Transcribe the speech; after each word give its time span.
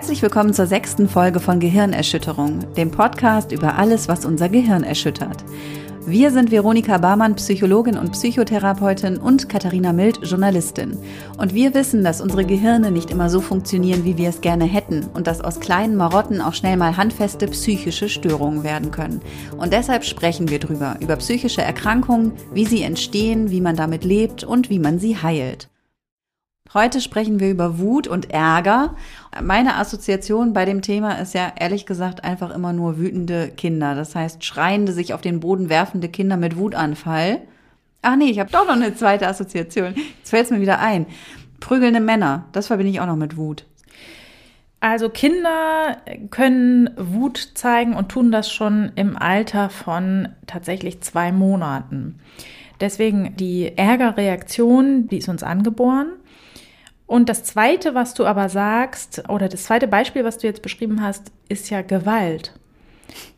Herzlich 0.00 0.22
willkommen 0.22 0.54
zur 0.54 0.64
sechsten 0.64 1.10
Folge 1.10 1.40
von 1.40 1.60
Gehirnerschütterung, 1.60 2.72
dem 2.72 2.90
Podcast 2.90 3.52
über 3.52 3.76
alles, 3.76 4.08
was 4.08 4.24
unser 4.24 4.48
Gehirn 4.48 4.82
erschüttert. 4.82 5.44
Wir 6.06 6.30
sind 6.30 6.50
Veronika 6.50 6.96
Barmann, 6.96 7.34
Psychologin 7.34 7.98
und 7.98 8.12
Psychotherapeutin 8.12 9.18
und 9.18 9.50
Katharina 9.50 9.92
Mild, 9.92 10.18
Journalistin. 10.22 10.96
Und 11.36 11.52
wir 11.52 11.74
wissen, 11.74 12.02
dass 12.02 12.22
unsere 12.22 12.46
Gehirne 12.46 12.90
nicht 12.90 13.10
immer 13.10 13.28
so 13.28 13.42
funktionieren, 13.42 14.06
wie 14.06 14.16
wir 14.16 14.30
es 14.30 14.40
gerne 14.40 14.64
hätten 14.64 15.04
und 15.12 15.26
dass 15.26 15.42
aus 15.42 15.60
kleinen 15.60 15.96
Marotten 15.96 16.40
auch 16.40 16.54
schnell 16.54 16.78
mal 16.78 16.96
handfeste 16.96 17.46
psychische 17.48 18.08
Störungen 18.08 18.64
werden 18.64 18.92
können. 18.92 19.20
Und 19.58 19.74
deshalb 19.74 20.04
sprechen 20.04 20.48
wir 20.48 20.60
drüber, 20.60 20.96
über 21.00 21.16
psychische 21.16 21.60
Erkrankungen, 21.60 22.32
wie 22.54 22.64
sie 22.64 22.82
entstehen, 22.82 23.50
wie 23.50 23.60
man 23.60 23.76
damit 23.76 24.04
lebt 24.04 24.44
und 24.44 24.70
wie 24.70 24.78
man 24.78 24.98
sie 24.98 25.18
heilt. 25.18 25.69
Heute 26.72 27.00
sprechen 27.00 27.40
wir 27.40 27.50
über 27.50 27.80
Wut 27.80 28.06
und 28.06 28.30
Ärger. 28.30 28.94
Meine 29.42 29.74
Assoziation 29.74 30.52
bei 30.52 30.64
dem 30.64 30.82
Thema 30.82 31.14
ist 31.14 31.34
ja 31.34 31.52
ehrlich 31.58 31.84
gesagt 31.84 32.22
einfach 32.22 32.54
immer 32.54 32.72
nur 32.72 32.96
wütende 32.96 33.48
Kinder. 33.48 33.96
Das 33.96 34.14
heißt, 34.14 34.44
schreiende, 34.44 34.92
sich 34.92 35.12
auf 35.12 35.20
den 35.20 35.40
Boden 35.40 35.68
werfende 35.68 36.08
Kinder 36.08 36.36
mit 36.36 36.56
Wutanfall. 36.56 37.40
Ach 38.02 38.14
nee, 38.14 38.30
ich 38.30 38.38
habe 38.38 38.52
doch 38.52 38.66
noch 38.66 38.74
eine 38.74 38.94
zweite 38.94 39.26
Assoziation. 39.26 39.94
Jetzt 40.18 40.30
fällt 40.30 40.44
es 40.44 40.50
mir 40.52 40.60
wieder 40.60 40.78
ein. 40.78 41.06
Prügelnde 41.58 41.98
Männer, 41.98 42.46
das 42.52 42.68
verbinde 42.68 42.92
ich 42.92 43.00
auch 43.00 43.06
noch 43.06 43.16
mit 43.16 43.36
Wut. 43.36 43.66
Also 44.78 45.08
Kinder 45.08 45.96
können 46.30 46.90
Wut 46.96 47.50
zeigen 47.54 47.94
und 47.94 48.10
tun 48.10 48.30
das 48.30 48.50
schon 48.50 48.92
im 48.94 49.16
Alter 49.16 49.70
von 49.70 50.28
tatsächlich 50.46 51.00
zwei 51.00 51.32
Monaten. 51.32 52.20
Deswegen 52.80 53.36
die 53.36 53.76
Ärgerreaktion, 53.76 55.08
die 55.08 55.18
ist 55.18 55.28
uns 55.28 55.42
angeboren. 55.42 56.12
Und 57.10 57.28
das 57.28 57.42
Zweite, 57.42 57.96
was 57.96 58.14
du 58.14 58.24
aber 58.24 58.48
sagst, 58.48 59.28
oder 59.28 59.48
das 59.48 59.64
zweite 59.64 59.88
Beispiel, 59.88 60.22
was 60.22 60.38
du 60.38 60.46
jetzt 60.46 60.62
beschrieben 60.62 61.02
hast, 61.02 61.32
ist 61.48 61.68
ja 61.68 61.82
Gewalt. 61.82 62.54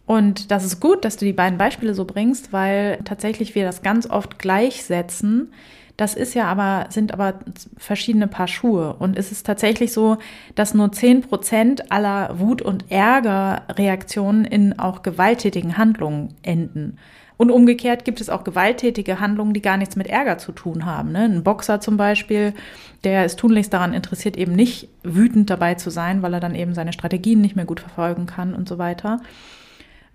Und 0.04 0.50
das 0.50 0.66
ist 0.66 0.78
gut, 0.78 1.06
dass 1.06 1.16
du 1.16 1.24
die 1.24 1.32
beiden 1.32 1.56
Beispiele 1.56 1.94
so 1.94 2.04
bringst, 2.04 2.52
weil 2.52 2.98
tatsächlich 3.06 3.54
wir 3.54 3.64
das 3.64 3.80
ganz 3.80 4.10
oft 4.10 4.38
gleichsetzen. 4.38 5.54
Das 5.96 6.12
ist 6.12 6.34
ja 6.34 6.48
aber, 6.48 6.88
sind 6.90 7.14
aber 7.14 7.38
verschiedene 7.78 8.28
Paar 8.28 8.46
Schuhe. 8.46 8.94
Und 8.98 9.16
es 9.16 9.32
ist 9.32 9.46
tatsächlich 9.46 9.94
so, 9.94 10.18
dass 10.54 10.74
nur 10.74 10.92
10 10.92 11.22
Prozent 11.22 11.90
aller 11.90 12.38
Wut- 12.38 12.60
und 12.60 12.90
Ärgerreaktionen 12.90 14.44
in 14.44 14.78
auch 14.78 15.00
gewalttätigen 15.00 15.78
Handlungen 15.78 16.34
enden. 16.42 16.98
Und 17.42 17.50
umgekehrt 17.50 18.04
gibt 18.04 18.20
es 18.20 18.30
auch 18.30 18.44
gewalttätige 18.44 19.18
Handlungen, 19.18 19.52
die 19.52 19.62
gar 19.62 19.76
nichts 19.76 19.96
mit 19.96 20.06
Ärger 20.06 20.38
zu 20.38 20.52
tun 20.52 20.86
haben. 20.86 21.10
Ne? 21.10 21.24
Ein 21.24 21.42
Boxer 21.42 21.80
zum 21.80 21.96
Beispiel, 21.96 22.54
der 23.02 23.24
ist 23.24 23.36
tunlichst 23.40 23.72
daran 23.72 23.94
interessiert, 23.94 24.36
eben 24.36 24.52
nicht 24.52 24.88
wütend 25.02 25.50
dabei 25.50 25.74
zu 25.74 25.90
sein, 25.90 26.22
weil 26.22 26.34
er 26.34 26.38
dann 26.38 26.54
eben 26.54 26.72
seine 26.72 26.92
Strategien 26.92 27.40
nicht 27.40 27.56
mehr 27.56 27.64
gut 27.64 27.80
verfolgen 27.80 28.26
kann 28.26 28.54
und 28.54 28.68
so 28.68 28.78
weiter. 28.78 29.20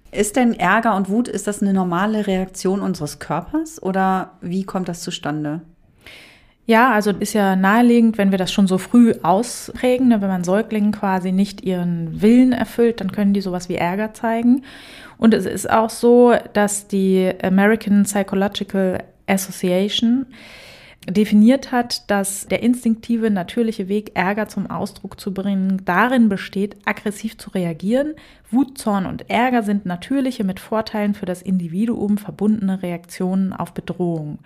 Ist 0.09 0.38
denn 0.38 0.53
Ärger 0.53 0.95
und 0.95 1.09
Wut, 1.09 1.28
ist 1.28 1.48
das 1.48 1.61
eine 1.61 1.73
normale 1.73 2.28
Reaktion 2.28 2.80
unseres 2.80 3.20
Körpers 3.20 3.83
oder 3.83 4.31
wie 4.39 4.64
kommt 4.64 4.88
das 4.88 5.02
zustande? 5.02 5.64
Ja, 6.66 6.92
also 6.92 7.11
ist 7.11 7.33
ja 7.33 7.58
naheliegend, 7.58 8.17
wenn 8.17 8.31
wir 8.31 8.38
das 8.38 8.53
schon 8.53 8.67
so 8.67 8.78
früh 8.78 9.14
ausprägen, 9.22 10.08
ne, 10.08 10.22
wenn 10.22 10.28
man 10.30 10.44
Säuglingen 10.45 10.94
quasi 10.94 11.33
nicht 11.33 11.61
ihren 11.66 12.22
Willen 12.22 12.53
erfüllt, 12.53 13.02
dann 13.02 13.11
können 13.11 13.33
die 13.33 13.39
sowas 13.39 13.67
wie 13.67 13.75
Ärger 13.75 14.14
zeigen. 14.14 14.64
Und 15.18 15.34
es 15.34 15.46
ist 15.46 15.70
auch 15.70 15.90
so, 15.90 16.36
dass 16.54 16.88
die 16.88 17.32
American 17.42 18.04
Psychological 18.04 19.04
Association 19.26 20.28
definiert 21.10 21.72
hat, 21.72 22.10
dass 22.12 22.48
der 22.48 22.62
instinktive, 22.64 23.32
natürliche 23.32 23.88
Weg, 23.88 24.12
Ärger 24.16 24.48
zum 24.48 24.70
Ausdruck 24.70 25.20
zu 25.20 25.34
bringen, 25.34 25.82
darin 25.86 26.28
besteht, 26.28 26.76
aggressiv 26.86 27.38
zu 27.38 27.50
reagieren. 27.52 28.14
Wut, 28.52 28.78
Zorn 28.78 29.06
und 29.06 29.30
Ärger 29.30 29.64
sind 29.64 29.86
natürliche, 29.86 30.44
mit 30.44 30.60
Vorteilen 30.60 31.14
für 31.14 31.26
das 31.26 31.42
Individuum 31.42 32.17
verbundene 32.17 32.82
Reaktionen 32.83 33.54
auf 33.54 33.73
Bedrohung. 33.73 34.39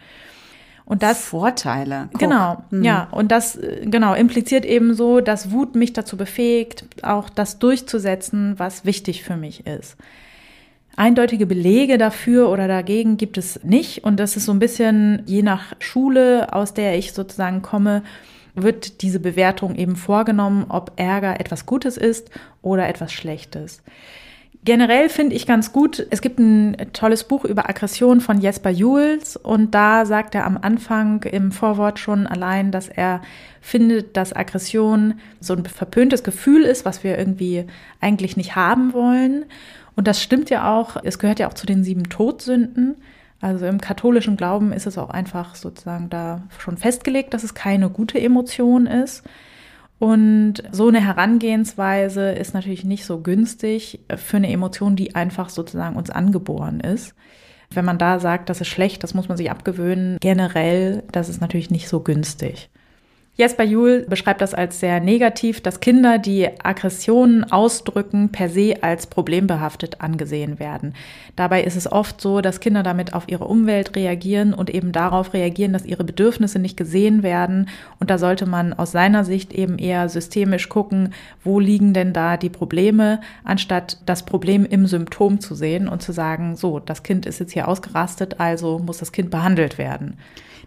Und 0.86 1.04
das 1.04 1.26
Vorteile. 1.26 2.10
Guck. 2.12 2.20
Genau, 2.20 2.64
mhm. 2.70 2.84
ja. 2.84 3.08
Und 3.12 3.32
das 3.32 3.58
genau 3.84 4.14
impliziert 4.14 4.66
eben 4.66 4.94
so, 4.94 5.22
dass 5.22 5.52
Wut 5.52 5.76
mich 5.76 5.94
dazu 5.94 6.18
befähigt, 6.18 6.86
auch 7.02 7.30
das 7.30 7.60
durchzusetzen, 7.60 8.56
was 8.58 8.86
wichtig 8.86 9.24
für 9.24 9.38
mich 9.38 9.66
ist. 9.66 9.96
Eindeutige 10.96 11.46
Belege 11.46 11.98
dafür 11.98 12.50
oder 12.50 12.68
dagegen 12.68 13.18
gibt 13.18 13.38
es 13.38 13.64
nicht. 13.64 14.04
Und 14.04 14.20
das 14.20 14.36
ist 14.36 14.46
so 14.46 14.52
ein 14.52 14.60
bisschen 14.60 15.24
je 15.26 15.42
nach 15.42 15.74
Schule, 15.80 16.54
aus 16.54 16.74
der 16.74 16.98
ich 16.98 17.14
sozusagen 17.14 17.62
komme, 17.62 18.04
wird 18.56 19.02
diese 19.02 19.20
Bewertung 19.20 19.76
eben 19.76 19.96
vorgenommen, 19.96 20.66
ob 20.70 20.92
Ärger 20.98 21.40
etwas 21.40 21.66
Gutes 21.66 21.98
ist 21.98 22.30
oder 22.62 22.88
etwas 22.88 23.14
Schlechtes. 23.14 23.82
Generell 24.64 25.10
finde 25.10 25.36
ich 25.36 25.48
ganz 25.48 25.74
gut, 25.74 26.06
es 26.12 26.22
gibt 26.22 26.38
ein 26.38 26.78
tolles 26.94 27.24
Buch 27.24 27.46
über 27.46 27.68
Aggression 27.68 28.22
von 28.22 28.40
Jesper 28.40 28.70
Jules 28.70 29.36
und 29.36 29.74
da 29.74 30.06
sagt 30.06 30.36
er 30.36 30.46
am 30.46 30.60
Anfang 30.62 31.24
im 31.24 31.52
Vorwort 31.52 31.98
schon 31.98 32.28
allein, 32.28 32.72
dass 32.72 32.88
er 32.88 33.22
findet, 33.60 34.16
dass 34.18 34.34
Aggression 34.34 35.16
so 35.40 35.56
ein 35.56 35.66
verpöntes 35.66 36.24
Gefühl 36.24 36.62
ist, 36.62 36.86
was 36.86 37.04
wir 37.04 37.18
irgendwie 37.18 37.66
eigentlich 38.02 38.38
nicht 38.38 38.56
haben 38.56 38.94
wollen. 38.94 39.46
Und 40.02 40.08
das 40.08 40.20
stimmt 40.20 40.50
ja 40.50 40.76
auch, 40.76 40.98
es 41.04 41.20
gehört 41.20 41.38
ja 41.38 41.48
auch 41.48 41.54
zu 41.54 41.68
den 41.68 41.84
sieben 41.84 42.10
Todsünden. 42.10 42.96
Also 43.40 43.68
im 43.68 43.80
katholischen 43.80 44.36
Glauben 44.36 44.74
ist 44.74 44.88
es 44.88 44.98
auch 44.98 45.12
einfach 45.12 45.54
sozusagen 45.54 46.10
da 46.10 46.42
schon 46.58 46.76
festgelegt, 46.78 47.36
dass 47.36 47.44
es 47.44 47.54
keine 47.54 47.88
gute 47.92 48.20
Emotion 48.20 48.88
ist. 48.88 49.22
Und 50.00 50.64
so 50.72 50.88
eine 50.88 51.06
Herangehensweise 51.06 52.32
ist 52.32 52.56
natürlich 52.56 52.84
nicht 52.84 53.06
so 53.06 53.22
günstig 53.22 54.00
für 54.16 54.38
eine 54.38 54.52
Emotion, 54.52 54.96
die 54.96 55.14
einfach 55.14 55.50
sozusagen 55.50 55.98
uns 55.98 56.10
angeboren 56.10 56.80
ist. 56.80 57.14
Wenn 57.70 57.86
man 57.86 58.00
da 58.00 58.20
sagt, 58.20 58.50
das 58.50 58.60
ist 58.60 58.70
schlecht, 58.70 59.04
das 59.04 59.14
muss 59.14 59.28
man 59.28 59.38
sich 59.38 59.52
abgewöhnen, 59.52 60.18
generell, 60.20 61.04
das 61.12 61.30
ist 61.30 61.42
natürlich 61.42 61.70
nicht 61.70 61.88
so 61.88 62.00
günstig. 62.00 62.71
Jesper 63.38 63.64
Juhl 63.64 64.06
beschreibt 64.10 64.42
das 64.42 64.54
als 64.54 64.82
sehr 64.82 65.00
negativ, 65.00 65.62
dass 65.62 65.80
Kinder, 65.80 66.20
die 66.20 66.50
Aggressionen 66.62 67.50
ausdrücken, 67.50 68.30
per 68.30 68.50
se 68.50 68.76
als 68.82 69.08
problembehaftet 69.08 70.02
angesehen 70.02 70.60
werden. 70.60 70.94
Dabei 71.38 71.64
ist 71.64 71.78
es 71.78 71.90
oft 71.90 72.20
so, 72.20 72.42
dass 72.42 72.60
Kinder 72.60 72.84
damit 72.84 73.14
auf 73.14 73.30
ihre 73.30 73.46
Umwelt 73.46 73.96
reagieren 73.96 74.54
und 74.54 74.70
eben 74.70 74.92
darauf 74.92 75.34
reagieren, 75.34 75.72
dass 75.72 75.86
ihre 75.86 76.04
Bedürfnisse 76.04 76.60
nicht 76.60 76.76
gesehen 76.76 77.24
werden. 77.24 77.70
Und 78.00 78.10
da 78.10 78.18
sollte 78.18 78.46
man 78.46 78.74
aus 78.74 78.92
seiner 78.92 79.24
Sicht 79.24 79.54
eben 79.54 79.80
eher 79.80 80.10
systemisch 80.10 80.68
gucken, 80.68 81.14
wo 81.42 81.62
liegen 81.62 81.94
denn 81.94 82.12
da 82.12 82.36
die 82.36 82.50
Probleme, 82.50 83.22
anstatt 83.46 83.98
das 84.06 84.24
Problem 84.26 84.66
im 84.66 84.88
Symptom 84.88 85.40
zu 85.40 85.56
sehen 85.56 85.88
und 85.88 86.02
zu 86.02 86.12
sagen, 86.12 86.58
so, 86.58 86.80
das 86.80 87.02
Kind 87.02 87.26
ist 87.26 87.40
jetzt 87.40 87.54
hier 87.54 87.70
ausgerastet, 87.70 88.42
also 88.42 88.78
muss 88.78 88.98
das 88.98 89.14
Kind 89.14 89.32
behandelt 89.32 89.78
werden. 89.78 90.18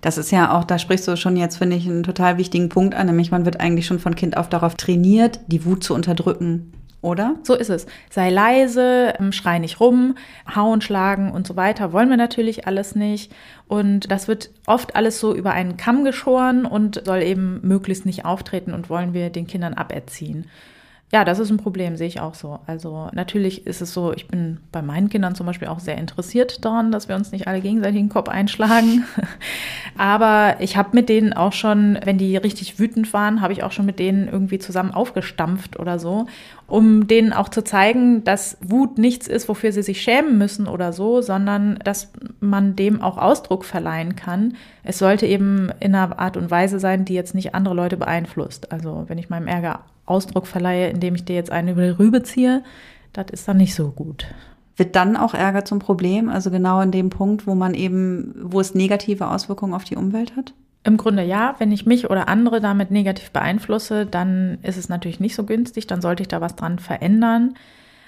Das 0.05 0.19
ist 0.19 0.31
ja 0.31 0.55
auch, 0.55 0.65
da 0.65 0.79
sprichst 0.79 1.09
du 1.09 1.17
schon 1.17 1.35
jetzt, 1.35 1.57
finde 1.57 1.77
ich, 1.77 1.89
einen 1.89 2.03
total 2.03 2.37
wichtigen 2.37 2.69
Punkt 2.69 2.95
an, 2.95 3.07
nämlich 3.07 3.31
man 3.31 3.47
wird 3.47 3.61
eigentlich 3.61 3.87
schon 3.87 3.99
von 3.99 4.15
Kind 4.15 4.37
auf 4.37 4.51
darauf 4.51 4.75
trainiert, 4.75 5.41
die 5.47 5.65
Wut 5.65 5.83
zu 5.83 5.95
unterdrücken. 5.95 6.75
Oder? 7.01 7.37
So 7.43 7.55
ist 7.55 7.71
es. 7.71 7.87
Sei 8.11 8.29
leise, 8.29 9.15
ähm, 9.19 9.33
schrei 9.33 9.59
nicht 9.59 9.81
rum, 9.81 10.15
hauen, 10.55 10.83
schlagen 10.83 11.33
und 11.33 11.47
so 11.47 11.57
weiter. 11.57 11.95
Wollen 11.95 12.11
wir 12.11 12.19
natürlich 12.19 12.67
alles 12.67 12.95
nicht. 12.95 13.33
Und 13.67 14.11
das 14.11 14.29
wird 14.29 14.51
oft 14.67 14.95
alles 14.95 15.21
so 15.21 15.35
über 15.35 15.53
einen 15.53 15.79
Kamm 15.79 16.05
geschoren 16.05 16.67
und 16.67 17.01
soll 17.07 17.23
eben 17.23 17.61
möglichst 17.63 18.05
nicht 18.05 18.27
auftreten 18.27 18.75
und 18.75 18.91
wollen 18.91 19.15
wir 19.15 19.31
den 19.31 19.47
Kindern 19.47 19.73
aberziehen. 19.73 20.51
Ja, 21.15 21.25
das 21.25 21.39
ist 21.39 21.49
ein 21.49 21.59
Problem, 21.59 21.97
sehe 21.97 22.09
ich 22.09 22.19
auch 22.19 22.35
so. 22.35 22.59
Also 22.67 23.09
natürlich 23.13 23.69
ist 23.69 23.81
es 23.81 23.95
so, 23.95 24.13
ich 24.13 24.27
bin 24.27 24.59
bei 24.73 24.83
meinen 24.83 25.09
Kindern 25.09 25.37
zum 25.37 25.47
Beispiel 25.47 25.69
auch 25.69 25.79
sehr 25.79 25.97
interessiert 25.97 26.65
daran, 26.65 26.91
dass 26.91 27.09
wir 27.09 27.15
uns 27.15 27.31
nicht 27.31 27.47
alle 27.47 27.61
gegenseitig 27.61 28.01
den 28.01 28.09
Kopf 28.09 28.29
einschlagen. 28.29 29.05
Aber 29.97 30.57
ich 30.59 30.77
habe 30.77 30.89
mit 30.93 31.09
denen 31.09 31.33
auch 31.33 31.53
schon, 31.53 32.01
wenn 32.05 32.19
die 32.19 32.37
richtig 32.37 32.81
wütend 32.81 33.13
waren, 33.13 33.43
habe 33.43 33.53
ich 33.53 33.63
auch 33.63 33.71
schon 33.71 33.87
mit 33.87 34.01
denen 34.01 34.27
irgendwie 34.27 34.59
zusammen 34.59 34.91
aufgestampft 34.91 35.79
oder 35.79 36.01
so, 36.01 36.27
um 36.67 37.07
denen 37.07 37.33
auch 37.33 37.49
zu 37.49 37.63
zeigen, 37.63 38.25
dass 38.25 38.59
Wut 38.61 38.99
nichts 38.99 39.29
ist, 39.29 39.49
wofür 39.49 39.71
sie 39.71 39.85
sich 39.85 40.03
schämen 40.03 40.37
müssen 40.37 40.67
oder 40.67 40.93
so, 40.93 41.21
sondern 41.21 41.79
dass 41.85 42.11
man 42.41 42.75
dem 42.75 43.01
auch 43.01 43.19
Ausdruck 43.19 43.65
verleihen 43.65 44.17
kann. 44.17 44.57
Es 44.83 44.99
sollte 44.99 45.27
eben 45.27 45.71
in 45.79 45.95
einer 45.95 46.19
Art 46.19 46.37
und 46.37 46.51
Weise 46.51 46.81
sein, 46.81 47.05
die 47.05 47.15
jetzt 47.15 47.37
nicht 47.37 47.55
andere 47.55 47.77
Leute 47.77 47.97
beeinflusst. 47.97 48.73
Also 48.73 49.05
wenn 49.07 49.19
ich 49.19 49.31
meinem 49.31 49.47
Ärger 49.47 49.85
Ausdruck 50.07 50.47
verleihe, 50.47 50.89
indem 50.89 51.15
ich 51.15 51.25
dir 51.25 51.37
jetzt 51.37 51.51
einen 51.51 51.69
über 51.69 51.83
die 51.83 51.91
Rübe 51.91 52.23
ziehe, 52.23 52.63
das 53.13 53.27
ist 53.31 53.49
dann 53.49 53.57
nicht 53.57 53.75
so 53.75 53.91
gut. 53.91 54.27
Wird 54.77 54.97
dann 54.97 55.17
auch 55.17 55.35
Ärger 55.35 55.65
zum 55.65 55.79
Problem? 55.79 56.29
Also 56.29 56.51
genau 56.51 56.81
in 56.81 56.91
dem 56.91 57.11
Punkt, 57.11 57.47
wo 57.47 57.55
man 57.55 57.75
eben, 57.75 58.35
wo 58.43 58.61
es 58.61 58.75
negative 58.75 59.29
Auswirkungen 59.29 59.73
auf 59.73 59.85
die 59.85 59.97
Umwelt 59.97 60.37
hat? 60.37 60.53
Im 60.83 60.97
Grunde 60.97 61.23
ja. 61.23 61.55
Wenn 61.59 61.71
ich 61.71 61.87
mich 61.87 62.11
oder 62.11 62.29
andere 62.29 62.61
damit 62.61 62.91
negativ 62.91 63.31
beeinflusse, 63.31 64.05
dann 64.05 64.59
ist 64.63 64.77
es 64.77 64.89
natürlich 64.89 65.21
nicht 65.21 65.37
so 65.37 65.45
günstig. 65.45 65.87
Dann 65.87 66.03
sollte 66.03 66.23
ich 66.23 66.29
da 66.29 66.41
was 66.41 66.57
dran 66.57 66.79
verändern. 66.79 67.55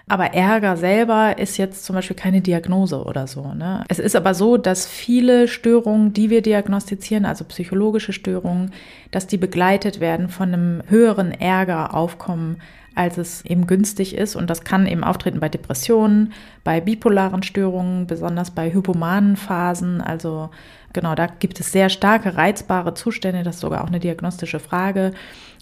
Aber 0.09 0.35
Ärger 0.35 0.77
selber 0.77 1.37
ist 1.37 1.57
jetzt 1.57 1.85
zum 1.85 1.97
Beispiel 1.97 2.15
keine 2.15 2.41
Diagnose 2.41 3.03
oder 3.03 3.27
so. 3.27 3.55
Ne? 3.55 3.85
Es 3.89 3.99
ist 3.99 4.15
aber 4.15 4.35
so, 4.35 4.57
dass 4.57 4.87
viele 4.87 5.49
Störungen, 5.49 6.13
die 6.13 6.31
wir 6.31 6.43
diagnostizieren, 6.43 7.25
also 7.25 7.45
psychologische 7.45 8.13
Störungen, 8.13 8.71
dass 9.11 9.27
die 9.27 9.37
begleitet 9.37 9.99
werden 9.99 10.29
von 10.29 10.53
einem 10.53 10.83
höheren 10.87 11.33
Ärgeraufkommen, 11.33 12.59
als 12.95 13.19
es 13.19 13.45
eben 13.45 13.67
günstig 13.67 14.15
ist. 14.15 14.37
Und 14.37 14.49
das 14.49 14.63
kann 14.63 14.87
eben 14.87 15.03
auftreten 15.03 15.41
bei 15.41 15.49
Depressionen, 15.49 16.33
bei 16.63 16.81
bipolaren 16.81 17.43
Störungen, 17.43 18.07
besonders 18.07 18.53
bei 18.53 18.73
hypomanen 18.73 19.37
Phasen. 19.37 20.01
Also 20.01 20.51
genau, 20.93 21.17
da 21.17 21.27
gibt 21.27 21.59
es 21.59 21.73
sehr 21.73 21.89
starke 21.89 22.37
reizbare 22.37 22.95
Zustände. 22.95 23.43
Das 23.43 23.57
ist 23.57 23.61
sogar 23.61 23.83
auch 23.83 23.89
eine 23.89 23.99
diagnostische 23.99 24.61
Frage. 24.61 25.11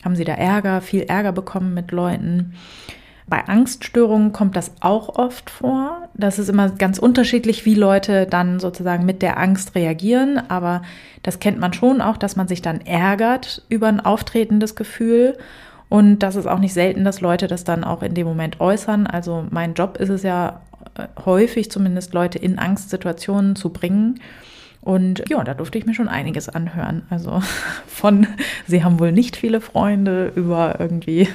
Haben 0.04 0.16
Sie 0.16 0.24
da 0.24 0.34
Ärger, 0.34 0.82
viel 0.82 1.04
Ärger 1.04 1.32
bekommen 1.32 1.72
mit 1.72 1.92
Leuten? 1.92 2.52
Bei 3.26 3.46
Angststörungen 3.48 4.32
kommt 4.32 4.54
das 4.54 4.72
auch 4.80 5.16
oft 5.16 5.48
vor. 5.48 6.08
Das 6.12 6.38
ist 6.38 6.50
immer 6.50 6.68
ganz 6.70 6.98
unterschiedlich, 6.98 7.64
wie 7.64 7.74
Leute 7.74 8.26
dann 8.26 8.60
sozusagen 8.60 9.06
mit 9.06 9.22
der 9.22 9.38
Angst 9.38 9.74
reagieren. 9.74 10.38
Aber 10.50 10.82
das 11.22 11.38
kennt 11.38 11.58
man 11.58 11.72
schon 11.72 12.02
auch, 12.02 12.18
dass 12.18 12.36
man 12.36 12.48
sich 12.48 12.60
dann 12.60 12.82
ärgert 12.82 13.62
über 13.70 13.88
ein 13.88 14.00
auftretendes 14.00 14.76
Gefühl. 14.76 15.38
Und 15.88 16.18
das 16.18 16.36
ist 16.36 16.46
auch 16.46 16.58
nicht 16.58 16.74
selten, 16.74 17.04
dass 17.04 17.22
Leute 17.22 17.46
das 17.46 17.64
dann 17.64 17.82
auch 17.82 18.02
in 18.02 18.14
dem 18.14 18.26
Moment 18.26 18.60
äußern. 18.60 19.06
Also 19.06 19.46
mein 19.50 19.72
Job 19.72 19.96
ist 19.96 20.10
es 20.10 20.22
ja 20.22 20.60
äh, 20.96 21.06
häufig 21.24 21.70
zumindest 21.70 22.12
Leute 22.12 22.38
in 22.38 22.58
Angstsituationen 22.58 23.56
zu 23.56 23.70
bringen. 23.70 24.20
Und 24.84 25.24
ja, 25.30 25.42
da 25.42 25.54
durfte 25.54 25.78
ich 25.78 25.86
mir 25.86 25.94
schon 25.94 26.08
einiges 26.08 26.50
anhören. 26.50 27.06
Also 27.08 27.40
von, 27.86 28.26
sie 28.66 28.84
haben 28.84 29.00
wohl 29.00 29.12
nicht 29.12 29.34
viele 29.34 29.62
Freunde 29.62 30.30
über 30.36 30.76
irgendwie 30.78 31.26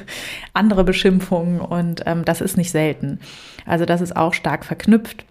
andere 0.53 0.83
Beschimpfungen 0.83 1.59
und 1.59 2.03
ähm, 2.05 2.23
das 2.25 2.41
ist 2.41 2.57
nicht 2.57 2.69
selten. 2.69 3.19
Also 3.65 3.85
das 3.85 4.01
ist 4.01 4.15
auch 4.15 4.35
stark 4.35 4.65
verknüpft. 4.65 5.25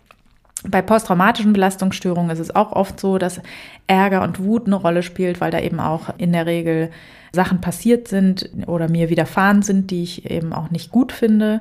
Bei 0.70 0.82
posttraumatischen 0.82 1.52
Belastungsstörungen 1.52 2.30
ist 2.30 2.38
es 2.38 2.54
auch 2.54 2.72
oft 2.72 3.00
so, 3.00 3.18
dass 3.18 3.40
Ärger 3.86 4.22
und 4.22 4.42
Wut 4.42 4.66
eine 4.66 4.76
Rolle 4.76 5.02
spielt, 5.02 5.40
weil 5.40 5.50
da 5.50 5.60
eben 5.60 5.80
auch 5.80 6.10
in 6.18 6.32
der 6.32 6.46
Regel 6.46 6.90
Sachen 7.32 7.60
passiert 7.60 8.08
sind 8.08 8.50
oder 8.66 8.88
mir 8.88 9.10
widerfahren 9.10 9.62
sind, 9.62 9.90
die 9.90 10.02
ich 10.02 10.30
eben 10.30 10.52
auch 10.52 10.70
nicht 10.70 10.90
gut 10.90 11.12
finde. 11.12 11.60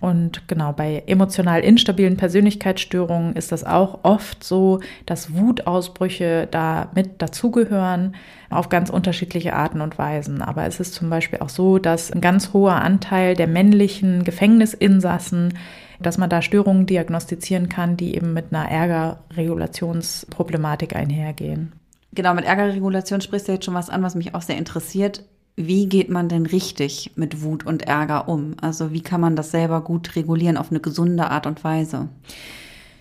Und 0.00 0.48
genau, 0.48 0.72
bei 0.72 1.04
emotional 1.06 1.60
instabilen 1.60 2.16
Persönlichkeitsstörungen 2.16 3.36
ist 3.36 3.52
das 3.52 3.62
auch 3.62 4.00
oft 4.02 4.42
so, 4.42 4.80
dass 5.06 5.36
Wutausbrüche 5.36 6.48
da 6.50 6.90
mit 6.94 7.22
dazugehören, 7.22 8.16
auf 8.50 8.68
ganz 8.68 8.90
unterschiedliche 8.90 9.54
Arten 9.54 9.80
und 9.80 9.98
Weisen. 9.98 10.42
Aber 10.42 10.66
es 10.66 10.80
ist 10.80 10.94
zum 10.94 11.08
Beispiel 11.08 11.38
auch 11.38 11.48
so, 11.48 11.78
dass 11.78 12.10
ein 12.10 12.20
ganz 12.20 12.52
hoher 12.52 12.82
Anteil 12.82 13.36
der 13.36 13.46
männlichen 13.46 14.24
Gefängnisinsassen 14.24 15.54
dass 16.02 16.18
man 16.18 16.30
da 16.30 16.42
Störungen 16.42 16.86
diagnostizieren 16.86 17.68
kann, 17.68 17.96
die 17.96 18.14
eben 18.14 18.32
mit 18.32 18.52
einer 18.52 18.70
Ärgerregulationsproblematik 18.70 20.94
einhergehen. 20.94 21.72
Genau, 22.14 22.34
mit 22.34 22.44
Ärgerregulation 22.44 23.20
sprichst 23.20 23.48
du 23.48 23.52
jetzt 23.52 23.64
schon 23.64 23.74
was 23.74 23.90
an, 23.90 24.02
was 24.02 24.14
mich 24.14 24.34
auch 24.34 24.42
sehr 24.42 24.58
interessiert 24.58 25.24
wie 25.56 25.86
geht 25.86 26.08
man 26.08 26.28
denn 26.28 26.46
richtig 26.46 27.12
mit 27.14 27.42
Wut 27.42 27.66
und 27.66 27.82
Ärger 27.82 28.28
um? 28.28 28.54
Also 28.60 28.92
wie 28.92 29.02
kann 29.02 29.20
man 29.20 29.36
das 29.36 29.50
selber 29.50 29.82
gut 29.82 30.16
regulieren 30.16 30.56
auf 30.56 30.70
eine 30.70 30.80
gesunde 30.80 31.30
Art 31.30 31.46
und 31.46 31.62
Weise? 31.62 32.08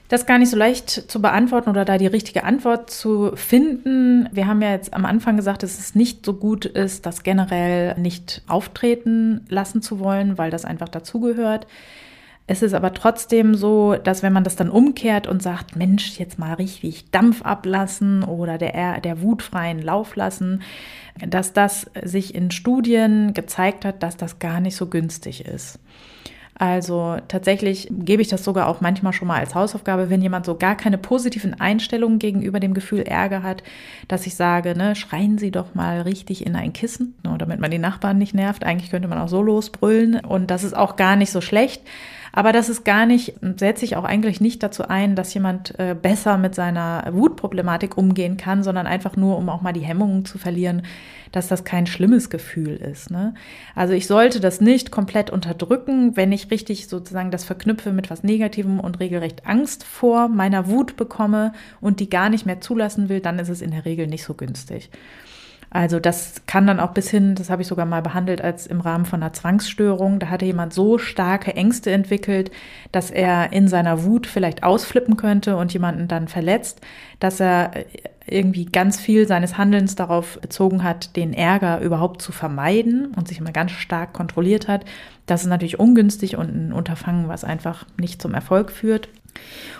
Das 0.09 0.21
ist 0.21 0.27
gar 0.27 0.37
nicht 0.37 0.49
so 0.49 0.57
leicht 0.57 0.89
zu 0.89 1.21
beantworten 1.21 1.69
oder 1.69 1.85
da 1.85 1.97
die 1.97 2.07
richtige 2.07 2.43
Antwort 2.43 2.89
zu 2.89 3.31
finden. 3.35 4.27
Wir 4.33 4.45
haben 4.45 4.61
ja 4.61 4.71
jetzt 4.71 4.93
am 4.93 5.05
Anfang 5.05 5.37
gesagt, 5.37 5.63
dass 5.63 5.79
es 5.79 5.95
nicht 5.95 6.25
so 6.25 6.33
gut 6.33 6.65
ist, 6.65 7.05
das 7.05 7.23
generell 7.23 7.97
nicht 7.97 8.41
auftreten 8.47 9.45
lassen 9.47 9.81
zu 9.81 9.99
wollen, 9.99 10.37
weil 10.37 10.51
das 10.51 10.65
einfach 10.65 10.89
dazugehört. 10.89 11.65
Es 12.47 12.61
ist 12.61 12.73
aber 12.73 12.93
trotzdem 12.93 13.55
so, 13.55 13.95
dass 13.95 14.23
wenn 14.23 14.33
man 14.33 14.43
das 14.43 14.55
dann 14.55 14.69
umkehrt 14.69 15.27
und 15.27 15.41
sagt, 15.41 15.75
Mensch, 15.75 16.19
jetzt 16.19 16.37
mal 16.37 16.53
richtig 16.55 17.09
Dampf 17.11 17.43
ablassen 17.43 18.23
oder 18.23 18.57
der, 18.57 18.99
der 18.99 19.21
wutfreien 19.21 19.81
Lauf 19.81 20.15
lassen, 20.15 20.61
dass 21.25 21.53
das 21.53 21.89
sich 22.03 22.35
in 22.35 22.51
Studien 22.51 23.33
gezeigt 23.33 23.85
hat, 23.85 24.03
dass 24.03 24.17
das 24.17 24.39
gar 24.39 24.59
nicht 24.59 24.75
so 24.75 24.87
günstig 24.87 25.45
ist. 25.45 25.79
Also 26.61 27.17
tatsächlich 27.27 27.87
gebe 27.89 28.21
ich 28.21 28.27
das 28.27 28.43
sogar 28.43 28.67
auch 28.67 28.81
manchmal 28.81 29.13
schon 29.13 29.27
mal 29.27 29.39
als 29.39 29.55
Hausaufgabe, 29.55 30.11
wenn 30.11 30.21
jemand 30.21 30.45
so 30.45 30.55
gar 30.55 30.75
keine 30.75 30.99
positiven 30.99 31.59
Einstellungen 31.59 32.19
gegenüber 32.19 32.59
dem 32.59 32.75
Gefühl 32.75 33.01
Ärger 33.01 33.41
hat, 33.41 33.63
dass 34.07 34.27
ich 34.27 34.35
sage, 34.35 34.77
ne, 34.77 34.95
schreien 34.95 35.39
Sie 35.39 35.49
doch 35.49 35.73
mal 35.73 36.01
richtig 36.01 36.45
in 36.45 36.55
ein 36.55 36.71
Kissen, 36.71 37.15
ne, 37.23 37.35
damit 37.39 37.59
man 37.59 37.71
die 37.71 37.79
Nachbarn 37.79 38.19
nicht 38.19 38.35
nervt. 38.35 38.63
Eigentlich 38.63 38.91
könnte 38.91 39.07
man 39.07 39.17
auch 39.17 39.27
so 39.27 39.41
losbrüllen 39.41 40.19
und 40.19 40.51
das 40.51 40.63
ist 40.63 40.75
auch 40.75 40.97
gar 40.97 41.15
nicht 41.15 41.31
so 41.31 41.41
schlecht. 41.41 41.81
Aber 42.33 42.53
das 42.53 42.69
ist 42.69 42.85
gar 42.85 43.05
nicht, 43.05 43.35
setze 43.57 43.85
ich 43.85 43.95
auch 43.95 44.03
eigentlich 44.03 44.39
nicht 44.39 44.63
dazu 44.63 44.87
ein, 44.87 45.15
dass 45.15 45.33
jemand 45.33 45.77
äh, 45.79 45.95
besser 45.99 46.37
mit 46.37 46.55
seiner 46.55 47.09
Wutproblematik 47.11 47.97
umgehen 47.97 48.37
kann, 48.37 48.63
sondern 48.63 48.87
einfach 48.87 49.17
nur, 49.17 49.37
um 49.37 49.49
auch 49.49 49.61
mal 49.61 49.73
die 49.73 49.81
Hemmungen 49.81 50.25
zu 50.25 50.37
verlieren, 50.37 50.83
dass 51.31 51.47
das 51.47 51.63
kein 51.63 51.87
schlimmes 51.87 52.29
Gefühl 52.29 52.75
ist. 52.75 53.11
Ne? 53.11 53.33
Also 53.75 53.93
ich 53.93 54.07
sollte 54.07 54.39
das 54.39 54.61
nicht 54.61 54.91
komplett 54.91 55.29
unterdrücken, 55.29 56.15
wenn 56.15 56.31
ich 56.31 56.51
richtig 56.51 56.87
sozusagen 56.87 57.31
das 57.31 57.43
verknüpfe 57.43 57.91
mit 57.91 58.09
was 58.09 58.23
Negativem 58.23 58.79
und 58.79 58.99
regelrecht 58.99 59.45
Angst 59.45 59.83
vor 59.83 60.27
meiner 60.27 60.67
Wut 60.67 60.97
bekomme 60.97 61.53
und 61.79 61.99
die 61.99 62.09
gar 62.09 62.29
nicht 62.29 62.45
mehr 62.45 62.61
zulassen 62.61 63.09
will, 63.09 63.19
dann 63.19 63.39
ist 63.39 63.49
es 63.49 63.61
in 63.61 63.71
der 63.71 63.85
Regel 63.85 64.07
nicht 64.07 64.23
so 64.23 64.33
günstig. 64.33 64.89
Also 65.73 66.01
das 66.01 66.41
kann 66.47 66.67
dann 66.67 66.81
auch 66.81 66.91
bis 66.91 67.09
hin, 67.09 67.33
das 67.33 67.49
habe 67.49 67.61
ich 67.61 67.67
sogar 67.69 67.85
mal 67.85 68.01
behandelt 68.01 68.41
als 68.41 68.67
im 68.67 68.81
Rahmen 68.81 69.05
von 69.05 69.23
einer 69.23 69.31
Zwangsstörung. 69.31 70.19
Da 70.19 70.27
hatte 70.29 70.45
jemand 70.45 70.73
so 70.73 70.97
starke 70.97 71.55
Ängste 71.55 71.91
entwickelt, 71.91 72.51
dass 72.91 73.09
er 73.09 73.53
in 73.53 73.69
seiner 73.69 74.03
Wut 74.03 74.27
vielleicht 74.27 74.63
ausflippen 74.63 75.15
könnte 75.15 75.55
und 75.55 75.71
jemanden 75.71 76.09
dann 76.09 76.27
verletzt, 76.27 76.81
dass 77.19 77.39
er 77.39 77.71
irgendwie 78.27 78.65
ganz 78.65 78.99
viel 78.99 79.25
seines 79.27 79.57
Handelns 79.57 79.95
darauf 79.95 80.39
bezogen 80.41 80.83
hat, 80.83 81.15
den 81.15 81.33
Ärger 81.33 81.79
überhaupt 81.79 82.21
zu 82.21 82.33
vermeiden 82.33 83.13
und 83.15 83.29
sich 83.29 83.39
immer 83.39 83.53
ganz 83.53 83.71
stark 83.71 84.11
kontrolliert 84.11 84.67
hat. 84.67 84.83
Das 85.25 85.43
ist 85.43 85.47
natürlich 85.47 85.79
ungünstig 85.79 86.35
und 86.35 86.53
ein 86.53 86.73
Unterfangen, 86.73 87.29
was 87.29 87.45
einfach 87.45 87.85
nicht 87.97 88.21
zum 88.21 88.33
Erfolg 88.33 88.71
führt. 88.71 89.07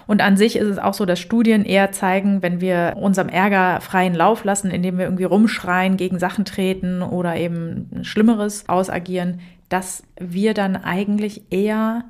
Und 0.08 0.22
an 0.22 0.38
sich 0.38 0.56
ist 0.56 0.68
es 0.68 0.78
auch 0.78 0.94
so, 0.94 1.06
dass 1.06 1.20
Studien 1.20 1.64
eher 1.64 1.92
zeigen, 1.92 2.42
wenn 2.42 2.60
wir 2.62 2.96
unserem 3.00 3.30
Ärger 3.30 3.80
freien 3.82 4.16
Lauf 4.16 4.44
lassen, 4.44 4.72
indem 4.72 4.98
wir 4.98 5.06
irgendwie 5.06 5.24
rumschreien, 5.24 5.98
gegen 5.98 6.20
Sachen 6.20 6.46
treten 6.46 7.02
oder 7.02 7.36
eben 7.38 8.04
Schlimmeres 8.04 8.68
ausagieren, 8.68 9.40
dass 9.70 10.04
wir 10.20 10.54
dann 10.54 10.76
eigentlich 10.76 11.44
eher 11.50 12.04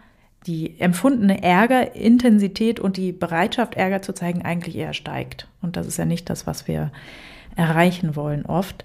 die 0.47 0.79
empfundene 0.79 1.43
Ärgerintensität 1.43 2.79
und 2.79 2.97
die 2.97 3.11
Bereitschaft, 3.11 3.75
Ärger 3.75 4.01
zu 4.01 4.13
zeigen, 4.13 4.41
eigentlich 4.41 4.75
eher 4.75 4.93
steigt. 4.93 5.47
Und 5.61 5.75
das 5.75 5.85
ist 5.85 5.97
ja 5.97 6.05
nicht 6.05 6.29
das, 6.29 6.47
was 6.47 6.67
wir 6.67 6.91
erreichen 7.55 8.15
wollen 8.15 8.45
oft. 8.45 8.83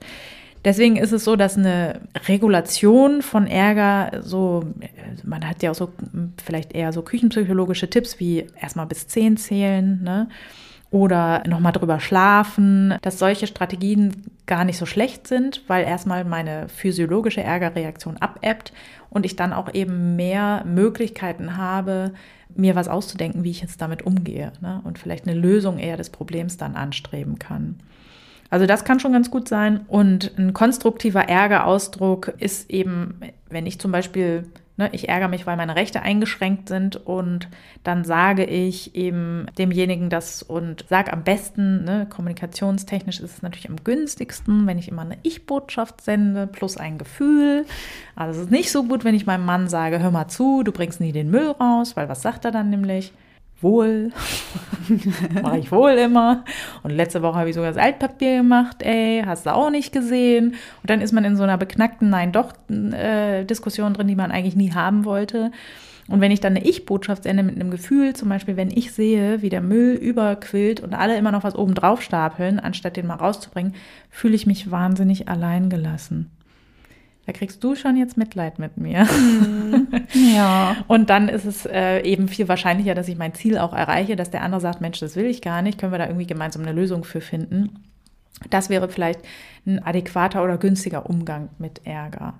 Deswegen 0.66 0.96
ist 0.96 1.12
es 1.12 1.22
so, 1.22 1.36
dass 1.36 1.56
eine 1.56 2.00
Regulation 2.26 3.22
von 3.22 3.46
Ärger 3.46 4.20
so, 4.20 4.64
man 5.22 5.48
hat 5.48 5.62
ja 5.62 5.70
auch 5.70 5.76
so 5.76 5.92
vielleicht 6.44 6.72
eher 6.72 6.92
so 6.92 7.02
küchenpsychologische 7.02 7.88
Tipps 7.88 8.18
wie 8.18 8.48
erstmal 8.60 8.86
bis 8.86 9.06
zehn 9.06 9.36
zählen, 9.36 10.02
ne? 10.02 10.28
Oder 10.90 11.44
nochmal 11.46 11.70
drüber 11.70 12.00
schlafen, 12.00 12.94
dass 13.02 13.20
solche 13.20 13.46
Strategien 13.46 14.24
gar 14.46 14.64
nicht 14.64 14.78
so 14.78 14.86
schlecht 14.86 15.28
sind, 15.28 15.62
weil 15.68 15.84
erstmal 15.84 16.24
meine 16.24 16.68
physiologische 16.68 17.42
Ärgerreaktion 17.42 18.16
abebbt 18.16 18.72
und 19.08 19.24
ich 19.24 19.36
dann 19.36 19.52
auch 19.52 19.72
eben 19.72 20.16
mehr 20.16 20.64
Möglichkeiten 20.64 21.56
habe, 21.56 22.12
mir 22.56 22.74
was 22.74 22.88
auszudenken, 22.88 23.44
wie 23.44 23.50
ich 23.50 23.60
jetzt 23.60 23.80
damit 23.80 24.02
umgehe 24.02 24.52
ne? 24.60 24.80
und 24.82 24.98
vielleicht 24.98 25.28
eine 25.28 25.38
Lösung 25.38 25.78
eher 25.78 25.96
des 25.96 26.10
Problems 26.10 26.56
dann 26.56 26.74
anstreben 26.74 27.38
kann. 27.38 27.76
Also 28.50 28.66
das 28.66 28.84
kann 28.84 29.00
schon 29.00 29.12
ganz 29.12 29.30
gut 29.30 29.48
sein. 29.48 29.80
Und 29.88 30.32
ein 30.38 30.52
konstruktiver 30.52 31.28
Ärgerausdruck 31.28 32.34
ist 32.38 32.70
eben, 32.70 33.20
wenn 33.48 33.66
ich 33.66 33.80
zum 33.80 33.92
Beispiel, 33.92 34.46
ne, 34.76 34.88
ich 34.92 35.08
ärgere 35.08 35.28
mich, 35.28 35.46
weil 35.46 35.56
meine 35.56 35.76
Rechte 35.76 36.02
eingeschränkt 36.02 36.68
sind 36.68 36.96
und 36.96 37.48
dann 37.82 38.04
sage 38.04 38.44
ich 38.44 38.94
eben 38.94 39.46
demjenigen 39.58 40.10
das 40.10 40.42
und 40.42 40.84
sage 40.88 41.12
am 41.12 41.24
besten, 41.24 41.84
ne, 41.84 42.06
kommunikationstechnisch 42.08 43.20
ist 43.20 43.36
es 43.36 43.42
natürlich 43.42 43.68
am 43.68 43.82
günstigsten, 43.82 44.66
wenn 44.66 44.78
ich 44.78 44.88
immer 44.88 45.02
eine 45.02 45.18
Ich-Botschaft 45.22 46.00
sende 46.00 46.46
plus 46.46 46.76
ein 46.76 46.98
Gefühl. 46.98 47.64
Also 48.14 48.40
es 48.40 48.46
ist 48.46 48.52
nicht 48.52 48.70
so 48.70 48.84
gut, 48.84 49.04
wenn 49.04 49.14
ich 49.14 49.26
meinem 49.26 49.44
Mann 49.44 49.68
sage, 49.68 49.98
hör 49.98 50.10
mal 50.10 50.28
zu, 50.28 50.62
du 50.62 50.72
bringst 50.72 51.00
nie 51.00 51.12
den 51.12 51.30
Müll 51.30 51.50
raus, 51.50 51.96
weil 51.96 52.08
was 52.08 52.22
sagt 52.22 52.44
er 52.44 52.52
dann 52.52 52.70
nämlich? 52.70 53.12
Wohl. 53.60 54.12
Mache 55.42 55.58
ich 55.58 55.72
wohl 55.72 55.92
immer. 55.92 56.44
Und 56.82 56.90
letzte 56.90 57.22
Woche 57.22 57.38
habe 57.38 57.48
ich 57.48 57.54
sogar 57.54 57.72
das 57.72 57.82
Altpapier 57.82 58.38
gemacht, 58.38 58.82
ey, 58.82 59.22
hast 59.24 59.46
du 59.46 59.54
auch 59.54 59.70
nicht 59.70 59.92
gesehen. 59.92 60.54
Und 60.82 60.90
dann 60.90 61.00
ist 61.00 61.12
man 61.12 61.24
in 61.24 61.36
so 61.36 61.42
einer 61.42 61.58
beknackten 61.58 62.10
Nein-Doch-Diskussion 62.10 63.94
drin, 63.94 64.08
die 64.08 64.16
man 64.16 64.30
eigentlich 64.30 64.56
nie 64.56 64.72
haben 64.72 65.04
wollte. 65.04 65.50
Und 66.08 66.20
wenn 66.20 66.30
ich 66.30 66.40
dann 66.40 66.56
eine 66.56 66.64
Ich-Botschaft 66.64 67.24
sende 67.24 67.42
mit 67.42 67.56
einem 67.56 67.70
Gefühl, 67.70 68.14
zum 68.14 68.28
Beispiel, 68.28 68.56
wenn 68.56 68.70
ich 68.70 68.92
sehe, 68.92 69.42
wie 69.42 69.48
der 69.48 69.60
Müll 69.60 69.94
überquillt 69.94 70.80
und 70.80 70.94
alle 70.94 71.16
immer 71.16 71.32
noch 71.32 71.42
was 71.42 71.56
oben 71.56 71.74
drauf 71.74 72.00
stapeln, 72.00 72.60
anstatt 72.60 72.96
den 72.96 73.08
mal 73.08 73.14
rauszubringen, 73.14 73.74
fühle 74.10 74.36
ich 74.36 74.46
mich 74.46 74.70
wahnsinnig 74.70 75.28
allein 75.28 75.68
gelassen. 75.68 76.30
Da 77.26 77.32
kriegst 77.32 77.62
du 77.62 77.74
schon 77.74 77.96
jetzt 77.96 78.16
Mitleid 78.16 78.58
mit 78.58 78.76
mir. 78.76 79.04
Mhm. 79.04 79.88
Ja. 80.14 80.76
Und 80.86 81.10
dann 81.10 81.28
ist 81.28 81.44
es 81.44 81.66
äh, 81.66 82.00
eben 82.00 82.28
viel 82.28 82.48
wahrscheinlicher, 82.48 82.94
dass 82.94 83.08
ich 83.08 83.16
mein 83.16 83.34
Ziel 83.34 83.58
auch 83.58 83.72
erreiche, 83.72 84.16
dass 84.16 84.30
der 84.30 84.42
andere 84.42 84.60
sagt, 84.60 84.80
Mensch, 84.80 85.00
das 85.00 85.16
will 85.16 85.26
ich 85.26 85.42
gar 85.42 85.62
nicht, 85.62 85.78
können 85.78 85.92
wir 85.92 85.98
da 85.98 86.06
irgendwie 86.06 86.26
gemeinsam 86.26 86.62
eine 86.62 86.72
Lösung 86.72 87.04
für 87.04 87.20
finden. 87.20 87.84
Das 88.50 88.70
wäre 88.70 88.88
vielleicht 88.88 89.20
ein 89.66 89.82
adäquater 89.82 90.44
oder 90.44 90.58
günstiger 90.58 91.08
Umgang 91.08 91.48
mit 91.58 91.86
Ärger. 91.86 92.34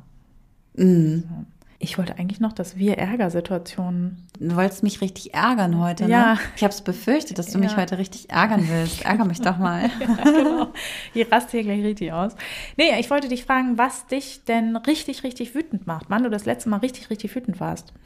Mhm. 0.74 1.46
Ich 1.78 1.98
wollte 1.98 2.18
eigentlich 2.18 2.40
noch, 2.40 2.52
dass 2.52 2.76
wir 2.76 2.96
Ärgersituationen. 2.96 4.26
Du 4.40 4.56
wolltest 4.56 4.82
mich 4.82 5.00
richtig 5.00 5.34
ärgern 5.34 5.78
heute, 5.78 6.04
ne? 6.04 6.10
Ja. 6.10 6.38
Ich 6.56 6.62
habe 6.62 6.72
es 6.72 6.80
befürchtet, 6.80 7.38
dass 7.38 7.46
du 7.46 7.58
ja. 7.58 7.64
mich 7.64 7.76
heute 7.76 7.98
richtig 7.98 8.30
ärgern 8.30 8.66
willst. 8.68 9.04
Ärger 9.04 9.24
mich 9.24 9.40
doch 9.40 9.58
mal. 9.58 9.82
ja, 10.00 10.24
genau. 10.24 10.72
Hier 11.12 11.30
rast 11.30 11.50
hier 11.50 11.62
gleich 11.62 11.84
richtig 11.84 12.12
aus. 12.12 12.32
Nee, 12.76 12.98
ich 12.98 13.10
wollte 13.10 13.28
dich 13.28 13.44
fragen, 13.44 13.76
was 13.76 14.06
dich 14.06 14.44
denn 14.44 14.76
richtig, 14.76 15.22
richtig 15.22 15.54
wütend 15.54 15.86
macht. 15.86 16.06
Wann 16.08 16.22
du 16.22 16.30
das 16.30 16.46
letzte 16.46 16.70
Mal 16.70 16.78
richtig, 16.78 17.10
richtig 17.10 17.34
wütend 17.34 17.60
warst. 17.60 17.92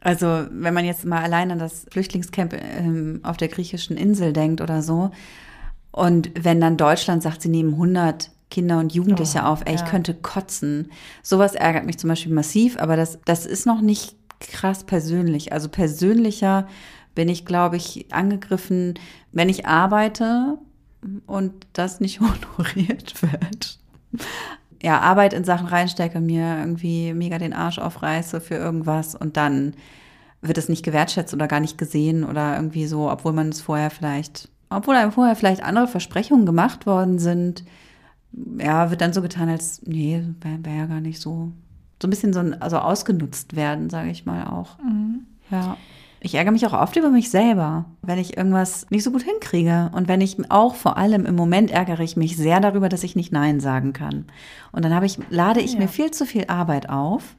Also, 0.00 0.46
wenn 0.50 0.72
man 0.74 0.84
jetzt 0.84 1.04
mal 1.04 1.22
allein 1.22 1.50
an 1.50 1.58
das 1.58 1.84
Flüchtlingscamp 1.90 2.54
ähm, 2.54 3.20
auf 3.24 3.36
der 3.36 3.48
griechischen 3.48 3.96
Insel 3.96 4.32
denkt 4.32 4.60
oder 4.60 4.80
so, 4.80 5.10
und 5.90 6.30
wenn 6.40 6.60
dann 6.60 6.76
Deutschland 6.76 7.24
sagt, 7.24 7.42
sie 7.42 7.48
nehmen 7.48 7.72
100 7.72 8.30
Kinder 8.50 8.78
und 8.78 8.94
Jugendliche 8.94 9.40
oh, 9.40 9.46
auf, 9.46 9.62
ey, 9.64 9.74
ja. 9.74 9.82
ich 9.82 9.90
könnte 9.90 10.14
kotzen. 10.14 10.90
Sowas 11.22 11.54
ärgert 11.54 11.86
mich 11.86 11.98
zum 11.98 12.08
Beispiel 12.08 12.32
massiv, 12.32 12.78
aber 12.78 12.96
das, 12.96 13.18
das 13.24 13.46
ist 13.46 13.66
noch 13.66 13.80
nicht 13.80 14.16
krass 14.40 14.84
persönlich. 14.84 15.52
Also 15.52 15.68
persönlicher 15.68 16.66
bin 17.14 17.28
ich, 17.28 17.44
glaube 17.44 17.76
ich, 17.76 18.06
angegriffen, 18.12 18.94
wenn 19.32 19.48
ich 19.48 19.66
arbeite 19.66 20.58
und 21.26 21.52
das 21.72 22.00
nicht 22.00 22.20
honoriert 22.58 23.14
wird. 23.22 23.78
Ja, 24.82 25.00
Arbeit 25.00 25.32
in 25.32 25.44
Sachen 25.44 25.66
reinstecke, 25.66 26.20
mir 26.20 26.58
irgendwie 26.58 27.12
mega 27.12 27.38
den 27.38 27.52
Arsch 27.52 27.78
aufreiße 27.78 28.40
für 28.40 28.54
irgendwas 28.54 29.14
und 29.14 29.36
dann 29.36 29.74
wird 30.40 30.56
es 30.56 30.68
nicht 30.68 30.84
gewertschätzt 30.84 31.34
oder 31.34 31.48
gar 31.48 31.58
nicht 31.58 31.78
gesehen 31.78 32.22
oder 32.22 32.54
irgendwie 32.54 32.86
so, 32.86 33.10
obwohl 33.10 33.32
man 33.32 33.48
es 33.48 33.60
vorher 33.60 33.90
vielleicht 33.90 34.48
obwohl 34.70 34.96
einem 34.96 35.12
vorher 35.12 35.36
vielleicht 35.36 35.62
andere 35.62 35.88
Versprechungen 35.88 36.46
gemacht 36.46 36.86
worden 36.86 37.18
sind, 37.18 37.64
ja, 38.32 38.90
wird 38.90 39.00
dann 39.00 39.12
so 39.12 39.22
getan, 39.22 39.48
als, 39.48 39.82
nee, 39.86 40.22
wäre 40.40 40.64
wär 40.64 40.74
ja 40.74 40.86
gar 40.86 41.00
nicht 41.00 41.20
so. 41.20 41.52
So 42.00 42.06
ein 42.06 42.10
bisschen 42.10 42.32
so 42.32 42.40
ein, 42.40 42.60
also 42.60 42.78
ausgenutzt 42.78 43.56
werden, 43.56 43.90
sage 43.90 44.10
ich 44.10 44.24
mal 44.24 44.46
auch. 44.46 44.78
Mhm. 44.78 45.26
Ja. 45.50 45.76
Ich 46.20 46.34
ärgere 46.34 46.52
mich 46.52 46.66
auch 46.66 46.72
oft 46.72 46.96
über 46.96 47.10
mich 47.10 47.30
selber, 47.30 47.84
wenn 48.02 48.18
ich 48.18 48.36
irgendwas 48.36 48.86
nicht 48.90 49.04
so 49.04 49.12
gut 49.12 49.22
hinkriege. 49.22 49.90
Und 49.94 50.08
wenn 50.08 50.20
ich 50.20 50.50
auch 50.50 50.74
vor 50.74 50.96
allem 50.96 51.26
im 51.26 51.36
Moment 51.36 51.70
ärgere 51.70 52.00
ich 52.00 52.16
mich 52.16 52.36
sehr 52.36 52.60
darüber, 52.60 52.88
dass 52.88 53.04
ich 53.04 53.14
nicht 53.14 53.32
Nein 53.32 53.60
sagen 53.60 53.92
kann. 53.92 54.24
Und 54.72 54.84
dann 54.84 54.94
habe 54.94 55.06
ich, 55.06 55.18
lade 55.30 55.60
ich 55.60 55.74
ja. 55.74 55.80
mir 55.80 55.88
viel 55.88 56.10
zu 56.10 56.26
viel 56.26 56.46
Arbeit 56.48 56.88
auf 56.88 57.36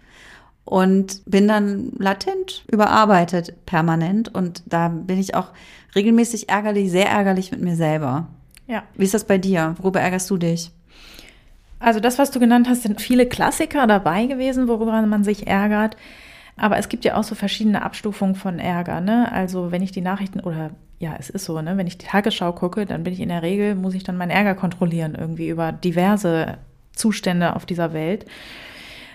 und 0.64 1.22
bin 1.26 1.48
dann 1.48 1.92
latent 1.98 2.64
überarbeitet 2.72 3.66
permanent. 3.66 4.34
Und 4.34 4.64
da 4.66 4.88
bin 4.88 5.20
ich 5.20 5.36
auch 5.36 5.52
regelmäßig 5.96 6.48
ärgerlich, 6.48 6.90
sehr 6.90 7.10
ärgerlich 7.10 7.52
mit 7.52 7.62
mir 7.62 7.76
selber. 7.76 8.28
Ja. 8.68 8.84
Wie 8.96 9.04
ist 9.04 9.14
das 9.14 9.26
bei 9.26 9.38
dir? 9.38 9.76
Worüber 9.80 10.00
ärgerst 10.00 10.30
du 10.30 10.38
dich? 10.38 10.72
Also 11.80 12.00
das, 12.00 12.20
was 12.20 12.32
du 12.32 12.40
genannt 12.40 12.68
hast, 12.70 12.84
sind 12.84 13.02
viele 13.02 13.26
Klassiker 13.26 13.88
dabei 13.88 14.26
gewesen, 14.26 14.68
worüber 14.68 15.02
man 15.02 15.24
sich 15.24 15.48
ärgert. 15.48 15.96
Aber 16.58 16.78
es 16.78 16.90
gibt 16.90 17.06
ja 17.06 17.16
auch 17.16 17.24
so 17.24 17.36
verschiedene 17.36 17.82
Abstufungen 17.82 18.36
von 18.36 18.60
Ärger. 18.60 19.00
Ne? 19.00 19.32
Also 19.32 19.72
wenn 19.72 19.82
ich 19.82 19.94
die 19.94 20.02
Nachrichten 20.02 20.42
oder 20.42 20.72
ja, 21.00 21.16
es 21.18 21.30
ist 21.30 21.46
so, 21.46 21.62
ne? 21.62 21.78
wenn 21.78 21.88
ich 21.88 21.98
die 21.98 22.06
Tagesschau 22.06 22.52
gucke, 22.52 22.86
dann 22.86 23.04
bin 23.04 23.14
ich 23.14 23.22
in 23.22 23.30
der 23.30 23.42
Regel, 23.42 23.76
muss 23.76 23.94
ich 23.94 24.04
dann 24.04 24.18
meinen 24.18 24.32
Ärger 24.32 24.56
kontrollieren, 24.56 25.16
irgendwie 25.18 25.48
über 25.48 25.72
diverse 25.72 26.58
Zustände 26.92 27.56
auf 27.56 27.66
dieser 27.66 27.94
Welt. 27.94 28.26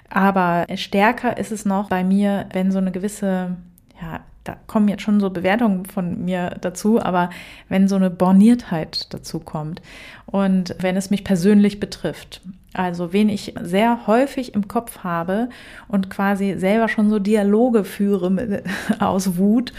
Aber 0.08 0.66
stärker 0.76 1.36
ist 1.36 1.52
es 1.52 1.66
noch 1.66 1.90
bei 1.90 2.02
mir, 2.02 2.46
wenn 2.52 2.72
so 2.72 2.78
eine 2.78 2.92
gewisse 2.92 3.56
ja, 4.00 4.20
da 4.44 4.56
kommen 4.66 4.88
jetzt 4.88 5.02
schon 5.02 5.20
so 5.20 5.30
Bewertungen 5.30 5.86
von 5.86 6.24
mir 6.24 6.56
dazu, 6.60 7.00
aber 7.00 7.30
wenn 7.68 7.88
so 7.88 7.96
eine 7.96 8.10
Borniertheit 8.10 9.12
dazu 9.12 9.40
kommt 9.40 9.80
und 10.26 10.76
wenn 10.80 10.96
es 10.96 11.10
mich 11.10 11.24
persönlich 11.24 11.80
betrifft, 11.80 12.42
also 12.74 13.12
wen 13.12 13.28
ich 13.28 13.54
sehr 13.62 14.06
häufig 14.06 14.54
im 14.54 14.68
Kopf 14.68 14.98
habe 14.98 15.48
und 15.88 16.10
quasi 16.10 16.56
selber 16.58 16.88
schon 16.88 17.08
so 17.08 17.18
Dialoge 17.18 17.84
führe 17.84 18.30
mit, 18.30 18.64
aus 18.98 19.38
Wut, 19.38 19.72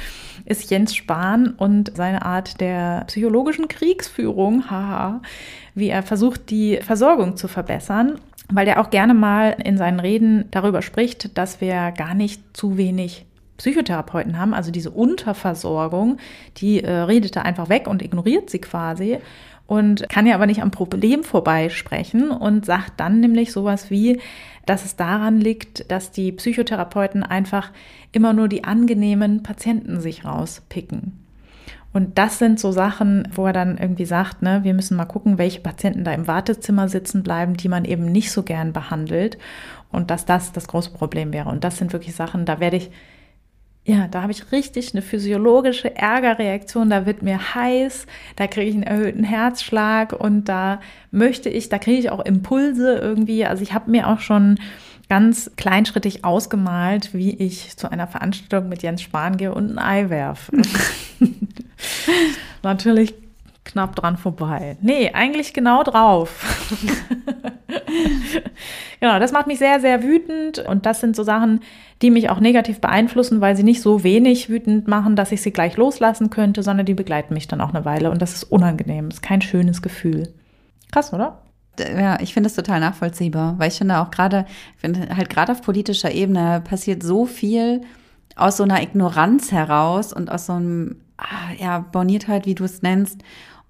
ist 0.46 0.70
Jens 0.72 0.96
Spahn 0.96 1.50
und 1.50 1.96
seine 1.96 2.26
Art 2.26 2.60
der 2.60 3.04
psychologischen 3.06 3.68
Kriegsführung, 3.68 4.70
haha, 4.70 5.22
wie 5.76 5.90
er 5.90 6.04
versucht, 6.04 6.50
die 6.50 6.78
Versorgung 6.78 7.38
zu 7.38 7.48
verbessern 7.48 8.20
weil 8.50 8.66
der 8.66 8.80
auch 8.80 8.92
gerne 8.92 9.16
mal 9.16 9.58
in 9.64 9.76
seinen 9.76 10.00
Reden 10.00 10.46
darüber 10.52 10.84
spricht, 10.84 11.36
dass 11.36 11.62
wir 11.62 11.92
gar 11.92 12.14
nicht 12.14 12.56
zu 12.56 12.78
wenig 12.78 13.26
Psychotherapeuten 13.58 14.38
haben, 14.38 14.54
also 14.54 14.72
diese 14.72 14.92
Unterversorgung, 14.92 16.18
die 16.58 16.84
äh, 16.84 16.92
redet 16.92 17.36
da 17.36 17.42
einfach 17.42 17.70
weg 17.70 17.88
und 17.88 18.02
ignoriert 18.02 18.50
sie 18.50 18.60
quasi 18.60 19.20
und 19.68 20.08
kann 20.10 20.28
ja 20.28 20.36
aber 20.36 20.46
nicht 20.46 20.62
am 20.62 20.72
Problem 20.72 21.24
vorbeisprechen 21.24 22.30
und 22.30 22.66
sagt 22.66 22.94
dann 22.98 23.20
nämlich 23.20 23.52
sowas 23.52 23.90
wie, 23.90 24.20
dass 24.66 24.86
es 24.86 24.96
daran 24.96 25.40
liegt, 25.40 25.90
dass 25.92 26.12
die 26.12 26.32
Psychotherapeuten 26.32 27.24
einfach 27.24 27.72
immer 28.12 28.34
nur 28.34 28.48
die 28.48 28.64
angenehmen 28.64 29.44
Patienten 29.44 30.00
sich 30.02 30.26
rauspicken. 30.26 31.20
Und 31.94 32.18
das 32.18 32.40
sind 32.40 32.60
so 32.60 32.74
Sachen, 32.74 33.28
wo 33.34 33.48
er 33.48 33.54
dann 33.54 33.78
irgendwie 33.78 34.06
sagt, 34.06 34.42
ne, 34.42 34.60
wir 34.64 34.74
müssen 34.74 34.98
mal 34.98 35.06
gucken, 35.06 35.38
welche 35.38 35.62
Patienten 35.62 36.04
da 36.04 36.12
im 36.12 36.28
Wartezimmer 36.28 36.90
sitzen 36.90 37.24
bleiben, 37.24 37.56
die 37.56 37.70
man 37.70 37.86
eben 37.86 38.12
nicht 38.12 38.32
so 38.32 38.44
gern 38.44 38.74
behandelt. 38.74 39.38
Und 39.94 40.12
dass 40.12 40.26
das 40.26 40.52
das 40.52 40.68
große 40.68 40.92
Problem 40.92 41.32
wäre. 41.32 41.48
Und 41.48 41.64
das 41.64 41.78
sind 41.78 41.94
wirklich 41.94 42.14
Sachen, 42.14 42.46
da 42.46 42.60
werde 42.60 42.76
ich 42.76 42.92
ja, 43.88 44.08
da 44.08 44.24
habe 44.24 44.32
ich 44.32 44.52
richtig 44.52 44.94
eine 44.94 45.04
physiologische 45.04 45.96
Ärgerreaktion, 45.96 46.90
da 46.90 47.06
wird 47.06 47.22
mir 47.22 47.54
heiß, 47.54 48.08
da 48.36 48.48
kriege 48.48 48.68
ich 48.68 48.74
einen 48.74 48.84
erhöhten 48.84 49.24
Herzschlag 49.24 50.12
und 50.12 50.46
da 50.46 50.82
möchte 51.12 51.50
ich, 51.50 51.70
da 51.70 51.78
kriege 51.78 52.00
ich 52.00 52.10
auch 52.10 52.26
Impulse 52.26 52.96
irgendwie. 52.96 53.46
Also 53.46 53.62
ich 53.62 53.74
habe 53.74 53.92
mir 53.92 54.08
auch 54.10 54.20
schon 54.20 54.58
ganz 55.08 55.52
kleinschrittig 55.56 56.26
ausgemalt, 56.26 57.14
wie 57.14 57.36
ich 57.36 57.78
zu 57.78 57.92
einer 57.92 58.08
Veranstaltung 58.08 58.70
mit 58.70 58.82
Jens 58.82 59.04
Spahn 59.04 59.38
gehe 59.38 59.54
und 59.54 59.78
ein 59.78 59.78
Ei 59.78 60.10
werfe. 60.10 60.52
Natürlich 62.64 63.14
knapp 63.66 63.96
dran 63.96 64.18
vorbei. 64.18 64.78
Nee, 64.82 65.12
eigentlich 65.14 65.54
genau 65.54 65.84
drauf. 65.84 66.72
genau, 69.00 69.20
das 69.20 69.32
macht 69.32 69.48
mich 69.48 69.60
sehr, 69.60 69.80
sehr 69.80 70.04
wütend 70.04 70.60
und 70.60 70.86
das 70.86 71.00
sind 71.00 71.16
so 71.16 71.24
Sachen, 71.24 71.62
die 72.02 72.12
mich 72.12 72.30
auch 72.30 72.40
negativ 72.40 72.82
beeinflussen, 72.82 73.42
weil 73.42 73.56
sie 73.56 73.64
nicht 73.64 73.82
so 73.82 74.04
wenig 74.04 74.50
wütend 74.50 74.88
machen, 74.88 75.16
dass 75.16 75.32
ich 75.32 75.42
sie 75.42 75.52
gleich 75.52 75.78
loslassen 75.78 76.30
könnte, 76.30 76.64
sondern 76.64 76.86
die 76.86 76.94
begleiten 76.94 77.34
mich 77.34 77.48
dann 77.48 77.62
auch 77.62 77.74
eine 77.74 77.86
Weile 77.86 78.12
und 78.12 78.22
das 78.22 78.34
ist 78.34 78.44
unangenehm, 78.44 79.10
ist 79.10 79.22
kein 79.22 79.42
schönes 79.42 79.82
Gefühl. 79.82 80.34
Krass, 80.92 81.14
oder? 81.14 81.42
Ja, 81.80 82.20
ich 82.22 82.34
finde 82.34 82.48
es 82.48 82.56
total 82.56 82.80
nachvollziehbar, 82.80 83.56
weil 83.58 83.70
ich 83.70 83.78
finde 83.78 84.00
auch 84.00 84.12
gerade, 84.12 84.46
finde 84.78 85.16
halt 85.16 85.30
gerade 85.30 85.52
auf 85.52 85.62
politischer 85.62 86.12
Ebene 86.12 86.62
passiert 86.62 87.04
so 87.04 87.26
viel 87.26 87.82
aus 88.36 88.58
so 88.58 88.64
einer 88.64 88.82
Ignoranz 88.82 89.52
heraus 89.52 90.14
und 90.14 90.32
aus 90.32 90.46
so 90.46 90.54
einem, 90.54 90.98
ah, 91.18 91.54
ja, 91.58 91.80
Borniertheit, 91.80 92.46
wie 92.46 92.56
du 92.56 92.64
es 92.66 92.82
nennst. 92.82 93.22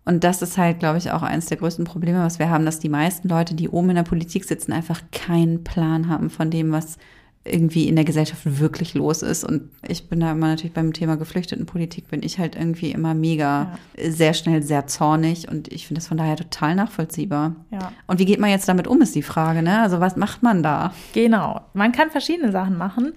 Und 0.06 0.24
das 0.24 0.42
ist 0.42 0.58
halt, 0.58 0.80
glaube 0.80 1.00
ich, 1.00 1.12
auch 1.12 1.24
eines 1.24 1.48
der 1.48 1.58
größten 1.58 1.86
Probleme, 1.86 2.24
was 2.24 2.38
wir 2.40 2.50
haben, 2.50 2.66
dass 2.66 2.80
die 2.80 2.90
meisten 2.90 3.28
Leute, 3.28 3.56
die 3.56 3.70
oben 3.70 3.90
in 3.90 3.96
der 3.96 4.04
Politik 4.04 4.46
sitzen, 4.46 4.72
einfach 4.72 5.02
keinen 5.12 5.64
Plan 5.64 6.08
haben 6.08 6.30
von 6.30 6.52
dem, 6.52 6.72
was 6.72 6.98
irgendwie 7.46 7.88
in 7.88 7.96
der 7.96 8.06
Gesellschaft 8.06 8.42
wirklich 8.60 8.96
los 8.96 9.22
ist. 9.22 9.44
Und 9.44 9.70
ich 9.88 10.10
bin 10.10 10.20
da 10.20 10.32
immer 10.32 10.48
natürlich 10.48 10.74
beim 10.74 10.94
Thema 10.94 11.16
Geflüchtetenpolitik, 11.16 12.08
bin 12.08 12.24
ich 12.24 12.40
halt 12.40 12.56
irgendwie 12.56 12.92
immer 12.92 13.14
mega 13.14 13.78
ja. 13.98 14.12
sehr 14.12 14.34
schnell 14.34 14.64
sehr 14.64 14.88
zornig 14.88 15.48
und 15.48 15.72
ich 15.72 15.88
finde 15.88 16.00
das 16.00 16.08
von 16.08 16.18
daher 16.18 16.36
total 16.36 16.76
nachvollziehbar. 16.76 17.56
Ja. 17.72 17.92
Und 18.08 18.20
wie 18.20 18.26
geht 18.26 18.40
man 18.40 18.50
jetzt 18.50 18.68
damit 18.68 18.88
um, 18.88 19.02
ist 19.02 19.16
die 19.16 19.22
Frage, 19.22 19.62
ne? 19.62 19.82
Also 19.82 20.00
was 20.00 20.16
macht 20.16 20.42
man 20.42 20.64
da? 20.64 20.94
Genau. 21.14 21.62
Man 21.74 21.92
kann 21.92 22.10
verschiedene 22.10 22.52
Sachen 22.52 22.78
machen. 22.78 23.14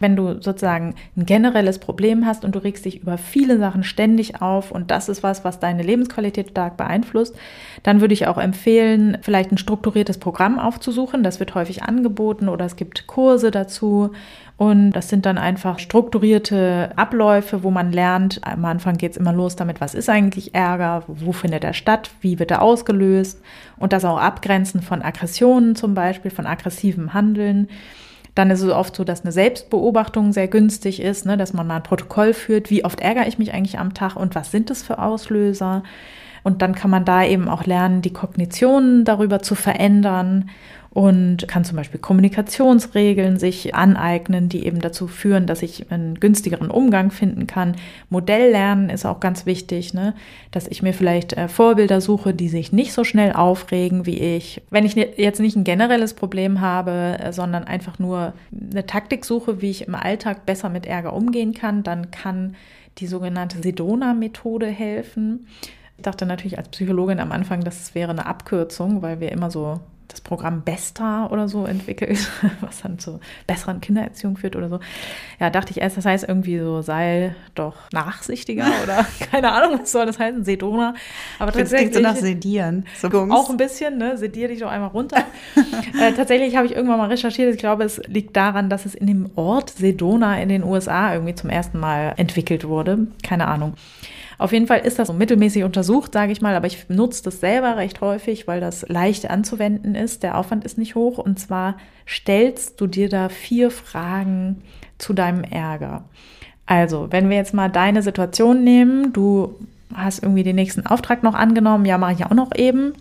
Wenn 0.00 0.16
du 0.16 0.40
sozusagen 0.40 0.94
ein 1.16 1.26
generelles 1.26 1.78
Problem 1.78 2.26
hast 2.26 2.44
und 2.44 2.54
du 2.54 2.58
regst 2.58 2.84
dich 2.84 3.02
über 3.02 3.18
viele 3.18 3.58
Sachen 3.58 3.84
ständig 3.84 4.42
auf 4.42 4.72
und 4.72 4.90
das 4.90 5.08
ist 5.08 5.22
was, 5.22 5.44
was 5.44 5.60
deine 5.60 5.82
Lebensqualität 5.82 6.50
stark 6.50 6.76
beeinflusst, 6.76 7.36
dann 7.82 8.00
würde 8.00 8.14
ich 8.14 8.26
auch 8.26 8.38
empfehlen, 8.38 9.18
vielleicht 9.20 9.52
ein 9.52 9.58
strukturiertes 9.58 10.18
Programm 10.18 10.58
aufzusuchen. 10.58 11.22
Das 11.22 11.38
wird 11.38 11.54
häufig 11.54 11.82
angeboten 11.82 12.48
oder 12.48 12.64
es 12.64 12.76
gibt 12.76 13.06
Kurse 13.06 13.50
dazu. 13.50 14.10
Und 14.56 14.92
das 14.92 15.08
sind 15.08 15.24
dann 15.24 15.38
einfach 15.38 15.78
strukturierte 15.78 16.90
Abläufe, 16.96 17.62
wo 17.62 17.70
man 17.70 17.92
lernt, 17.92 18.42
am 18.42 18.62
Anfang 18.66 18.98
geht 18.98 19.12
es 19.12 19.16
immer 19.16 19.32
los 19.32 19.56
damit, 19.56 19.80
was 19.80 19.94
ist 19.94 20.10
eigentlich 20.10 20.54
Ärger, 20.54 21.04
wo 21.06 21.32
findet 21.32 21.64
er 21.64 21.72
statt, 21.72 22.10
wie 22.20 22.38
wird 22.38 22.50
er 22.50 22.60
ausgelöst 22.60 23.40
und 23.78 23.94
das 23.94 24.04
auch 24.04 24.18
abgrenzen 24.18 24.82
von 24.82 25.00
Aggressionen 25.00 25.76
zum 25.76 25.94
Beispiel, 25.94 26.30
von 26.30 26.44
aggressivem 26.44 27.14
Handeln. 27.14 27.68
Dann 28.34 28.50
ist 28.50 28.62
es 28.62 28.72
oft 28.72 28.94
so, 28.94 29.04
dass 29.04 29.22
eine 29.22 29.32
Selbstbeobachtung 29.32 30.32
sehr 30.32 30.48
günstig 30.48 31.00
ist, 31.02 31.26
ne, 31.26 31.36
dass 31.36 31.52
man 31.52 31.66
mal 31.66 31.76
ein 31.76 31.82
Protokoll 31.82 32.32
führt, 32.32 32.70
wie 32.70 32.84
oft 32.84 33.00
ärgere 33.00 33.26
ich 33.26 33.38
mich 33.38 33.52
eigentlich 33.52 33.78
am 33.78 33.94
Tag 33.94 34.16
und 34.16 34.34
was 34.34 34.50
sind 34.50 34.70
es 34.70 34.82
für 34.82 34.98
Auslöser. 34.98 35.82
Und 36.42 36.62
dann 36.62 36.74
kann 36.74 36.90
man 36.90 37.04
da 37.04 37.24
eben 37.24 37.48
auch 37.48 37.66
lernen, 37.66 38.02
die 38.02 38.12
Kognition 38.12 39.04
darüber 39.04 39.40
zu 39.40 39.54
verändern. 39.54 40.50
Und 40.92 41.46
kann 41.46 41.64
zum 41.64 41.76
Beispiel 41.76 42.00
Kommunikationsregeln 42.00 43.38
sich 43.38 43.76
aneignen, 43.76 44.48
die 44.48 44.66
eben 44.66 44.80
dazu 44.80 45.06
führen, 45.06 45.46
dass 45.46 45.62
ich 45.62 45.90
einen 45.92 46.18
günstigeren 46.18 46.68
Umgang 46.68 47.12
finden 47.12 47.46
kann. 47.46 47.76
Modelllernen 48.08 48.90
ist 48.90 49.06
auch 49.06 49.20
ganz 49.20 49.46
wichtig, 49.46 49.94
ne? 49.94 50.14
dass 50.50 50.66
ich 50.66 50.82
mir 50.82 50.92
vielleicht 50.92 51.34
äh, 51.34 51.46
Vorbilder 51.46 52.00
suche, 52.00 52.34
die 52.34 52.48
sich 52.48 52.72
nicht 52.72 52.92
so 52.92 53.04
schnell 53.04 53.32
aufregen 53.32 54.04
wie 54.04 54.18
ich. 54.18 54.62
Wenn 54.70 54.84
ich 54.84 54.96
jetzt 54.96 55.38
nicht 55.40 55.56
ein 55.56 55.62
generelles 55.62 56.14
Problem 56.14 56.60
habe, 56.60 57.18
äh, 57.20 57.32
sondern 57.32 57.64
einfach 57.64 58.00
nur 58.00 58.32
eine 58.52 58.84
Taktik 58.84 59.24
suche, 59.24 59.62
wie 59.62 59.70
ich 59.70 59.86
im 59.86 59.94
Alltag 59.94 60.44
besser 60.44 60.70
mit 60.70 60.86
Ärger 60.86 61.12
umgehen 61.12 61.54
kann, 61.54 61.84
dann 61.84 62.10
kann 62.10 62.56
die 62.98 63.06
sogenannte 63.06 63.62
Sedona-Methode 63.62 64.66
helfen. 64.66 65.46
Ich 65.96 66.02
dachte 66.02 66.26
natürlich 66.26 66.58
als 66.58 66.70
Psychologin 66.70 67.20
am 67.20 67.30
Anfang, 67.30 67.60
das 67.62 67.94
wäre 67.94 68.10
eine 68.10 68.26
Abkürzung, 68.26 69.02
weil 69.02 69.20
wir 69.20 69.30
immer 69.30 69.52
so 69.52 69.78
das 70.10 70.20
Programm 70.20 70.62
Besta 70.62 71.26
oder 71.26 71.48
so 71.48 71.64
entwickelt, 71.64 72.18
was 72.60 72.82
dann 72.82 72.98
zu 72.98 73.20
besseren 73.46 73.80
Kindererziehung 73.80 74.36
führt 74.36 74.56
oder 74.56 74.68
so. 74.68 74.80
Ja, 75.38 75.50
dachte 75.50 75.70
ich 75.70 75.80
erst, 75.80 75.96
das 75.96 76.04
heißt 76.04 76.28
irgendwie 76.28 76.58
so, 76.58 76.82
sei 76.82 77.34
doch 77.54 77.76
nachsichtiger 77.92 78.66
oder 78.82 79.06
keine 79.30 79.52
Ahnung, 79.52 79.80
was 79.80 79.92
soll 79.92 80.06
das 80.06 80.18
heißen, 80.18 80.44
Sedona. 80.44 80.94
Aber 81.38 81.52
das 81.52 81.62
tatsächlich. 81.62 81.94
so 81.94 82.00
nach 82.00 82.16
Sedieren. 82.16 82.86
So 82.98 83.08
auch 83.30 83.50
ein 83.50 83.56
bisschen, 83.56 83.98
ne? 83.98 84.16
Sedier 84.16 84.48
dich 84.48 84.60
doch 84.60 84.70
einmal 84.70 84.90
runter. 84.90 85.24
äh, 86.00 86.12
tatsächlich 86.12 86.56
habe 86.56 86.66
ich 86.66 86.74
irgendwann 86.74 86.98
mal 86.98 87.08
recherchiert, 87.08 87.52
ich 87.52 87.58
glaube, 87.58 87.84
es 87.84 88.00
liegt 88.06 88.36
daran, 88.36 88.70
dass 88.70 88.86
es 88.86 88.94
in 88.94 89.06
dem 89.06 89.30
Ort 89.36 89.70
Sedona 89.70 90.40
in 90.40 90.48
den 90.48 90.64
USA 90.64 91.12
irgendwie 91.14 91.34
zum 91.34 91.50
ersten 91.50 91.78
Mal 91.78 92.14
entwickelt 92.16 92.66
wurde. 92.66 93.06
Keine 93.22 93.48
Ahnung. 93.48 93.74
Auf 94.40 94.52
jeden 94.52 94.66
Fall 94.66 94.78
ist 94.78 94.98
das 94.98 95.08
so 95.08 95.12
mittelmäßig 95.12 95.64
untersucht, 95.64 96.14
sage 96.14 96.32
ich 96.32 96.40
mal, 96.40 96.54
aber 96.54 96.66
ich 96.66 96.88
nutze 96.88 97.22
das 97.24 97.40
selber 97.40 97.76
recht 97.76 98.00
häufig, 98.00 98.48
weil 98.48 98.58
das 98.58 98.88
leicht 98.88 99.28
anzuwenden 99.28 99.94
ist. 99.94 100.22
Der 100.22 100.38
Aufwand 100.38 100.64
ist 100.64 100.78
nicht 100.78 100.94
hoch 100.94 101.18
und 101.18 101.38
zwar 101.38 101.76
stellst 102.08 102.80
du 102.80 102.86
dir 102.86 103.10
da 103.10 103.28
vier 103.28 103.70
Fragen 103.70 104.62
zu 104.96 105.12
deinem 105.12 105.44
Ärger. 105.44 106.04
Also, 106.64 107.08
wenn 107.10 107.28
wir 107.28 107.36
jetzt 107.36 107.52
mal 107.52 107.68
deine 107.68 108.00
Situation 108.00 108.64
nehmen, 108.64 109.12
du 109.12 109.56
hast 109.92 110.22
irgendwie 110.22 110.42
den 110.42 110.56
nächsten 110.56 110.86
Auftrag 110.86 111.22
noch 111.22 111.34
angenommen, 111.34 111.84
ja, 111.84 111.98
mache 111.98 112.14
ich 112.14 112.24
auch 112.24 112.30
noch 112.30 112.56
eben 112.56 112.94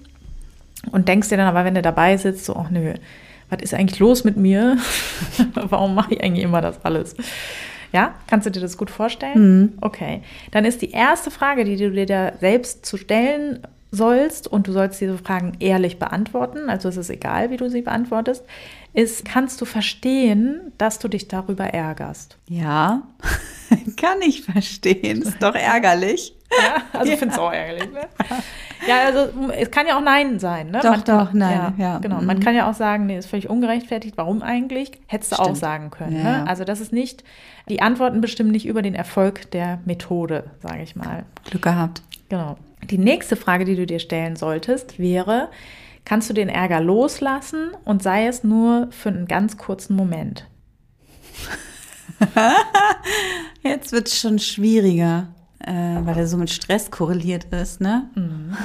und 0.91 1.07
denkst 1.07 1.29
dir 1.29 1.37
dann 1.37 1.47
aber, 1.47 1.63
wenn 1.63 1.75
du 1.75 1.81
dabei 1.81 2.17
sitzt, 2.17 2.43
so, 2.43 2.55
ach 2.57 2.69
nö, 2.69 2.95
was 3.49 3.61
ist 3.61 3.73
eigentlich 3.73 3.99
los 3.99 4.25
mit 4.25 4.35
mir? 4.35 4.77
Warum 5.53 5.95
mache 5.95 6.15
ich 6.15 6.21
eigentlich 6.21 6.43
immer 6.43 6.59
das 6.59 6.83
alles? 6.83 7.15
Ja, 7.91 8.15
kannst 8.27 8.45
du 8.45 8.51
dir 8.51 8.59
das 8.59 8.77
gut 8.77 8.89
vorstellen? 8.89 9.61
Mhm. 9.61 9.73
Okay. 9.81 10.21
Dann 10.51 10.65
ist 10.65 10.81
die 10.81 10.91
erste 10.91 11.31
Frage, 11.31 11.65
die 11.65 11.77
du 11.77 11.91
dir 11.91 12.05
da 12.05 12.33
selbst 12.39 12.85
zu 12.85 12.97
stellen 12.97 13.61
sollst, 13.91 14.47
und 14.47 14.67
du 14.67 14.71
sollst 14.71 15.01
diese 15.01 15.17
Fragen 15.17 15.53
ehrlich 15.59 15.97
beantworten, 15.97 16.69
also 16.69 16.89
es 16.89 16.97
ist 16.97 17.09
egal, 17.09 17.49
wie 17.49 17.57
du 17.57 17.69
sie 17.69 17.81
beantwortest, 17.81 18.43
ist, 18.93 19.25
kannst 19.25 19.61
du 19.61 19.65
verstehen, 19.65 20.71
dass 20.77 20.99
du 20.99 21.07
dich 21.07 21.27
darüber 21.27 21.65
ärgerst? 21.65 22.37
Ja, 22.47 23.03
kann 23.97 24.21
ich 24.21 24.43
verstehen. 24.43 25.21
Ist 25.21 25.41
doch 25.41 25.55
ärgerlich. 25.55 26.35
Ja, 26.51 26.83
also 26.99 27.11
ich 27.11 27.19
finde 27.19 27.33
es 27.33 27.39
auch 27.39 27.51
ärgerlich. 27.51 27.91
Ne? 27.91 28.07
Ja, 28.87 29.05
also 29.05 29.51
es 29.51 29.69
kann 29.71 29.87
ja 29.87 29.97
auch 29.97 30.01
Nein 30.01 30.39
sein. 30.39 30.71
Ne? 30.71 30.79
Doch, 30.81 30.91
man, 30.91 31.03
doch, 31.03 31.33
nein. 31.33 31.73
Ja, 31.77 31.85
ja. 31.85 31.97
Genau. 31.99 32.19
Mhm. 32.19 32.25
Man 32.25 32.39
kann 32.39 32.55
ja 32.55 32.69
auch 32.69 32.73
sagen, 32.73 33.05
nee, 33.05 33.17
ist 33.17 33.29
völlig 33.29 33.49
ungerechtfertigt. 33.49 34.17
Warum 34.17 34.41
eigentlich? 34.41 34.91
Hättest 35.07 35.31
du 35.31 35.35
Stimmt. 35.35 35.49
auch 35.49 35.55
sagen 35.55 35.91
können. 35.91 36.17
Ja, 36.17 36.39
ne? 36.39 36.47
Also 36.47 36.63
das 36.63 36.79
ist 36.79 36.93
nicht, 36.93 37.23
die 37.67 37.81
Antworten 37.81 38.21
bestimmen 38.21 38.51
nicht 38.51 38.65
über 38.65 38.81
den 38.81 38.95
Erfolg 38.95 39.51
der 39.51 39.79
Methode, 39.85 40.51
sage 40.61 40.81
ich 40.81 40.95
mal. 40.95 41.25
Glück 41.49 41.63
gehabt. 41.63 42.01
Genau. 42.29 42.57
Die 42.89 42.97
nächste 42.97 43.35
Frage, 43.35 43.65
die 43.65 43.75
du 43.75 43.85
dir 43.85 43.99
stellen 43.99 44.35
solltest, 44.35 44.97
wäre, 44.97 45.49
kannst 46.05 46.29
du 46.29 46.33
den 46.33 46.49
Ärger 46.49 46.79
loslassen 46.79 47.71
und 47.83 48.01
sei 48.01 48.27
es 48.27 48.43
nur 48.43 48.87
für 48.91 49.09
einen 49.09 49.27
ganz 49.27 49.57
kurzen 49.57 49.95
Moment? 49.95 50.47
Jetzt 53.63 53.91
wird 53.91 54.07
es 54.07 54.19
schon 54.19 54.39
schwieriger 54.39 55.27
äh, 55.65 55.71
weil 55.71 56.17
er 56.17 56.27
so 56.27 56.37
mit 56.37 56.49
Stress 56.49 56.91
korreliert 56.91 57.45
ist, 57.45 57.81
ne? 57.81 58.09
Mhm. 58.15 58.55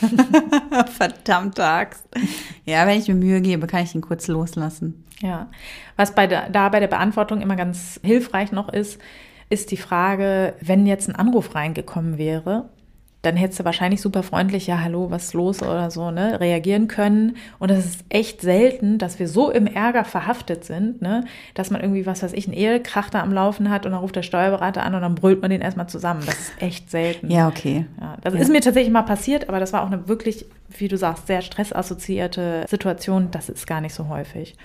Verdammte 0.96 1.64
Axt. 1.64 2.08
Ja, 2.64 2.86
wenn 2.86 2.98
ich 2.98 3.08
mir 3.08 3.14
Mühe 3.14 3.40
gebe, 3.40 3.66
kann 3.66 3.84
ich 3.84 3.94
ihn 3.94 4.00
kurz 4.00 4.26
loslassen. 4.28 5.04
Ja, 5.20 5.50
was 5.96 6.14
bei 6.14 6.26
der, 6.26 6.48
da 6.48 6.70
bei 6.70 6.80
der 6.80 6.86
Beantwortung 6.86 7.42
immer 7.42 7.56
ganz 7.56 8.00
hilfreich 8.02 8.52
noch 8.52 8.70
ist, 8.70 8.98
ist 9.50 9.70
die 9.70 9.76
Frage, 9.76 10.54
wenn 10.60 10.86
jetzt 10.86 11.08
ein 11.08 11.16
Anruf 11.16 11.54
reingekommen 11.54 12.16
wäre, 12.16 12.70
dann 13.22 13.36
hättest 13.36 13.60
du 13.60 13.64
wahrscheinlich 13.64 14.00
super 14.00 14.22
freundlich, 14.22 14.66
ja, 14.66 14.80
hallo, 14.80 15.10
was 15.10 15.26
ist 15.26 15.34
los 15.34 15.62
oder 15.62 15.90
so, 15.90 16.10
ne, 16.10 16.40
reagieren 16.40 16.88
können. 16.88 17.36
Und 17.58 17.70
es 17.70 17.84
ist 17.84 18.04
echt 18.08 18.40
selten, 18.40 18.96
dass 18.96 19.18
wir 19.18 19.28
so 19.28 19.50
im 19.50 19.66
Ärger 19.66 20.04
verhaftet 20.04 20.64
sind, 20.64 21.02
ne, 21.02 21.24
dass 21.54 21.70
man 21.70 21.82
irgendwie, 21.82 22.06
was 22.06 22.22
weiß 22.22 22.32
ich, 22.32 22.46
einen 22.46 22.56
Ehekrach 22.56 23.10
da 23.10 23.20
am 23.20 23.32
Laufen 23.32 23.68
hat 23.68 23.84
und 23.84 23.92
dann 23.92 24.00
ruft 24.00 24.16
der 24.16 24.22
Steuerberater 24.22 24.82
an 24.82 24.94
und 24.94 25.02
dann 25.02 25.14
brüllt 25.14 25.42
man 25.42 25.50
den 25.50 25.60
erstmal 25.60 25.88
zusammen. 25.88 26.22
Das 26.24 26.38
ist 26.38 26.62
echt 26.62 26.90
selten. 26.90 27.30
Ja, 27.30 27.48
okay. 27.48 27.84
Ja, 28.00 28.16
das 28.22 28.34
ja. 28.34 28.40
ist 28.40 28.50
mir 28.50 28.62
tatsächlich 28.62 28.92
mal 28.92 29.02
passiert, 29.02 29.50
aber 29.50 29.60
das 29.60 29.74
war 29.74 29.82
auch 29.82 29.90
eine 29.90 30.08
wirklich, 30.08 30.46
wie 30.70 30.88
du 30.88 30.96
sagst, 30.96 31.26
sehr 31.26 31.42
stressassoziierte 31.42 32.64
Situation. 32.68 33.30
Das 33.32 33.50
ist 33.50 33.66
gar 33.66 33.82
nicht 33.82 33.94
so 33.94 34.08
häufig. 34.08 34.56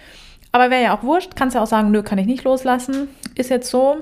Aber 0.53 0.69
wäre 0.69 0.83
ja 0.83 0.97
auch 0.97 1.03
wurscht, 1.03 1.35
kannst 1.35 1.55
ja 1.55 1.61
auch 1.61 1.67
sagen, 1.67 1.91
nö, 1.91 2.03
kann 2.03 2.17
ich 2.17 2.25
nicht 2.25 2.45
loslassen. 2.45 3.09
Ist 3.35 3.49
jetzt 3.49 3.69
so. 3.69 3.97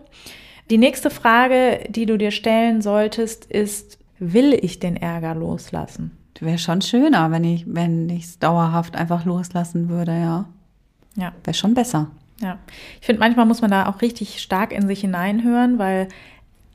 Die 0.70 0.78
nächste 0.78 1.10
Frage, 1.10 1.86
die 1.90 2.06
du 2.06 2.18
dir 2.18 2.30
stellen 2.30 2.84
solltest, 2.84 3.46
ist, 3.46 3.98
will 4.32 4.54
ich 4.54 4.80
den 4.80 4.96
Ärger 4.96 5.36
loslassen? 5.36 6.12
Wäre 6.40 6.58
schon 6.58 6.82
schöner, 6.82 7.32
wenn 7.32 7.44
ich 7.44 7.66
wenn 7.68 8.10
ich 8.10 8.26
es 8.26 8.40
dauerhaft 8.40 8.96
einfach 8.96 9.24
loslassen 9.24 9.90
würde, 9.90 10.12
ja. 10.12 10.46
Ja. 11.16 11.32
Wäre 11.44 11.54
schon 11.54 11.74
besser. 11.74 12.08
Ja. 12.42 12.58
Ich 13.00 13.06
finde, 13.06 13.20
manchmal 13.20 13.46
muss 13.46 13.62
man 13.62 13.72
da 13.72 13.88
auch 13.88 14.02
richtig 14.02 14.42
stark 14.42 14.74
in 14.74 14.88
sich 14.88 15.02
hineinhören, 15.02 15.78
weil, 15.78 16.10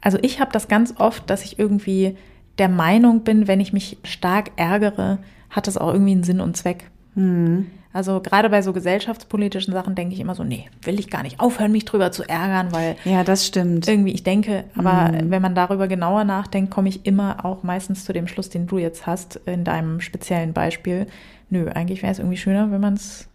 also 0.00 0.18
ich 0.22 0.40
habe 0.40 0.52
das 0.52 0.68
ganz 0.68 0.94
oft, 0.98 1.28
dass 1.28 1.44
ich 1.44 1.58
irgendwie 1.58 2.16
der 2.58 2.68
Meinung 2.68 3.24
bin, 3.24 3.48
wenn 3.48 3.61
ich 3.61 3.72
mich 3.72 3.98
stark 4.04 4.52
ärgere, 4.56 5.18
hat 5.50 5.66
das 5.66 5.76
auch 5.76 5.92
irgendwie 5.92 6.12
einen 6.12 6.24
Sinn 6.24 6.40
und 6.40 6.56
Zweck. 6.56 6.90
Mhm. 7.14 7.66
Also 7.98 8.20
gerade 8.20 8.48
bei 8.48 8.62
so 8.62 8.72
gesellschaftspolitischen 8.72 9.72
Sachen 9.72 9.96
denke 9.96 10.14
ich 10.14 10.20
immer 10.20 10.37
so, 10.37 10.44
nee, 10.44 10.70
will 10.82 11.00
ich 11.00 11.11
gar 11.11 11.24
nicht 11.24 11.40
aufhören, 11.40 11.72
mich 11.72 11.84
drüber 11.84 12.12
zu 12.12 12.22
ärgern, 12.22 12.70
weil 12.70 12.94
ja, 13.04 13.24
das 13.24 13.44
stimmt. 13.44 13.88
Irgendwie 13.88 14.12
ich 14.12 14.22
denke, 14.22 14.62
aber 14.76 15.11
mhm. 15.11 15.32
wenn 15.32 15.42
man 15.42 15.56
darüber 15.56 15.88
genauer 15.88 16.22
nachdenkt, 16.22 16.70
komme 16.70 16.90
ich 16.90 17.06
immer 17.06 17.44
auch 17.44 17.64
meistens 17.64 18.04
zu 18.04 18.12
dem 18.12 18.28
Schluss, 18.28 18.50
den 18.50 18.68
du 18.68 18.78
jetzt 18.78 19.08
hast 19.08 19.40
in 19.46 19.64
deinem 19.64 20.00
speziellen 20.00 20.52
Beispiel. 20.52 21.08
Nö, 21.50 21.68
eigentlich 21.70 22.02
wäre 22.02 22.12
es 22.12 22.20
irgendwie 22.20 22.37
schöner, 22.37 22.70
wenn 22.70 22.80
man 22.80 22.94
es 22.94 23.26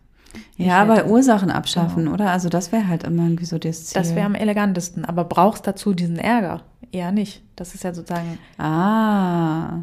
ja, 0.56 0.86
bei 0.86 1.04
Ursachen 1.08 1.52
abschaffen, 1.52 2.06
genau. 2.06 2.13
oder? 2.13 2.32
Also 2.32 2.47
das 2.47 2.71
wäre 2.71 2.88
halt 2.88 3.04
immer 3.04 3.23
irgendwie 3.23 3.43
so 3.43 3.58
das 3.58 3.88
Ziel. 3.88 4.02
Das 4.02 4.15
wäre 4.15 4.26
am 4.26 4.36
elegantesten. 4.36 5.04
Aber 5.04 5.26
brauchst 5.26 5.67
dazu 5.67 5.93
diesen 5.93 6.19
Ärger? 6.19 6.62
Eher 6.93 7.12
nicht. 7.12 7.43
Das 7.58 7.76
ist 7.76 7.84
ja 7.84 7.93
sozusagen. 7.93 8.38
Ah 8.58 9.80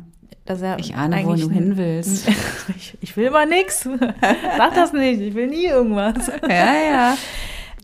dass 0.50 0.62
er 0.62 0.78
ich 0.78 0.94
ahne, 0.94 1.22
wo 1.24 1.34
du 1.34 1.48
hin 1.50 1.76
willst. 1.76 2.28
ich, 2.76 2.98
ich 3.00 3.16
will 3.16 3.30
mal 3.30 3.46
nichts. 3.46 3.82
Sag 4.56 4.74
das 4.74 4.92
nicht. 4.92 5.20
Ich 5.20 5.34
will 5.34 5.46
nie 5.46 5.66
irgendwas. 5.66 6.30
ja, 6.48 6.74
ja. 6.74 7.16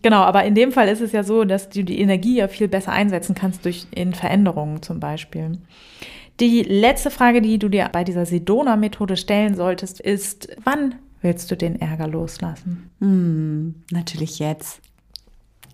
Genau, 0.02 0.22
aber 0.22 0.44
in 0.44 0.54
dem 0.54 0.72
Fall 0.72 0.88
ist 0.88 1.00
es 1.00 1.12
ja 1.12 1.22
so, 1.22 1.44
dass 1.44 1.68
du 1.68 1.82
die 1.82 2.00
Energie 2.00 2.36
ja 2.36 2.48
viel 2.48 2.68
besser 2.68 2.92
einsetzen 2.92 3.34
kannst 3.34 3.64
durch 3.64 3.86
in 3.92 4.14
Veränderungen 4.14 4.82
zum 4.82 5.00
Beispiel. 5.00 5.58
Die 6.38 6.62
letzte 6.62 7.10
Frage, 7.10 7.40
die 7.40 7.58
du 7.58 7.68
dir 7.68 7.88
bei 7.92 8.04
dieser 8.04 8.26
Sedona-Methode 8.26 9.16
stellen 9.16 9.54
solltest, 9.54 10.00
ist, 10.00 10.54
wann 10.62 10.96
willst 11.22 11.50
du 11.50 11.56
den 11.56 11.80
Ärger 11.80 12.08
loslassen? 12.08 12.90
Hm, 13.00 13.74
natürlich 13.90 14.38
jetzt. 14.38 14.80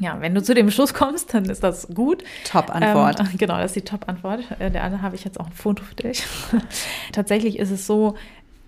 Ja, 0.02 0.20
wenn 0.20 0.34
du 0.34 0.42
zu 0.42 0.52
dem 0.52 0.68
Schluss 0.72 0.94
kommst, 0.94 1.32
dann 1.32 1.44
ist 1.44 1.62
das 1.62 1.86
gut. 1.94 2.24
Top-Antwort. 2.50 3.20
Ähm, 3.20 3.38
genau, 3.38 3.56
das 3.58 3.66
ist 3.66 3.76
die 3.76 3.82
Top-Antwort. 3.82 4.40
Äh, 4.58 4.72
der 4.72 4.82
andere 4.82 5.00
habe 5.00 5.14
ich 5.14 5.24
jetzt 5.24 5.38
auch 5.38 5.46
ein 5.46 5.52
Foto 5.52 5.84
für 5.84 5.94
dich. 5.94 6.24
Tatsächlich 7.12 7.56
ist 7.56 7.70
es 7.70 7.86
so, 7.86 8.16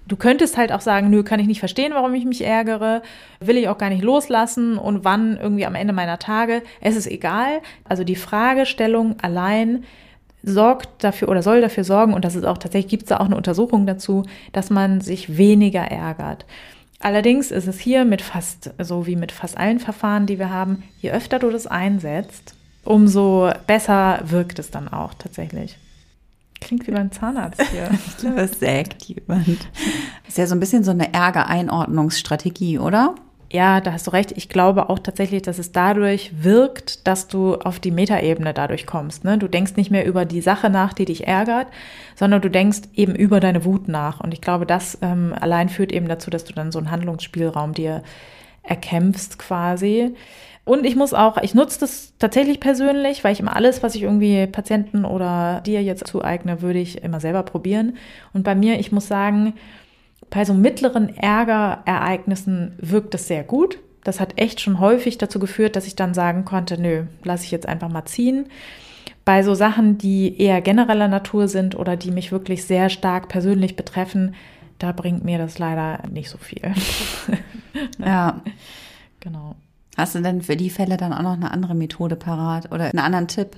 du 0.07 0.15
könntest 0.15 0.57
halt 0.57 0.71
auch 0.71 0.81
sagen, 0.81 1.11
nö, 1.11 1.25
kann 1.25 1.41
ich 1.41 1.49
nicht 1.49 1.59
verstehen, 1.59 1.93
warum 1.93 2.15
ich 2.15 2.25
mich 2.25 2.45
ärgere, 2.45 3.03
will 3.41 3.57
ich 3.57 3.69
auch 3.69 3.79
gar 3.79 3.91
nicht 3.91 4.05
loslassen 4.05 4.79
und 4.79 5.05
wann 5.05 5.37
irgendwie 5.37 5.67
am 5.67 5.75
Ende 5.75 5.93
meiner 5.93 6.21
Tage. 6.21 6.63
Es 6.81 6.95
ist 6.95 7.09
egal. 7.09 7.63
Also 7.83 8.05
die 8.05 8.17
Fragestellung 8.17 9.17
allein 9.21 9.83
sorgt 10.45 11.03
dafür 11.03 11.31
oder 11.31 11.43
soll 11.43 11.61
dafür 11.63 11.83
sorgen, 11.83 12.15
und 12.15 12.25
das 12.25 12.37
ist 12.37 12.45
auch 12.45 12.59
tatsächlich, 12.59 12.91
gibt 12.91 13.03
es 13.05 13.09
da 13.09 13.17
auch 13.17 13.25
eine 13.25 13.37
Untersuchung 13.37 13.87
dazu, 13.87 14.25
dass 14.53 14.71
man 14.71 15.01
sich 15.01 15.37
weniger 15.37 15.81
ärgert. 15.81 16.47
Allerdings 17.05 17.51
ist 17.51 17.69
es 17.69 17.79
hier 17.79 18.07
mit 18.07 18.23
fast, 18.23 18.71
so 18.79 19.07
wie 19.07 19.15
mit 19.15 19.31
fast 19.31 19.59
allen 19.59 19.79
Verfahren, 19.79 20.25
die 20.25 20.39
wir 20.39 20.49
haben, 20.49 20.85
je 21.03 21.11
öfter 21.11 21.39
du 21.39 21.51
das 21.51 21.67
einsetzt, 21.67 22.55
umso 22.83 23.51
besser 23.67 24.21
wirkt 24.25 24.59
es 24.59 24.71
dann 24.71 24.89
auch 24.89 25.13
tatsächlich. 25.13 25.77
Klingt 26.63 26.87
wie 26.87 26.93
beim 26.93 27.13
Zahnarzt 27.13 27.61
hier. 27.61 27.91
ich 28.07 28.17
glaube, 28.17 28.41
es 28.41 28.59
sägt 28.59 29.05
jemand. 29.05 29.69
Ist 30.27 30.39
ja 30.39 30.47
so 30.47 30.55
ein 30.55 30.61
bisschen 30.61 30.83
so 30.83 30.93
eine 30.93 31.13
Ärgereinordnungsstrategie, 31.13 32.79
oder? 32.79 33.17
Ja, 33.55 33.81
da 33.81 33.93
hast 33.93 34.09
du 34.09 34.11
recht. 34.11 34.33
Ich 34.37 34.49
glaube 34.49 34.91
auch 34.91 34.99
tatsächlich, 34.99 35.43
dass 35.43 35.61
es 35.61 35.71
dadurch 35.71 36.33
wirkt, 36.43 37.07
dass 37.07 37.29
du 37.29 37.55
auf 37.55 37.79
die 37.79 37.93
Metaebene 37.93 38.53
dadurch 38.53 38.85
kommst. 38.85 39.23
Ne? 39.23 39.39
Du 39.39 39.47
denkst 39.47 39.77
nicht 39.77 39.93
mehr 39.93 40.05
über 40.07 40.25
die 40.25 40.41
Sache 40.41 40.71
nach, 40.71 40.93
die 40.93 41.05
dich 41.05 41.29
ärgert, 41.29 41.69
sondern 42.17 42.43
du 42.43 42.51
denkst 42.51 42.81
eben 42.95 43.15
über 43.15 43.39
deine 43.39 43.65
Wut 43.65 43.87
nach. 43.87 44.19
Und 44.19 44.35
ich 44.35 44.41
glaube, 44.41 44.67
das 44.67 44.99
ähm, 45.03 45.33
allein 45.41 45.69
führt 45.69 45.93
eben 45.93 46.09
dazu, 46.09 46.31
dass 46.31 46.45
du 46.45 46.53
dann 46.53 46.73
so 46.73 46.81
einen 46.81 46.91
Handlungsspielraum 46.91 47.75
dir 47.75 48.03
erkämpfst 48.65 49.39
quasi. 49.39 50.17
Und 50.65 50.85
ich 50.85 50.97
muss 50.97 51.15
auch, 51.15 51.37
ich 51.37 51.55
nutze 51.55 51.79
das 51.79 52.15
tatsächlich 52.19 52.59
persönlich, 52.59 53.23
weil 53.23 53.35
ich 53.35 53.41
immer 53.41 53.55
alles, 53.55 53.85
was 53.85 53.95
ich 53.95 54.03
irgendwie 54.03 54.49
Patienten 54.49 55.05
oder 55.05 55.61
dir 55.65 55.81
jetzt 55.81 56.09
zueigne, 56.09 56.61
würde 56.61 56.81
ich 56.81 57.05
immer 57.05 57.21
selber 57.21 57.45
probieren. 57.45 57.99
Und 58.33 58.43
bei 58.43 58.57
mir, 58.57 58.81
ich 58.81 58.91
muss 58.91 59.07
sagen, 59.07 59.55
bei 60.35 60.45
so 60.45 60.53
mittleren 60.53 61.17
Ärgerereignissen 61.17 62.75
wirkt 62.79 63.15
es 63.15 63.29
sehr 63.29 63.45
gut. 63.45 63.79
Das 64.03 64.19
hat 64.19 64.37
echt 64.37 64.61
schon 64.61 64.81
häufig 64.81 65.17
dazu 65.17 65.39
geführt, 65.39 65.77
dass 65.77 65.87
ich 65.87 65.95
dann 65.95 66.13
sagen 66.13 66.45
konnte, 66.45 66.79
nö, 66.79 67.05
lasse 67.23 67.45
ich 67.45 67.53
jetzt 67.53 67.69
einfach 67.69 67.89
mal 67.89 68.05
ziehen. 68.05 68.47
Bei 69.25 69.45
so 69.45 69.55
Sachen, 69.55 69.97
die 69.97 70.39
eher 70.39 70.61
genereller 70.61 71.07
Natur 71.07 71.47
sind 71.47 71.77
oder 71.77 71.97
die 71.97 72.11
mich 72.11 72.33
wirklich 72.33 72.65
sehr 72.65 72.91
stark 72.91 73.29
persönlich 73.29 73.77
betreffen, 73.77 74.35
da 74.81 74.91
bringt 74.91 75.25
mir 75.25 75.39
das 75.39 75.61
leider 75.61 76.01
nicht 76.11 76.29
so 76.29 76.39
viel. 76.39 76.75
ja. 77.99 78.43
Genau. 79.21 79.55
Hast 79.97 80.15
du 80.15 80.21
denn 80.21 80.43
für 80.43 80.55
die 80.55 80.69
Fälle 80.69 80.99
dann 80.99 81.15
auch 81.15 81.23
noch 81.23 81.33
eine 81.33 81.51
andere 81.51 81.75
Methode 81.75 82.15
parat 82.15 82.71
oder 82.71 82.91
einen 82.91 82.99
anderen 82.99 83.27
Tipp? 83.27 83.57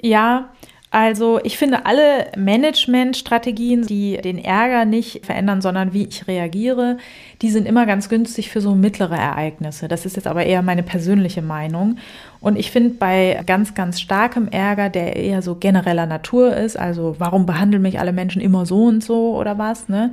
Ja, 0.00 0.48
also 0.92 1.38
ich 1.44 1.56
finde 1.56 1.86
alle 1.86 2.26
Managementstrategien, 2.36 3.86
die 3.86 4.16
den 4.16 4.38
Ärger 4.38 4.84
nicht 4.84 5.24
verändern, 5.24 5.60
sondern 5.60 5.92
wie 5.92 6.04
ich 6.06 6.26
reagiere, 6.26 6.98
die 7.42 7.50
sind 7.50 7.68
immer 7.68 7.86
ganz 7.86 8.08
günstig 8.08 8.50
für 8.50 8.60
so 8.60 8.74
mittlere 8.74 9.16
Ereignisse. 9.16 9.86
Das 9.86 10.04
ist 10.04 10.16
jetzt 10.16 10.26
aber 10.26 10.44
eher 10.44 10.62
meine 10.62 10.82
persönliche 10.82 11.42
Meinung. 11.42 11.98
Und 12.40 12.58
ich 12.58 12.72
finde 12.72 12.94
bei 12.94 13.40
ganz, 13.46 13.74
ganz 13.74 14.00
starkem 14.00 14.48
Ärger, 14.48 14.88
der 14.88 15.14
eher 15.14 15.42
so 15.42 15.54
genereller 15.54 16.06
Natur 16.06 16.56
ist, 16.56 16.76
also 16.76 17.14
warum 17.18 17.46
behandeln 17.46 17.82
mich 17.82 18.00
alle 18.00 18.12
Menschen 18.12 18.42
immer 18.42 18.66
so 18.66 18.86
und 18.86 19.04
so 19.04 19.36
oder 19.36 19.58
was, 19.58 19.88
ne? 19.88 20.12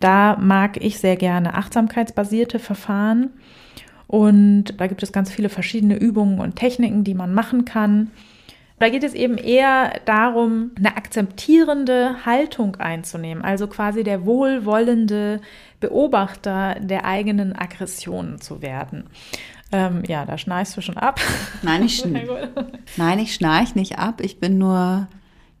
Da 0.00 0.36
mag 0.40 0.82
ich 0.82 0.98
sehr 0.98 1.16
gerne 1.16 1.54
achtsamkeitsbasierte 1.54 2.58
Verfahren. 2.58 3.30
Und 4.08 4.80
da 4.80 4.88
gibt 4.88 5.02
es 5.04 5.12
ganz 5.12 5.30
viele 5.30 5.48
verschiedene 5.48 5.96
Übungen 5.96 6.40
und 6.40 6.56
Techniken, 6.56 7.04
die 7.04 7.14
man 7.14 7.32
machen 7.32 7.64
kann. 7.64 8.10
Da 8.78 8.90
geht 8.90 9.04
es 9.04 9.14
eben 9.14 9.38
eher 9.38 10.00
darum, 10.04 10.72
eine 10.76 10.96
akzeptierende 10.96 12.26
Haltung 12.26 12.76
einzunehmen, 12.76 13.42
also 13.42 13.68
quasi 13.68 14.04
der 14.04 14.26
wohlwollende 14.26 15.40
Beobachter 15.80 16.76
der 16.80 17.06
eigenen 17.06 17.56
Aggressionen 17.56 18.40
zu 18.40 18.60
werden. 18.60 19.04
Ähm, 19.72 20.02
ja, 20.06 20.24
da 20.24 20.36
schnarchst 20.36 20.76
du 20.76 20.80
schon 20.80 20.98
ab. 20.98 21.20
Nein, 21.62 21.84
ich, 21.84 21.96
schn 22.00 22.18
Nein, 22.96 23.18
ich 23.18 23.34
schnarch 23.34 23.74
nicht 23.74 23.98
ab. 23.98 24.20
Ich 24.20 24.38
bin 24.38 24.58
nur 24.58 25.08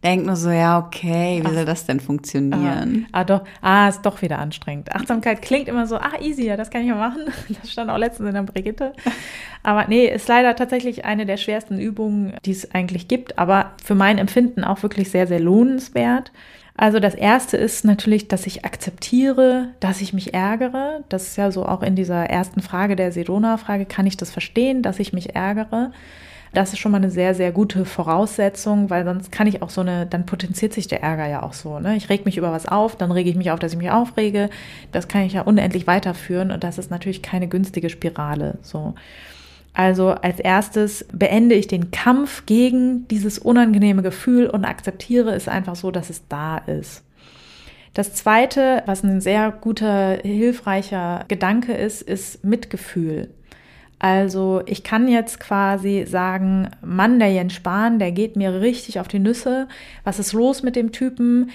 denke 0.04 0.26
nur 0.26 0.36
so, 0.36 0.50
ja, 0.50 0.78
okay, 0.78 1.40
wie 1.42 1.48
Ach, 1.48 1.52
soll 1.52 1.64
das 1.64 1.86
denn 1.86 2.00
funktionieren? 2.00 3.06
Ah, 3.12 3.20
ah, 3.20 3.24
doch, 3.24 3.44
ah, 3.60 3.88
ist 3.88 4.02
doch 4.02 4.22
wieder 4.22 4.38
anstrengend. 4.38 4.94
Achtsamkeit 4.94 5.42
klingt 5.42 5.68
immer 5.68 5.86
so, 5.86 5.96
ah, 5.96 6.20
easy, 6.20 6.46
ja, 6.46 6.56
das 6.56 6.70
kann 6.70 6.82
ich 6.82 6.88
mal 6.88 7.08
machen. 7.08 7.22
Das 7.60 7.72
stand 7.72 7.90
auch 7.90 7.98
letztens 7.98 8.28
in 8.28 8.34
der 8.34 8.42
Brigitte. 8.42 8.92
Aber 9.62 9.86
nee, 9.88 10.06
ist 10.06 10.28
leider 10.28 10.54
tatsächlich 10.54 11.04
eine 11.04 11.26
der 11.26 11.36
schwersten 11.36 11.80
Übungen, 11.80 12.34
die 12.44 12.52
es 12.52 12.72
eigentlich 12.72 13.08
gibt, 13.08 13.36
aber 13.36 13.72
für 13.82 13.96
mein 13.96 14.18
Empfinden 14.18 14.62
auch 14.62 14.84
wirklich 14.84 15.10
sehr, 15.10 15.26
sehr 15.26 15.40
lohnenswert. 15.40 16.30
Also 16.76 17.00
das 17.00 17.14
erste 17.14 17.56
ist 17.56 17.84
natürlich, 17.84 18.28
dass 18.28 18.46
ich 18.46 18.64
akzeptiere, 18.64 19.70
dass 19.80 20.00
ich 20.02 20.12
mich 20.12 20.34
ärgere. 20.34 21.02
Das 21.08 21.28
ist 21.28 21.36
ja 21.36 21.50
so 21.50 21.66
auch 21.66 21.82
in 21.82 21.96
dieser 21.96 22.26
ersten 22.26 22.60
Frage 22.60 22.96
der 22.96 23.12
Sedona-Frage, 23.12 23.86
kann 23.86 24.06
ich 24.06 24.16
das 24.16 24.30
verstehen, 24.30 24.82
dass 24.82 25.00
ich 25.00 25.12
mich 25.12 25.34
ärgere? 25.34 25.90
Das 26.56 26.72
ist 26.72 26.78
schon 26.78 26.90
mal 26.90 26.96
eine 26.96 27.10
sehr, 27.10 27.34
sehr 27.34 27.52
gute 27.52 27.84
Voraussetzung, 27.84 28.88
weil 28.88 29.04
sonst 29.04 29.30
kann 29.30 29.46
ich 29.46 29.60
auch 29.60 29.68
so 29.68 29.82
eine, 29.82 30.06
dann 30.06 30.24
potenziert 30.24 30.72
sich 30.72 30.88
der 30.88 31.02
Ärger 31.02 31.26
ja 31.26 31.42
auch 31.42 31.52
so. 31.52 31.78
Ne? 31.80 31.96
Ich 31.96 32.08
reg 32.08 32.24
mich 32.24 32.38
über 32.38 32.50
was 32.50 32.64
auf, 32.64 32.96
dann 32.96 33.12
rege 33.12 33.28
ich 33.28 33.36
mich 33.36 33.50
auf, 33.50 33.58
dass 33.58 33.72
ich 33.72 33.78
mich 33.78 33.90
aufrege. 33.90 34.48
Das 34.90 35.06
kann 35.06 35.24
ich 35.24 35.34
ja 35.34 35.42
unendlich 35.42 35.86
weiterführen 35.86 36.50
und 36.50 36.64
das 36.64 36.78
ist 36.78 36.90
natürlich 36.90 37.20
keine 37.20 37.46
günstige 37.46 37.90
Spirale. 37.90 38.56
So. 38.62 38.94
Also 39.74 40.08
als 40.08 40.40
erstes 40.40 41.04
beende 41.12 41.54
ich 41.56 41.66
den 41.66 41.90
Kampf 41.90 42.46
gegen 42.46 43.06
dieses 43.08 43.38
unangenehme 43.38 44.00
Gefühl 44.00 44.46
und 44.46 44.64
akzeptiere 44.64 45.34
es 45.34 45.48
einfach 45.48 45.76
so, 45.76 45.90
dass 45.90 46.08
es 46.08 46.26
da 46.26 46.56
ist. 46.56 47.04
Das 47.92 48.14
zweite, 48.14 48.82
was 48.86 49.02
ein 49.02 49.20
sehr 49.20 49.50
guter, 49.50 50.20
hilfreicher 50.22 51.26
Gedanke 51.28 51.74
ist, 51.74 52.00
ist 52.00 52.42
Mitgefühl. 52.46 53.28
Also 53.98 54.62
ich 54.66 54.82
kann 54.82 55.08
jetzt 55.08 55.40
quasi 55.40 56.04
sagen, 56.06 56.68
Mann, 56.82 57.18
der 57.18 57.32
Jens 57.32 57.54
Spahn, 57.54 57.98
der 57.98 58.12
geht 58.12 58.36
mir 58.36 58.60
richtig 58.60 59.00
auf 59.00 59.08
die 59.08 59.18
Nüsse. 59.18 59.68
Was 60.04 60.18
ist 60.18 60.34
los 60.34 60.62
mit 60.62 60.76
dem 60.76 60.92
Typen? 60.92 61.50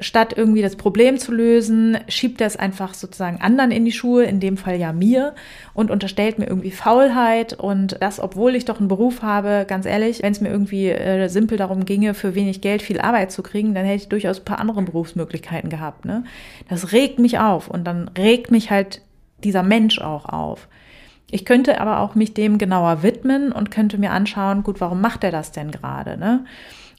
Statt 0.00 0.32
irgendwie 0.34 0.62
das 0.62 0.76
Problem 0.76 1.18
zu 1.18 1.32
lösen, 1.32 1.98
schiebt 2.08 2.40
er 2.40 2.46
es 2.46 2.56
einfach 2.56 2.94
sozusagen 2.94 3.42
anderen 3.42 3.70
in 3.70 3.84
die 3.84 3.92
Schuhe, 3.92 4.24
in 4.24 4.40
dem 4.40 4.56
Fall 4.56 4.78
ja 4.78 4.94
mir, 4.94 5.34
und 5.74 5.90
unterstellt 5.90 6.38
mir 6.38 6.46
irgendwie 6.46 6.70
Faulheit. 6.70 7.52
Und 7.52 7.98
das, 8.00 8.20
obwohl 8.20 8.54
ich 8.54 8.64
doch 8.64 8.78
einen 8.78 8.88
Beruf 8.88 9.20
habe, 9.20 9.66
ganz 9.68 9.84
ehrlich, 9.84 10.22
wenn 10.22 10.32
es 10.32 10.40
mir 10.40 10.48
irgendwie 10.48 10.88
äh, 10.88 11.28
simpel 11.28 11.58
darum 11.58 11.84
ginge, 11.84 12.14
für 12.14 12.34
wenig 12.34 12.62
Geld 12.62 12.80
viel 12.80 13.02
Arbeit 13.02 13.32
zu 13.32 13.42
kriegen, 13.42 13.74
dann 13.74 13.84
hätte 13.84 14.02
ich 14.02 14.08
durchaus 14.08 14.38
ein 14.38 14.46
paar 14.46 14.60
andere 14.60 14.80
Berufsmöglichkeiten 14.80 15.68
gehabt. 15.68 16.06
Ne? 16.06 16.24
Das 16.70 16.92
regt 16.92 17.18
mich 17.18 17.38
auf 17.38 17.68
und 17.68 17.84
dann 17.84 18.08
regt 18.16 18.50
mich 18.50 18.70
halt 18.70 19.02
dieser 19.44 19.62
Mensch 19.62 20.00
auch 20.00 20.24
auf. 20.24 20.68
Ich 21.32 21.46
könnte 21.46 21.80
aber 21.80 22.00
auch 22.00 22.14
mich 22.14 22.34
dem 22.34 22.58
genauer 22.58 23.02
widmen 23.02 23.52
und 23.52 23.70
könnte 23.70 23.96
mir 23.96 24.10
anschauen, 24.10 24.62
gut, 24.62 24.82
warum 24.82 25.00
macht 25.00 25.24
er 25.24 25.30
das 25.30 25.50
denn 25.50 25.70
gerade? 25.70 26.18
Ne? 26.18 26.44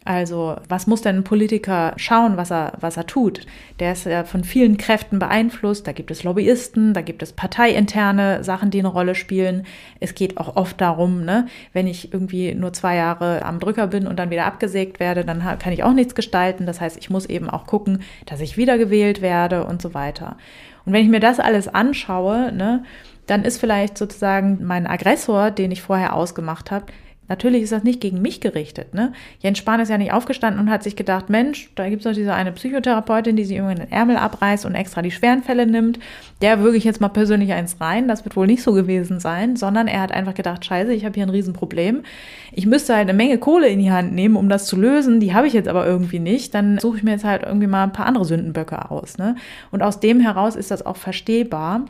Also, 0.06 0.56
was 0.68 0.88
muss 0.88 1.04
denn 1.04 1.18
ein 1.18 1.24
Politiker 1.24 1.94
schauen, 1.98 2.36
was 2.36 2.52
er, 2.52 2.74
was 2.80 2.98
er 2.98 3.06
tut? 3.06 3.46
Der 3.80 3.92
ist 3.92 4.06
ja 4.06 4.24
von 4.24 4.44
vielen 4.44 4.78
Kräften 4.78 5.20
beeinflusst. 5.20 5.86
Da 5.86 5.92
gibt 5.92 6.10
es 6.10 6.24
Lobbyisten, 6.24 6.96
da 6.96 7.02
gibt 7.02 7.22
es 7.22 7.32
parteiinterne 7.32 8.44
Sachen, 8.44 8.72
die 8.72 8.80
eine 8.80 8.88
Rolle 8.88 9.14
spielen. 9.14 9.68
Es 10.00 10.16
geht 10.16 10.38
auch 10.38 10.56
oft 10.56 10.82
darum, 10.82 11.24
ne, 11.24 11.46
wenn 11.72 11.86
ich 11.86 12.12
irgendwie 12.12 12.56
nur 12.56 12.74
zwei 12.74 12.96
Jahre 12.96 13.46
am 13.46 13.60
Drücker 13.60 13.86
bin 13.86 14.08
und 14.08 14.18
dann 14.18 14.32
wieder 14.32 14.46
abgesägt 14.46 15.00
werde, 15.00 15.24
dann 15.24 15.42
kann 15.60 15.72
ich 15.72 15.84
auch 15.84 15.94
nichts 15.94 16.16
gestalten. 16.16 16.66
Das 16.66 16.82
heißt, 16.82 16.98
ich 16.98 17.12
muss 17.12 17.28
eben 17.28 17.52
auch 17.52 17.68
gucken, 17.68 18.02
dass 18.26 18.42
ich 18.42 18.58
wiedergewählt 18.58 19.22
werde 19.22 19.64
und 19.66 19.80
so 19.80 19.94
weiter. 19.94 20.38
Und 20.86 20.92
wenn 20.92 21.04
ich 21.04 21.12
mir 21.12 21.22
das 21.22 21.40
alles 21.40 21.68
anschaue, 21.70 22.52
ne, 22.52 22.84
dann 23.28 23.44
ist 23.44 23.60
vielleicht 23.60 23.98
sozusagen 23.98 24.60
mein 24.64 24.88
Aggressor, 24.88 25.52
den 25.52 25.72
ich 25.72 25.82
vorher 25.82 26.14
ausgemacht 26.14 26.72
habe, 26.72 26.86
Natürlich 27.30 27.64
ist 27.64 27.72
das 27.72 27.84
nicht 27.84 28.02
gegen 28.02 28.22
mich 28.22 28.42
gerichtet. 28.42 28.94
Ne? 28.94 29.14
Jens 29.40 29.58
Spahn 29.58 29.80
ist 29.80 29.90
ja 29.90 29.98
nicht 29.98 30.12
aufgestanden 30.12 30.62
und 30.62 30.70
hat 30.70 30.84
sich 30.84 30.98
gedacht, 30.98 31.30
Mensch, 31.30 31.72
da 31.76 31.88
gibt 31.88 32.02
es 32.02 32.04
doch 32.04 32.16
diese 32.16 32.34
eine 32.34 32.52
Psychotherapeutin, 32.52 33.38
die 33.38 33.46
sich 33.46 33.56
irgendwie 33.56 33.76
den 33.76 33.92
Ärmel 33.92 34.18
abreißt 34.18 34.66
und 34.66 34.76
extra 34.76 35.02
die 35.02 35.12
schweren 35.12 35.42
Fälle 35.42 35.66
nimmt. 35.66 36.00
Der 36.42 36.60
würge 36.60 36.76
ich 36.76 36.84
jetzt 36.84 37.00
mal 37.00 37.08
persönlich 37.08 37.54
eins 37.54 37.80
rein. 37.80 38.10
Das 38.10 38.26
wird 38.26 38.36
wohl 38.36 38.46
nicht 38.46 38.62
so 38.62 38.74
gewesen 38.74 39.22
sein, 39.22 39.56
sondern 39.56 39.88
er 39.88 40.02
hat 40.02 40.12
einfach 40.12 40.34
gedacht, 40.34 40.66
scheiße, 40.66 40.94
ich 40.94 41.06
habe 41.06 41.16
hier 41.16 41.24
ein 41.24 41.30
Riesenproblem. 41.30 42.04
Ich 42.52 42.66
müsste 42.66 42.94
halt 42.94 43.08
eine 43.10 43.18
Menge 43.18 43.38
Kohle 43.38 43.70
in 43.70 43.80
die 43.80 43.92
Hand 43.92 44.14
nehmen, 44.14 44.36
um 44.36 44.50
das 44.50 44.66
zu 44.66 44.76
lösen. 44.76 45.22
Die 45.22 45.34
habe 45.34 45.48
ich 45.48 45.54
jetzt 45.54 45.70
aber 45.70 45.86
irgendwie 45.86 46.20
nicht. 46.20 46.54
Dann 46.54 46.78
suche 46.78 46.98
ich 46.98 47.04
mir 47.04 47.12
jetzt 47.12 47.26
halt 47.26 47.44
irgendwie 47.44 47.68
mal 47.68 47.84
ein 47.84 47.94
paar 47.94 48.06
andere 48.06 48.26
Sündenböcke 48.26 48.92
aus. 48.92 49.18
Ne? 49.18 49.38
Und 49.72 49.82
aus 49.82 50.02
dem 50.02 50.20
heraus 50.20 50.58
ist 50.58 50.72
das 50.72 50.86
auch 50.86 50.98
verstehbar. 50.98 51.86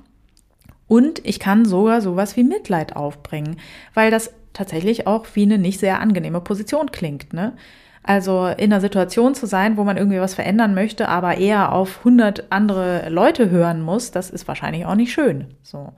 Und 0.93 1.25
ich 1.25 1.39
kann 1.39 1.65
sogar 1.65 2.01
sowas 2.01 2.37
wie 2.37 2.43
Mitleid 2.43 2.95
aufbringen, 2.95 3.55
weil 3.95 4.11
das 4.11 4.31
tatsächlich 4.53 5.07
auch 5.07 5.25
wie 5.33 5.41
eine 5.41 5.57
nicht 5.57 5.79
sehr 5.79 5.99
angenehme 5.99 6.39
Position 6.39 6.91
klingt. 6.91 7.33
Ne? 7.33 7.53
Also 8.03 8.45
in 8.45 8.71
einer 8.71 8.79
Situation 8.79 9.33
zu 9.33 9.47
sein, 9.47 9.75
wo 9.75 9.85
man 9.85 9.97
irgendwie 9.97 10.19
was 10.19 10.35
verändern 10.35 10.75
möchte, 10.75 11.09
aber 11.09 11.39
eher 11.39 11.71
auf 11.71 11.97
100 12.01 12.51
andere 12.51 13.09
Leute 13.09 13.49
hören 13.49 13.81
muss, 13.81 14.11
das 14.11 14.29
ist 14.29 14.47
wahrscheinlich 14.47 14.85
auch 14.85 14.93
nicht 14.93 15.11
schön. 15.11 15.47
So. 15.63 15.93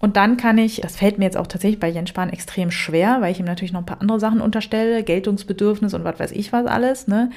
Und 0.00 0.16
dann 0.16 0.36
kann 0.36 0.58
ich, 0.58 0.80
das 0.80 0.96
fällt 0.96 1.18
mir 1.18 1.26
jetzt 1.26 1.36
auch 1.36 1.46
tatsächlich 1.46 1.78
bei 1.78 1.88
Jens 1.88 2.08
Spahn 2.08 2.30
extrem 2.30 2.72
schwer, 2.72 3.18
weil 3.20 3.30
ich 3.30 3.38
ihm 3.38 3.46
natürlich 3.46 3.72
noch 3.72 3.82
ein 3.82 3.86
paar 3.86 4.00
andere 4.00 4.18
Sachen 4.18 4.40
unterstelle, 4.40 5.04
Geltungsbedürfnis 5.04 5.94
und 5.94 6.02
was 6.02 6.18
weiß 6.18 6.32
ich 6.32 6.52
was 6.52 6.66
alles, 6.66 7.06
ne? 7.06 7.30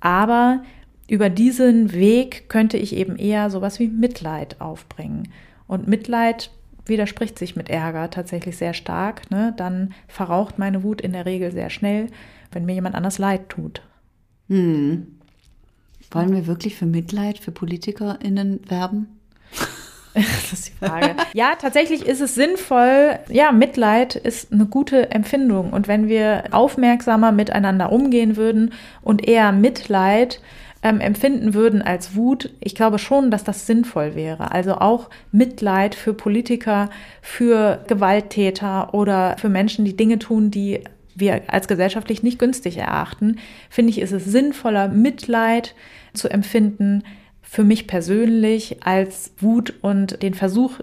Aber 0.00 0.62
über 1.08 1.30
diesen 1.30 1.94
Weg 1.94 2.50
könnte 2.50 2.76
ich 2.76 2.94
eben 2.94 3.16
eher 3.16 3.48
sowas 3.48 3.78
wie 3.78 3.88
Mitleid 3.88 4.60
aufbringen. 4.60 5.32
Und 5.68 5.86
Mitleid 5.86 6.50
widerspricht 6.86 7.38
sich 7.38 7.54
mit 7.54 7.70
Ärger 7.70 8.10
tatsächlich 8.10 8.56
sehr 8.56 8.74
stark. 8.74 9.30
Ne? 9.30 9.54
Dann 9.56 9.94
verraucht 10.08 10.58
meine 10.58 10.82
Wut 10.82 11.00
in 11.00 11.12
der 11.12 11.26
Regel 11.26 11.52
sehr 11.52 11.70
schnell, 11.70 12.08
wenn 12.50 12.64
mir 12.64 12.74
jemand 12.74 12.96
anders 12.96 13.18
Leid 13.18 13.48
tut. 13.48 13.82
Hm. 14.48 15.18
Wollen 16.10 16.32
wir 16.32 16.46
wirklich 16.46 16.74
für 16.74 16.86
Mitleid 16.86 17.38
für 17.38 17.52
PolitikerInnen 17.52 18.60
werben? 18.68 19.18
das 20.14 20.52
ist 20.52 20.68
die 20.68 20.84
Frage. 20.86 21.14
ja, 21.34 21.54
tatsächlich 21.60 22.06
ist 22.06 22.22
es 22.22 22.34
sinnvoll. 22.34 23.18
Ja, 23.28 23.52
Mitleid 23.52 24.16
ist 24.16 24.52
eine 24.52 24.64
gute 24.64 25.10
Empfindung. 25.10 25.72
Und 25.72 25.86
wenn 25.86 26.08
wir 26.08 26.44
aufmerksamer 26.50 27.30
miteinander 27.30 27.92
umgehen 27.92 28.36
würden 28.36 28.72
und 29.02 29.28
eher 29.28 29.52
Mitleid 29.52 30.40
ähm, 30.82 31.00
empfinden 31.00 31.54
würden 31.54 31.82
als 31.82 32.14
Wut, 32.14 32.50
ich 32.60 32.74
glaube 32.74 32.98
schon, 32.98 33.30
dass 33.30 33.44
das 33.44 33.66
sinnvoll 33.66 34.14
wäre. 34.14 34.52
Also 34.52 34.74
auch 34.74 35.10
Mitleid 35.32 35.94
für 35.94 36.14
Politiker, 36.14 36.90
für 37.20 37.84
Gewalttäter 37.88 38.94
oder 38.94 39.36
für 39.38 39.48
Menschen, 39.48 39.84
die 39.84 39.96
Dinge 39.96 40.18
tun, 40.18 40.50
die 40.50 40.80
wir 41.14 41.42
als 41.48 41.66
gesellschaftlich 41.66 42.22
nicht 42.22 42.38
günstig 42.38 42.76
erachten, 42.76 43.38
finde 43.70 43.90
ich, 43.90 44.00
ist 44.00 44.12
es 44.12 44.24
sinnvoller, 44.24 44.88
Mitleid 44.88 45.74
zu 46.14 46.28
empfinden 46.28 47.02
für 47.42 47.64
mich 47.64 47.86
persönlich 47.86 48.84
als 48.84 49.32
Wut 49.38 49.74
und 49.80 50.22
den 50.22 50.34
Versuch 50.34 50.80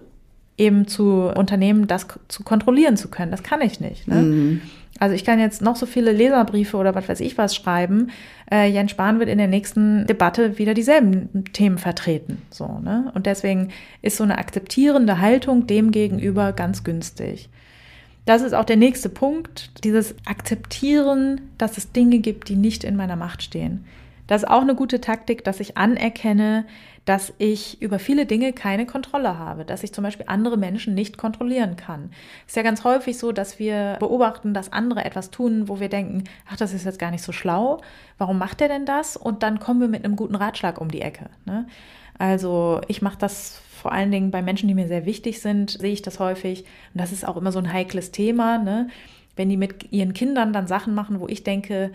eben 0.57 0.87
zu 0.87 1.31
unternehmen, 1.35 1.87
das 1.87 2.07
zu 2.27 2.43
kontrollieren 2.43 2.97
zu 2.97 3.09
können. 3.09 3.31
Das 3.31 3.43
kann 3.43 3.61
ich 3.61 3.79
nicht. 3.79 4.07
Ne? 4.07 4.15
Mhm. 4.15 4.61
Also 4.99 5.13
ich 5.13 5.25
kann 5.25 5.39
jetzt 5.39 5.61
noch 5.61 5.75
so 5.75 5.85
viele 5.85 6.13
Leserbriefe 6.13 6.77
oder 6.77 6.95
was 6.95 7.09
weiß 7.09 7.19
ich 7.19 7.37
was 7.37 7.53
schreiben. 7.53 8.11
Äh, 8.49 8.69
Jens 8.69 8.91
Spahn 8.91 9.19
wird 9.19 9.29
in 9.29 9.37
der 9.37 9.47
nächsten 9.47 10.07
Debatte 10.07 10.57
wieder 10.57 10.73
dieselben 10.73 11.43
Themen 11.51 11.77
vertreten. 11.77 12.41
So, 12.49 12.79
ne? 12.79 13.11
Und 13.13 13.25
deswegen 13.25 13.69
ist 14.01 14.17
so 14.17 14.23
eine 14.23 14.37
akzeptierende 14.37 15.19
Haltung 15.19 15.67
dem 15.67 15.91
gegenüber 15.91 16.53
ganz 16.53 16.83
günstig. 16.83 17.49
Das 18.25 18.41
ist 18.41 18.53
auch 18.53 18.65
der 18.65 18.77
nächste 18.77 19.09
Punkt, 19.09 19.83
dieses 19.83 20.15
Akzeptieren, 20.25 21.41
dass 21.57 21.77
es 21.77 21.91
Dinge 21.91 22.19
gibt, 22.19 22.49
die 22.49 22.55
nicht 22.55 22.83
in 22.83 22.95
meiner 22.95 23.15
Macht 23.15 23.43
stehen. 23.43 23.85
Das 24.27 24.43
ist 24.43 24.49
auch 24.49 24.61
eine 24.61 24.75
gute 24.75 25.01
Taktik, 25.01 25.43
dass 25.43 25.59
ich 25.59 25.77
anerkenne, 25.77 26.65
dass 27.05 27.33
ich 27.37 27.81
über 27.81 27.99
viele 27.99 28.25
Dinge 28.25 28.51
keine 28.51 28.87
Kontrolle 28.87 29.37
habe, 29.37 29.63
dass 29.63 29.83
ich 29.83 29.93
zum 29.93 30.03
Beispiel 30.03 30.25
andere 30.27 30.57
Menschen 30.57 30.95
nicht 30.95 31.17
kontrollieren 31.17 31.75
kann. 31.75 32.09
Es 32.45 32.53
ist 32.53 32.55
ja 32.57 32.63
ganz 32.63 32.83
häufig 32.83 33.17
so, 33.17 33.31
dass 33.31 33.59
wir 33.59 33.97
beobachten, 33.99 34.55
dass 34.55 34.73
andere 34.73 35.05
etwas 35.05 35.29
tun, 35.29 35.69
wo 35.69 35.79
wir 35.79 35.89
denken, 35.89 36.23
ach, 36.49 36.57
das 36.57 36.73
ist 36.73 36.85
jetzt 36.85 36.99
gar 36.99 37.11
nicht 37.11 37.23
so 37.23 37.31
schlau. 37.31 37.81
Warum 38.17 38.39
macht 38.39 38.59
er 38.59 38.69
denn 38.69 38.85
das? 38.85 39.17
Und 39.17 39.43
dann 39.43 39.59
kommen 39.59 39.81
wir 39.81 39.87
mit 39.87 40.03
einem 40.03 40.15
guten 40.15 40.35
Ratschlag 40.35 40.81
um 40.81 40.89
die 40.89 41.01
Ecke. 41.01 41.29
Ne? 41.45 41.67
Also 42.17 42.81
ich 42.87 43.03
mache 43.03 43.19
das 43.19 43.61
vor 43.81 43.91
allen 43.91 44.11
Dingen 44.11 44.31
bei 44.31 44.41
Menschen, 44.41 44.67
die 44.67 44.73
mir 44.73 44.87
sehr 44.87 45.05
wichtig 45.05 45.41
sind, 45.41 45.69
sehe 45.69 45.93
ich 45.93 46.01
das 46.01 46.19
häufig. 46.19 46.61
Und 46.93 47.01
das 47.01 47.11
ist 47.11 47.27
auch 47.27 47.37
immer 47.37 47.51
so 47.51 47.59
ein 47.59 47.71
heikles 47.71 48.11
Thema. 48.11 48.57
Ne? 48.57 48.87
Wenn 49.35 49.49
die 49.49 49.57
mit 49.57 49.91
ihren 49.91 50.13
Kindern 50.13 50.53
dann 50.53 50.65
Sachen 50.65 50.95
machen, 50.95 51.19
wo 51.19 51.27
ich 51.27 51.43
denke, 51.43 51.91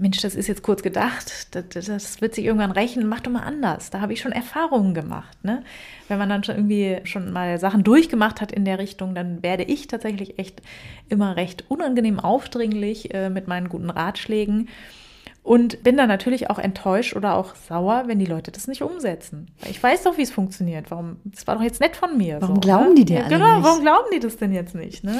Mensch, 0.00 0.20
das 0.20 0.36
ist 0.36 0.46
jetzt 0.46 0.62
kurz 0.62 0.82
gedacht, 0.84 1.48
das, 1.50 1.86
das, 1.86 2.20
wird 2.20 2.32
sich 2.32 2.44
irgendwann 2.44 2.70
rächen, 2.70 3.08
mach 3.08 3.18
doch 3.18 3.32
mal 3.32 3.42
anders. 3.42 3.90
Da 3.90 4.00
habe 4.00 4.12
ich 4.12 4.20
schon 4.20 4.30
Erfahrungen 4.30 4.94
gemacht. 4.94 5.36
Ne? 5.42 5.64
Wenn 6.06 6.18
man 6.18 6.28
dann 6.28 6.44
schon 6.44 6.54
irgendwie 6.54 7.00
schon 7.02 7.32
mal 7.32 7.58
Sachen 7.58 7.82
durchgemacht 7.82 8.40
hat 8.40 8.52
in 8.52 8.64
der 8.64 8.78
Richtung, 8.78 9.16
dann 9.16 9.42
werde 9.42 9.64
ich 9.64 9.88
tatsächlich 9.88 10.38
echt 10.38 10.62
immer 11.08 11.34
recht 11.34 11.64
unangenehm 11.68 12.20
aufdringlich 12.20 13.12
äh, 13.12 13.28
mit 13.28 13.48
meinen 13.48 13.68
guten 13.68 13.90
Ratschlägen. 13.90 14.68
Und 15.42 15.82
bin 15.82 15.96
dann 15.96 16.08
natürlich 16.08 16.50
auch 16.50 16.58
enttäuscht 16.58 17.16
oder 17.16 17.34
auch 17.34 17.54
sauer, 17.54 18.04
wenn 18.06 18.18
die 18.18 18.26
Leute 18.26 18.52
das 18.52 18.68
nicht 18.68 18.82
umsetzen. 18.82 19.46
Ich 19.68 19.82
weiß 19.82 20.02
doch, 20.04 20.18
wie 20.18 20.22
es 20.22 20.30
funktioniert. 20.30 20.90
Warum? 20.90 21.16
Das 21.24 21.46
war 21.46 21.56
doch 21.56 21.62
jetzt 21.62 21.80
nett 21.80 21.96
von 21.96 22.18
mir. 22.18 22.36
Warum 22.40 22.56
so, 22.56 22.60
glauben 22.60 22.90
ne? 22.90 22.94
die 22.96 23.04
dir 23.06 23.20
ja, 23.20 23.28
Genau, 23.28 23.56
nicht? 23.56 23.64
warum 23.64 23.80
glauben 23.80 24.08
die 24.12 24.20
das 24.20 24.36
denn 24.36 24.52
jetzt 24.52 24.74
nicht? 24.74 25.04
Ne? 25.04 25.18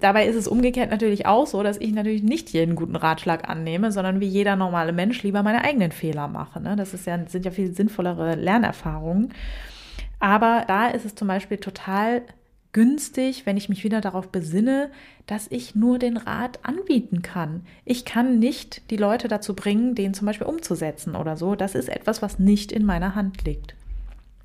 Dabei 0.00 0.26
ist 0.26 0.36
es 0.36 0.48
umgekehrt 0.48 0.90
natürlich 0.90 1.26
auch 1.26 1.46
so, 1.46 1.62
dass 1.62 1.76
ich 1.76 1.92
natürlich 1.92 2.22
nicht 2.22 2.50
jeden 2.50 2.74
guten 2.74 2.96
Ratschlag 2.96 3.48
annehme, 3.48 3.92
sondern 3.92 4.20
wie 4.20 4.26
jeder 4.26 4.56
normale 4.56 4.92
Mensch 4.92 5.22
lieber 5.22 5.42
meine 5.42 5.62
eigenen 5.62 5.92
Fehler 5.92 6.26
mache. 6.26 6.60
Ne? 6.60 6.74
Das 6.76 6.94
ist 6.94 7.06
ja, 7.06 7.18
sind 7.26 7.44
ja 7.44 7.50
viel 7.50 7.74
sinnvollere 7.74 8.34
Lernerfahrungen. 8.34 9.34
Aber 10.18 10.64
da 10.66 10.88
ist 10.88 11.04
es 11.04 11.14
zum 11.14 11.28
Beispiel 11.28 11.58
total 11.58 12.22
günstig, 12.72 13.46
wenn 13.46 13.56
ich 13.56 13.68
mich 13.68 13.84
wieder 13.84 14.00
darauf 14.00 14.28
besinne, 14.28 14.90
dass 15.26 15.48
ich 15.50 15.74
nur 15.74 15.98
den 15.98 16.16
Rat 16.16 16.60
anbieten 16.62 17.22
kann. 17.22 17.64
Ich 17.84 18.04
kann 18.04 18.38
nicht 18.38 18.90
die 18.90 18.96
Leute 18.96 19.28
dazu 19.28 19.54
bringen, 19.54 19.94
den 19.94 20.14
zum 20.14 20.26
Beispiel 20.26 20.46
umzusetzen 20.46 21.16
oder 21.16 21.36
so. 21.36 21.56
Das 21.56 21.74
ist 21.74 21.88
etwas, 21.88 22.22
was 22.22 22.38
nicht 22.38 22.72
in 22.72 22.84
meiner 22.84 23.14
Hand 23.14 23.44
liegt. 23.44 23.74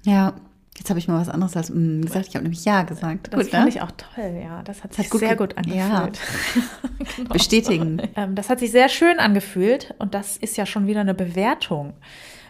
Ja, 0.03 0.33
Jetzt 0.77 0.89
habe 0.89 0.99
ich 0.99 1.07
mal 1.07 1.19
was 1.19 1.29
anderes 1.29 1.55
als 1.55 1.69
mm, 1.69 2.01
gesagt. 2.01 2.27
Ich 2.27 2.35
habe 2.35 2.43
nämlich 2.43 2.65
Ja 2.65 2.83
gesagt. 2.83 3.33
Das 3.33 3.39
gut, 3.39 3.49
fand 3.49 3.63
ne? 3.63 3.69
ich 3.69 3.81
auch 3.81 3.91
toll, 3.91 4.41
ja. 4.43 4.61
Das 4.63 4.83
hat 4.83 4.93
sich 4.93 5.05
hat 5.05 5.11
gut 5.11 5.19
sehr 5.21 5.35
gut 5.35 5.57
angefühlt. 5.57 5.79
Ja. 5.79 6.09
genau. 7.15 7.29
Bestätigen. 7.29 8.01
Ähm, 8.15 8.35
das 8.35 8.49
hat 8.49 8.59
sich 8.59 8.71
sehr 8.71 8.89
schön 8.89 9.19
angefühlt 9.19 9.93
und 9.99 10.13
das 10.13 10.37
ist 10.37 10.57
ja 10.57 10.65
schon 10.65 10.87
wieder 10.87 11.01
eine 11.01 11.13
Bewertung. 11.13 11.93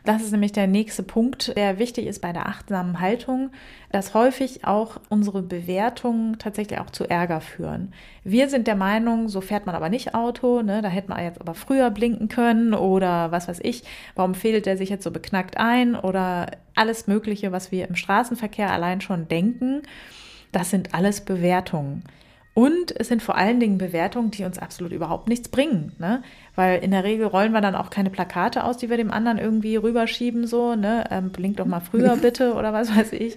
Das 0.05 0.21
ist 0.21 0.31
nämlich 0.31 0.51
der 0.51 0.67
nächste 0.67 1.01
Punkt, 1.01 1.57
der 1.57 1.79
wichtig 1.79 2.05
ist 2.05 2.21
bei 2.21 2.31
der 2.31 2.47
achtsamen 2.47 2.99
Haltung, 2.99 3.49
dass 3.91 4.13
häufig 4.13 4.63
auch 4.63 5.01
unsere 5.09 5.41
Bewertungen 5.41 6.37
tatsächlich 6.37 6.79
auch 6.79 6.91
zu 6.91 7.09
Ärger 7.09 7.41
führen. 7.41 7.91
Wir 8.23 8.47
sind 8.47 8.67
der 8.67 8.75
Meinung, 8.75 9.29
so 9.29 9.41
fährt 9.41 9.65
man 9.65 9.73
aber 9.73 9.89
nicht 9.89 10.13
Auto, 10.13 10.61
ne? 10.61 10.83
da 10.83 10.89
hätte 10.89 11.09
man 11.09 11.23
jetzt 11.23 11.41
aber 11.41 11.55
früher 11.55 11.89
blinken 11.89 12.27
können 12.27 12.75
oder 12.75 13.31
was 13.31 13.47
weiß 13.47 13.61
ich, 13.63 13.83
warum 14.13 14.35
fehlt 14.35 14.67
der 14.67 14.77
sich 14.77 14.89
jetzt 14.89 15.03
so 15.03 15.09
beknackt 15.09 15.57
ein 15.57 15.95
oder 15.95 16.51
alles 16.75 17.07
Mögliche, 17.07 17.51
was 17.51 17.71
wir 17.71 17.87
im 17.87 17.95
Straßenverkehr 17.95 18.71
allein 18.71 19.01
schon 19.01 19.27
denken. 19.27 19.81
Das 20.51 20.69
sind 20.69 20.93
alles 20.93 21.21
Bewertungen. 21.21 22.03
Und 22.55 22.97
es 22.97 23.09
sind 23.09 23.21
vor 23.21 23.35
allen 23.35 23.59
Dingen 23.59 23.77
Bewertungen, 23.77 24.31
die 24.31 24.45
uns 24.45 24.57
absolut 24.57 24.93
überhaupt 24.93 25.27
nichts 25.27 25.49
bringen. 25.49 25.91
Ne? 25.99 26.23
Weil 26.55 26.81
in 26.81 26.91
der 26.91 27.03
Regel 27.03 27.27
rollen 27.27 27.51
wir 27.51 27.59
dann 27.59 27.75
auch 27.75 27.89
keine 27.89 28.09
Plakate 28.09 28.63
aus, 28.63 28.77
die 28.77 28.89
wir 28.89 28.95
dem 28.95 29.11
anderen 29.11 29.37
irgendwie 29.37 29.75
rüberschieben, 29.75 30.47
so, 30.47 30.73
ne? 30.73 31.03
Ähm, 31.11 31.31
blink 31.31 31.57
doch 31.57 31.65
mal 31.65 31.81
früher 31.81 32.15
bitte 32.21 32.53
oder 32.53 32.71
was 32.71 32.95
weiß 32.95 33.11
ich. 33.11 33.35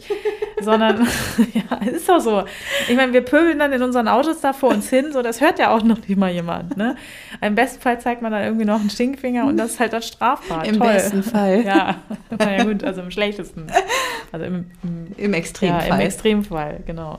Sondern, 0.61 1.05
ja, 1.53 1.81
es 1.85 1.95
ist 1.95 2.09
doch 2.09 2.21
so. 2.21 2.45
Ich 2.89 2.95
meine, 2.95 3.13
wir 3.13 3.23
pöbeln 3.23 3.59
dann 3.59 3.73
in 3.73 3.83
unseren 3.83 4.07
Autos 4.07 4.41
da 4.41 4.53
vor 4.53 4.71
uns 4.71 4.89
hin, 4.89 5.07
so, 5.13 5.21
das 5.21 5.41
hört 5.41 5.59
ja 5.59 5.75
auch 5.75 5.83
noch 5.83 5.99
nicht 5.99 6.17
mal 6.17 6.31
jemand. 6.31 6.77
Ne? 6.77 6.95
Im 7.41 7.57
besten 7.57 7.83
Fall 7.83 8.01
zeigt 8.01 8.23
man 8.23 8.31
dann 8.31 8.45
irgendwie 8.45 8.67
noch 8.67 8.79
einen 8.79 8.91
Stinkfinger 8.91 9.47
und 9.47 9.57
das 9.57 9.73
ist 9.73 9.81
halt 9.81 9.95
dann 9.95 10.03
strafbar. 10.03 10.65
Im 10.65 10.79
Toll. 10.79 10.93
besten 10.93 11.23
Fall. 11.25 11.65
Ja, 11.69 11.97
ja 12.39 12.63
gut, 12.63 12.85
also 12.85 13.01
im 13.03 13.11
schlechtesten. 13.11 13.67
Also 14.31 14.47
im, 14.47 14.71
im, 14.85 15.09
Im 15.17 15.35
Extremfall. 15.35 15.89
Ja, 15.89 15.95
im 15.97 16.01
Extremfall, 16.01 16.81
genau. 16.87 17.19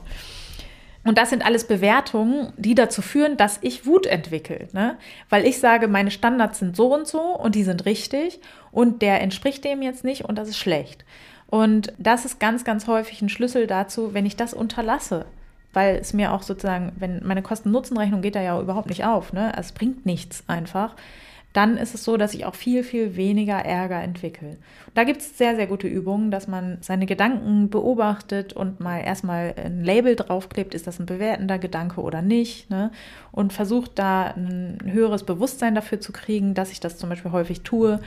Und 1.02 1.16
das 1.16 1.30
sind 1.30 1.44
alles 1.44 1.66
Bewertungen, 1.66 2.52
die 2.58 2.74
dazu 2.74 3.00
führen, 3.00 3.36
dass 3.36 3.58
ich 3.62 3.86
Wut 3.86 4.06
entwickle. 4.06 4.68
Ne? 4.72 4.98
Weil 5.30 5.46
ich 5.46 5.58
sage, 5.58 5.88
meine 5.88 6.10
Standards 6.10 6.58
sind 6.58 6.76
so 6.76 6.92
und 6.94 7.06
so 7.06 7.20
und 7.20 7.54
die 7.54 7.64
sind 7.64 7.86
richtig 7.86 8.40
und 8.70 9.00
der 9.00 9.20
entspricht 9.22 9.64
dem 9.64 9.80
jetzt 9.80 10.04
nicht 10.04 10.24
und 10.26 10.36
das 10.36 10.48
ist 10.48 10.58
schlecht. 10.58 11.04
Und 11.46 11.92
das 11.98 12.24
ist 12.24 12.38
ganz, 12.38 12.64
ganz 12.64 12.86
häufig 12.86 13.22
ein 13.22 13.28
Schlüssel 13.28 13.66
dazu, 13.66 14.14
wenn 14.14 14.26
ich 14.26 14.36
das 14.36 14.54
unterlasse. 14.54 15.24
Weil 15.72 15.96
es 15.96 16.12
mir 16.12 16.32
auch 16.32 16.42
sozusagen, 16.42 16.92
wenn 16.96 17.24
meine 17.24 17.42
Kosten-Nutzen-Rechnung 17.42 18.22
geht 18.22 18.34
da 18.34 18.42
ja 18.42 18.60
überhaupt 18.60 18.88
nicht 18.88 19.04
auf, 19.04 19.32
ne? 19.32 19.52
Es 19.56 19.70
bringt 19.70 20.04
nichts 20.04 20.42
einfach 20.48 20.96
dann 21.52 21.76
ist 21.76 21.94
es 21.94 22.04
so, 22.04 22.16
dass 22.16 22.34
ich 22.34 22.44
auch 22.44 22.54
viel, 22.54 22.84
viel 22.84 23.16
weniger 23.16 23.56
Ärger 23.56 24.00
entwickle. 24.00 24.56
Da 24.94 25.04
gibt 25.04 25.20
es 25.20 25.36
sehr, 25.36 25.56
sehr 25.56 25.66
gute 25.66 25.88
Übungen, 25.88 26.30
dass 26.30 26.46
man 26.46 26.78
seine 26.80 27.06
Gedanken 27.06 27.70
beobachtet 27.70 28.52
und 28.52 28.78
mal 28.78 28.98
erstmal 28.98 29.54
ein 29.56 29.82
Label 29.82 30.14
draufklebt, 30.14 30.74
ist 30.74 30.86
das 30.86 31.00
ein 31.00 31.06
bewertender 31.06 31.58
Gedanke 31.58 32.00
oder 32.00 32.22
nicht, 32.22 32.70
ne? 32.70 32.92
und 33.32 33.52
versucht 33.52 33.98
da 33.98 34.26
ein 34.26 34.78
höheres 34.84 35.24
Bewusstsein 35.24 35.74
dafür 35.74 36.00
zu 36.00 36.12
kriegen, 36.12 36.54
dass 36.54 36.70
ich 36.70 36.78
das 36.78 36.98
zum 36.98 37.08
Beispiel 37.08 37.32
häufig 37.32 37.62
tue 37.62 38.00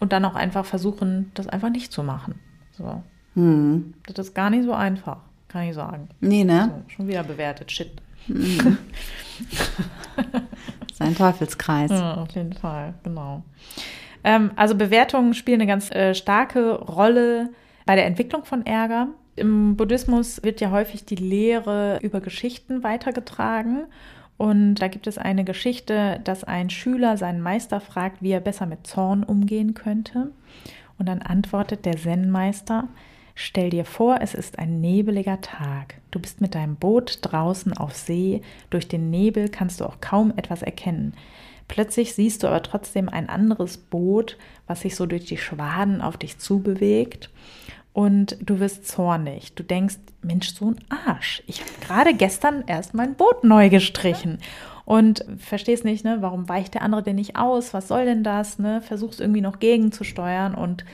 und 0.00 0.12
dann 0.12 0.24
auch 0.24 0.34
einfach 0.34 0.64
versuchen, 0.64 1.30
das 1.34 1.48
einfach 1.48 1.70
nicht 1.70 1.92
zu 1.92 2.02
machen. 2.02 2.36
So. 2.72 3.02
Hm. 3.34 3.92
Das 4.06 4.26
ist 4.28 4.34
gar 4.34 4.48
nicht 4.48 4.64
so 4.64 4.72
einfach, 4.72 5.18
kann 5.48 5.64
ich 5.64 5.74
sagen. 5.74 6.08
Nee, 6.20 6.44
ne? 6.44 6.82
So, 6.88 6.94
schon 6.96 7.08
wieder 7.08 7.24
bewertet, 7.24 7.70
shit. 7.70 7.90
Hm. 8.26 8.78
Sein 10.96 11.14
Teufelskreis. 11.14 11.90
Ja, 11.90 12.14
auf 12.14 12.30
jeden 12.30 12.54
Fall, 12.54 12.94
genau. 13.02 13.42
Ähm, 14.24 14.50
also 14.56 14.74
Bewertungen 14.74 15.34
spielen 15.34 15.60
eine 15.60 15.68
ganz 15.68 15.90
äh, 15.90 16.14
starke 16.14 16.72
Rolle 16.72 17.50
bei 17.84 17.96
der 17.96 18.06
Entwicklung 18.06 18.46
von 18.46 18.64
Ärger. 18.64 19.08
Im 19.34 19.76
Buddhismus 19.76 20.42
wird 20.42 20.62
ja 20.62 20.70
häufig 20.70 21.04
die 21.04 21.16
Lehre 21.16 21.98
über 22.00 22.22
Geschichten 22.22 22.82
weitergetragen. 22.82 23.84
Und 24.38 24.76
da 24.76 24.88
gibt 24.88 25.06
es 25.06 25.18
eine 25.18 25.44
Geschichte, 25.44 26.18
dass 26.24 26.44
ein 26.44 26.70
Schüler 26.70 27.18
seinen 27.18 27.42
Meister 27.42 27.80
fragt, 27.80 28.22
wie 28.22 28.32
er 28.32 28.40
besser 28.40 28.64
mit 28.64 28.86
Zorn 28.86 29.22
umgehen 29.22 29.74
könnte. 29.74 30.32
Und 30.98 31.10
dann 31.10 31.20
antwortet 31.20 31.84
der 31.84 31.98
Zen-Meister, 31.98 32.88
Stell 33.38 33.68
dir 33.68 33.84
vor, 33.84 34.20
es 34.22 34.32
ist 34.32 34.58
ein 34.58 34.80
nebeliger 34.80 35.42
Tag. 35.42 35.96
Du 36.10 36.18
bist 36.18 36.40
mit 36.40 36.54
deinem 36.54 36.76
Boot 36.76 37.18
draußen 37.20 37.76
auf 37.76 37.94
See. 37.94 38.40
Durch 38.70 38.88
den 38.88 39.10
Nebel 39.10 39.50
kannst 39.50 39.80
du 39.80 39.84
auch 39.84 40.00
kaum 40.00 40.32
etwas 40.36 40.62
erkennen. 40.62 41.12
Plötzlich 41.68 42.14
siehst 42.14 42.42
du 42.42 42.46
aber 42.46 42.62
trotzdem 42.62 43.10
ein 43.10 43.28
anderes 43.28 43.76
Boot, 43.76 44.38
was 44.66 44.80
sich 44.80 44.96
so 44.96 45.04
durch 45.04 45.26
die 45.26 45.36
Schwaden 45.36 46.00
auf 46.00 46.16
dich 46.16 46.38
zubewegt. 46.38 47.28
Und 47.92 48.38
du 48.40 48.58
wirst 48.58 48.88
zornig. 48.88 49.54
Du 49.54 49.62
denkst, 49.62 49.98
Mensch, 50.22 50.54
so 50.54 50.70
ein 50.70 50.80
Arsch. 51.06 51.42
Ich 51.46 51.60
habe 51.60 51.70
gerade 51.86 52.14
gestern 52.14 52.64
erst 52.66 52.94
mein 52.94 53.16
Boot 53.16 53.44
neu 53.44 53.68
gestrichen. 53.68 54.38
Und 54.86 55.26
verstehst 55.36 55.84
nicht, 55.84 56.06
ne, 56.06 56.18
warum 56.20 56.48
weicht 56.48 56.72
der 56.72 56.82
andere 56.82 57.02
denn 57.02 57.16
nicht 57.16 57.36
aus? 57.36 57.74
Was 57.74 57.88
soll 57.88 58.06
denn 58.06 58.22
das? 58.22 58.58
Ne? 58.58 58.80
Versuchst 58.80 59.20
irgendwie 59.20 59.42
noch 59.42 59.58
gegenzusteuern 59.58 60.54
und 60.54 60.86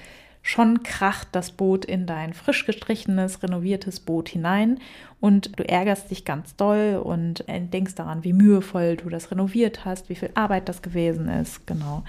schon 0.42 0.82
kracht 0.82 1.28
das 1.32 1.52
Boot 1.52 1.84
in 1.84 2.06
dein 2.06 2.34
frisch 2.34 2.66
gestrichenes, 2.66 3.42
renoviertes 3.42 4.00
Boot 4.00 4.28
hinein 4.28 4.80
und 5.20 5.58
du 5.58 5.68
ärgerst 5.68 6.10
dich 6.10 6.24
ganz 6.24 6.56
doll 6.56 7.00
und 7.02 7.44
denkst 7.48 7.94
daran, 7.94 8.24
wie 8.24 8.32
mühevoll 8.32 8.96
du 8.96 9.08
das 9.08 9.30
renoviert 9.30 9.84
hast, 9.84 10.08
wie 10.08 10.16
viel 10.16 10.30
Arbeit 10.34 10.68
das 10.68 10.82
gewesen 10.82 11.28
ist. 11.28 11.66
Genau. 11.66 12.02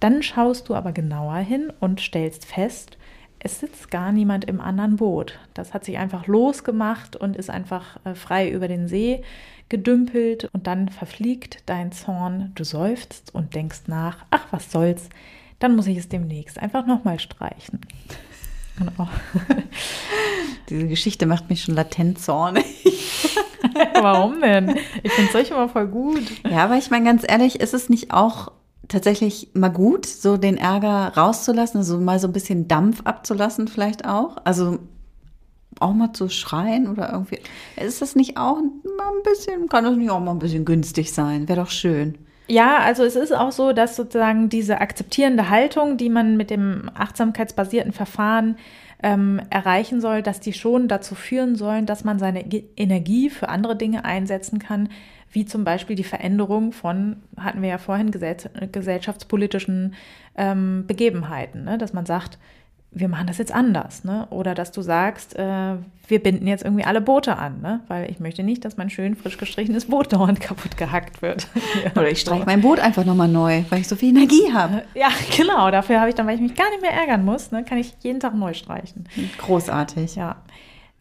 Dann 0.00 0.22
schaust 0.24 0.68
du 0.68 0.74
aber 0.74 0.90
genauer 0.90 1.36
hin 1.36 1.72
und 1.78 2.00
stellst 2.00 2.44
fest, 2.44 2.98
es 3.44 3.58
sitzt 3.58 3.90
gar 3.90 4.12
niemand 4.12 4.44
im 4.44 4.60
anderen 4.60 4.96
Boot. 4.96 5.38
Das 5.54 5.74
hat 5.74 5.84
sich 5.84 5.98
einfach 5.98 6.28
losgemacht 6.28 7.16
und 7.16 7.36
ist 7.36 7.50
einfach 7.50 7.98
äh, 8.04 8.14
frei 8.14 8.48
über 8.48 8.68
den 8.68 8.86
See 8.86 9.22
gedümpelt 9.68 10.48
und 10.52 10.66
dann 10.66 10.88
verfliegt 10.88 11.62
dein 11.66 11.90
Zorn, 11.90 12.52
du 12.54 12.62
seufzt 12.62 13.34
und 13.34 13.54
denkst 13.54 13.82
nach, 13.86 14.26
ach, 14.30 14.46
was 14.50 14.70
soll's, 14.70 15.08
dann 15.62 15.76
muss 15.76 15.86
ich 15.86 15.98
es 15.98 16.08
demnächst 16.08 16.58
einfach 16.58 16.86
nochmal 16.86 17.18
streichen. 17.18 17.80
Genau. 18.78 19.06
Diese 20.70 20.88
Geschichte 20.88 21.26
macht 21.26 21.50
mich 21.50 21.62
schon 21.62 21.74
latent 21.74 22.18
zornig. 22.18 22.64
Warum 24.00 24.40
denn? 24.40 24.76
Ich 25.02 25.12
finde 25.12 25.30
solche 25.30 25.52
immer 25.52 25.68
voll 25.68 25.88
gut. 25.88 26.22
Ja, 26.50 26.64
aber 26.64 26.78
ich 26.78 26.90
meine 26.90 27.04
ganz 27.04 27.22
ehrlich, 27.28 27.60
ist 27.60 27.74
es 27.74 27.90
nicht 27.90 28.14
auch 28.14 28.50
tatsächlich 28.88 29.50
mal 29.52 29.68
gut, 29.68 30.06
so 30.06 30.38
den 30.38 30.56
Ärger 30.56 31.12
rauszulassen, 31.14 31.78
also 31.78 31.98
mal 31.98 32.18
so 32.18 32.28
ein 32.28 32.32
bisschen 32.32 32.66
Dampf 32.66 33.02
abzulassen 33.04 33.68
vielleicht 33.68 34.06
auch? 34.06 34.38
Also 34.44 34.78
auch 35.78 35.92
mal 35.92 36.14
zu 36.14 36.30
schreien 36.30 36.88
oder 36.88 37.12
irgendwie. 37.12 37.40
Ist 37.76 38.00
das 38.00 38.14
nicht 38.14 38.38
auch 38.38 38.56
mal 38.56 39.08
ein 39.16 39.22
bisschen, 39.22 39.68
kann 39.68 39.84
das 39.84 39.96
nicht 39.96 40.10
auch 40.10 40.20
mal 40.20 40.32
ein 40.32 40.38
bisschen 40.38 40.64
günstig 40.64 41.12
sein? 41.12 41.46
Wäre 41.46 41.60
doch 41.60 41.70
schön. 41.70 42.16
Ja, 42.52 42.80
also 42.80 43.02
es 43.02 43.16
ist 43.16 43.32
auch 43.32 43.50
so, 43.50 43.72
dass 43.72 43.96
sozusagen 43.96 44.50
diese 44.50 44.82
akzeptierende 44.82 45.48
Haltung, 45.48 45.96
die 45.96 46.10
man 46.10 46.36
mit 46.36 46.50
dem 46.50 46.90
achtsamkeitsbasierten 46.92 47.92
Verfahren 47.92 48.56
ähm, 49.02 49.40
erreichen 49.48 50.02
soll, 50.02 50.20
dass 50.20 50.38
die 50.38 50.52
schon 50.52 50.86
dazu 50.86 51.14
führen 51.14 51.56
sollen, 51.56 51.86
dass 51.86 52.04
man 52.04 52.18
seine 52.18 52.44
Energie 52.76 53.30
für 53.30 53.48
andere 53.48 53.74
Dinge 53.74 54.04
einsetzen 54.04 54.58
kann, 54.58 54.90
wie 55.30 55.46
zum 55.46 55.64
Beispiel 55.64 55.96
die 55.96 56.04
Veränderung 56.04 56.72
von, 56.72 57.22
hatten 57.38 57.62
wir 57.62 57.70
ja 57.70 57.78
vorhin, 57.78 58.10
gesellschaftspolitischen 58.10 59.94
ähm, 60.36 60.84
Begebenheiten, 60.86 61.64
ne? 61.64 61.78
dass 61.78 61.94
man 61.94 62.04
sagt, 62.04 62.38
wir 62.94 63.08
machen 63.08 63.26
das 63.26 63.38
jetzt 63.38 63.52
anders, 63.52 64.04
ne? 64.04 64.26
Oder 64.30 64.54
dass 64.54 64.70
du 64.70 64.82
sagst, 64.82 65.34
äh, 65.36 65.76
wir 66.08 66.22
binden 66.22 66.46
jetzt 66.46 66.62
irgendwie 66.62 66.84
alle 66.84 67.00
Boote 67.00 67.38
an, 67.38 67.60
ne? 67.62 67.80
Weil 67.88 68.10
ich 68.10 68.20
möchte 68.20 68.42
nicht, 68.42 68.64
dass 68.64 68.76
mein 68.76 68.90
schön 68.90 69.16
frisch 69.16 69.38
gestrichenes 69.38 69.86
Boot 69.86 70.12
dauernd 70.12 70.40
kaputt 70.40 70.76
gehackt 70.76 71.22
wird. 71.22 71.46
Oder 71.94 72.10
ich 72.10 72.20
streiche 72.20 72.44
mein 72.44 72.60
Boot 72.60 72.80
einfach 72.80 73.04
nochmal 73.04 73.28
neu, 73.28 73.64
weil 73.70 73.80
ich 73.80 73.88
so 73.88 73.96
viel 73.96 74.10
Energie 74.10 74.52
habe. 74.52 74.82
Ja, 74.94 75.08
genau. 75.36 75.70
Dafür 75.70 76.00
habe 76.00 76.10
ich 76.10 76.14
dann, 76.14 76.26
weil 76.26 76.34
ich 76.34 76.40
mich 76.40 76.54
gar 76.54 76.68
nicht 76.70 76.82
mehr 76.82 76.92
ärgern 76.92 77.24
muss, 77.24 77.50
ne, 77.50 77.64
kann 77.64 77.78
ich 77.78 77.94
jeden 78.00 78.20
Tag 78.20 78.34
neu 78.34 78.52
streichen. 78.52 79.08
Großartig. 79.38 80.14
Ja. 80.16 80.36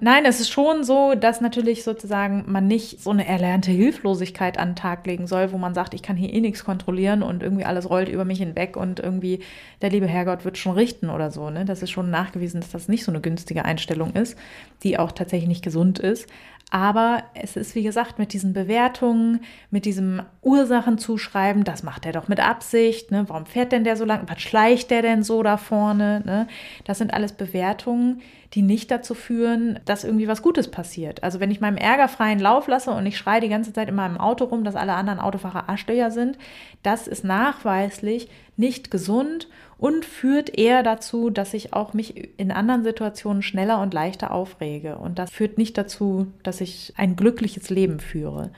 Nein, 0.03 0.25
es 0.25 0.39
ist 0.39 0.49
schon 0.49 0.83
so, 0.83 1.13
dass 1.13 1.41
natürlich 1.41 1.83
sozusagen 1.83 2.45
man 2.47 2.65
nicht 2.65 2.99
so 2.99 3.11
eine 3.11 3.27
erlernte 3.27 3.69
Hilflosigkeit 3.69 4.57
an 4.57 4.69
den 4.69 4.75
Tag 4.75 5.05
legen 5.05 5.27
soll, 5.27 5.51
wo 5.51 5.59
man 5.59 5.75
sagt, 5.75 5.93
ich 5.93 6.01
kann 6.01 6.17
hier 6.17 6.33
eh 6.33 6.41
nichts 6.41 6.63
kontrollieren 6.63 7.21
und 7.21 7.43
irgendwie 7.43 7.65
alles 7.65 7.87
rollt 7.87 8.09
über 8.09 8.25
mich 8.25 8.39
hinweg 8.39 8.77
und 8.77 8.99
irgendwie 8.99 9.41
der 9.83 9.91
liebe 9.91 10.07
Herrgott 10.07 10.43
wird 10.43 10.57
schon 10.57 10.73
richten 10.73 11.11
oder 11.11 11.29
so. 11.29 11.51
Ne? 11.51 11.65
Das 11.65 11.83
ist 11.83 11.91
schon 11.91 12.09
nachgewiesen, 12.09 12.61
dass 12.61 12.71
das 12.71 12.87
nicht 12.87 13.03
so 13.03 13.11
eine 13.11 13.21
günstige 13.21 13.63
Einstellung 13.63 14.13
ist, 14.13 14.35
die 14.81 14.97
auch 14.97 15.11
tatsächlich 15.11 15.47
nicht 15.47 15.63
gesund 15.63 15.99
ist. 15.99 16.27
Aber 16.71 17.23
es 17.35 17.55
ist, 17.55 17.75
wie 17.75 17.83
gesagt, 17.83 18.17
mit 18.17 18.33
diesen 18.33 18.53
Bewertungen, 18.53 19.41
mit 19.69 19.85
diesem 19.85 20.23
Ursachenzuschreiben, 20.41 21.63
das 21.63 21.83
macht 21.83 22.07
er 22.07 22.13
doch 22.13 22.27
mit 22.27 22.39
Absicht. 22.39 23.11
Ne? 23.11 23.25
Warum 23.27 23.45
fährt 23.45 23.71
denn 23.71 23.83
der 23.83 23.97
so 23.97 24.05
lang? 24.05 24.23
Was 24.27 24.41
schleicht 24.41 24.89
der 24.89 25.03
denn 25.03 25.21
so 25.21 25.43
da 25.43 25.57
vorne? 25.57 26.23
Ne? 26.25 26.47
Das 26.85 26.97
sind 26.97 27.13
alles 27.13 27.33
Bewertungen, 27.33 28.21
die 28.53 28.61
nicht 28.61 28.91
dazu 28.91 29.13
führen, 29.13 29.79
dass 29.85 30.03
irgendwie 30.03 30.27
was 30.27 30.41
Gutes 30.41 30.69
passiert. 30.69 31.23
Also 31.23 31.39
wenn 31.39 31.51
ich 31.51 31.61
meinem 31.61 31.77
Ärger 31.77 32.09
freien 32.09 32.39
Lauf 32.39 32.67
lasse 32.67 32.91
und 32.91 33.05
ich 33.05 33.17
schreie 33.17 33.39
die 33.39 33.49
ganze 33.49 33.71
Zeit 33.71 33.87
in 33.87 33.95
meinem 33.95 34.17
Auto 34.17 34.43
rum, 34.45 34.65
dass 34.65 34.75
alle 34.75 34.93
anderen 34.93 35.19
Autofahrer 35.19 35.69
Arschlöcher 35.69 36.11
sind, 36.11 36.37
das 36.83 37.07
ist 37.07 37.23
nachweislich 37.23 38.27
nicht 38.57 38.91
gesund 38.91 39.47
und 39.77 40.03
führt 40.03 40.57
eher 40.57 40.83
dazu, 40.83 41.29
dass 41.29 41.53
ich 41.53 41.73
auch 41.73 41.93
mich 41.93 42.37
in 42.37 42.51
anderen 42.51 42.83
Situationen 42.83 43.41
schneller 43.41 43.81
und 43.81 43.93
leichter 43.93 44.31
aufrege. 44.31 44.97
Und 44.97 45.17
das 45.17 45.31
führt 45.31 45.57
nicht 45.57 45.77
dazu, 45.77 46.27
dass 46.43 46.59
ich 46.59 46.93
ein 46.97 47.15
glückliches 47.15 47.69
Leben 47.69 48.01
führe. 48.01 48.51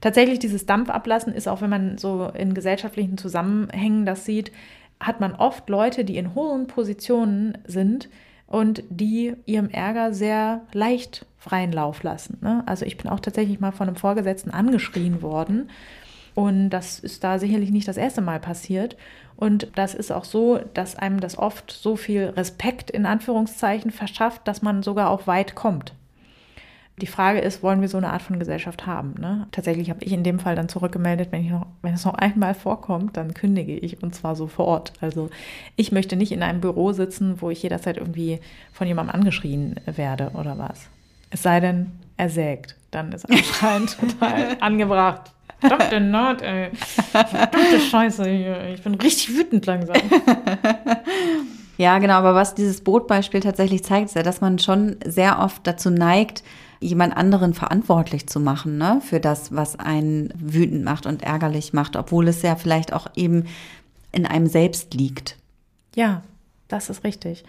Tatsächlich 0.00 0.38
dieses 0.38 0.64
Dampfablassen 0.64 1.34
ist 1.34 1.48
auch, 1.48 1.60
wenn 1.60 1.70
man 1.70 1.98
so 1.98 2.30
in 2.34 2.54
gesellschaftlichen 2.54 3.18
Zusammenhängen 3.18 4.06
das 4.06 4.24
sieht, 4.24 4.52
hat 5.00 5.20
man 5.20 5.34
oft 5.34 5.68
Leute, 5.68 6.04
die 6.04 6.16
in 6.16 6.34
hohen 6.34 6.66
Positionen 6.66 7.58
sind 7.66 8.08
und 8.48 8.82
die 8.88 9.34
ihrem 9.46 9.68
Ärger 9.68 10.12
sehr 10.12 10.62
leicht 10.72 11.26
freien 11.36 11.72
Lauf 11.72 12.02
lassen. 12.02 12.38
Ne? 12.40 12.62
Also 12.66 12.84
ich 12.84 12.96
bin 12.96 13.08
auch 13.08 13.20
tatsächlich 13.20 13.60
mal 13.60 13.72
von 13.72 13.86
einem 13.86 13.96
Vorgesetzten 13.96 14.50
angeschrien 14.50 15.22
worden. 15.22 15.70
Und 16.34 16.70
das 16.70 16.98
ist 16.98 17.24
da 17.24 17.38
sicherlich 17.38 17.70
nicht 17.70 17.88
das 17.88 17.96
erste 17.96 18.20
Mal 18.20 18.40
passiert. 18.40 18.96
Und 19.36 19.68
das 19.74 19.94
ist 19.94 20.10
auch 20.10 20.24
so, 20.24 20.60
dass 20.74 20.96
einem 20.96 21.20
das 21.20 21.36
oft 21.38 21.70
so 21.70 21.96
viel 21.96 22.24
Respekt 22.24 22.90
in 22.90 23.06
Anführungszeichen 23.06 23.90
verschafft, 23.90 24.46
dass 24.48 24.62
man 24.62 24.82
sogar 24.82 25.10
auch 25.10 25.26
weit 25.26 25.54
kommt. 25.54 25.94
Die 27.00 27.06
Frage 27.06 27.38
ist, 27.38 27.62
wollen 27.62 27.80
wir 27.80 27.88
so 27.88 27.96
eine 27.96 28.12
Art 28.12 28.22
von 28.22 28.38
Gesellschaft 28.38 28.86
haben? 28.86 29.14
Ne? 29.20 29.46
Tatsächlich 29.52 29.90
habe 29.90 30.04
ich 30.04 30.12
in 30.12 30.24
dem 30.24 30.38
Fall 30.38 30.56
dann 30.56 30.68
zurückgemeldet, 30.68 31.28
wenn, 31.30 31.48
noch, 31.48 31.66
wenn 31.82 31.94
es 31.94 32.04
noch 32.04 32.14
einmal 32.14 32.54
vorkommt, 32.54 33.16
dann 33.16 33.34
kündige 33.34 33.76
ich 33.76 34.02
und 34.02 34.14
zwar 34.14 34.36
sofort. 34.36 34.92
Also 35.00 35.30
ich 35.76 35.92
möchte 35.92 36.16
nicht 36.16 36.32
in 36.32 36.42
einem 36.42 36.60
Büro 36.60 36.92
sitzen, 36.92 37.40
wo 37.40 37.50
ich 37.50 37.62
jederzeit 37.62 37.96
irgendwie 37.96 38.40
von 38.72 38.86
jemandem 38.86 39.14
angeschrien 39.14 39.76
werde 39.86 40.30
oder 40.34 40.58
was. 40.58 40.88
Es 41.30 41.42
sei 41.42 41.60
denn, 41.60 41.92
er 42.16 42.30
sägt. 42.30 42.76
Dann 42.90 43.12
ist 43.12 43.26
anscheinend 43.30 43.98
total 43.98 44.56
angebracht. 44.60 45.32
Den 45.90 46.10
Nord, 46.10 46.40
ey. 46.42 46.70
Verdammte 46.72 47.80
Scheiße 47.80 48.28
hier. 48.28 48.68
Ich 48.74 48.82
bin 48.82 48.94
richtig 48.94 49.36
wütend 49.36 49.66
langsam. 49.66 49.96
Ja, 51.78 52.00
genau, 52.00 52.14
aber 52.14 52.34
was 52.34 52.56
dieses 52.56 52.80
Bootbeispiel 52.80 53.38
tatsächlich 53.38 53.84
zeigt, 53.84 54.06
ist 54.06 54.16
ja, 54.16 54.24
dass 54.24 54.40
man 54.40 54.58
schon 54.58 54.96
sehr 55.04 55.38
oft 55.38 55.64
dazu 55.64 55.90
neigt, 55.90 56.42
jemand 56.80 57.16
anderen 57.16 57.54
verantwortlich 57.54 58.28
zu 58.28 58.40
machen, 58.40 58.78
ne, 58.78 59.00
für 59.02 59.20
das, 59.20 59.54
was 59.54 59.78
einen 59.78 60.32
wütend 60.36 60.84
macht 60.84 61.06
und 61.06 61.22
ärgerlich 61.22 61.72
macht, 61.72 61.96
obwohl 61.96 62.28
es 62.28 62.42
ja 62.42 62.56
vielleicht 62.56 62.92
auch 62.92 63.08
eben 63.16 63.44
in 64.12 64.26
einem 64.26 64.46
selbst 64.46 64.94
liegt. 64.94 65.36
Ja, 65.94 66.22
das 66.68 66.90
ist 66.90 67.04
richtig. 67.04 67.44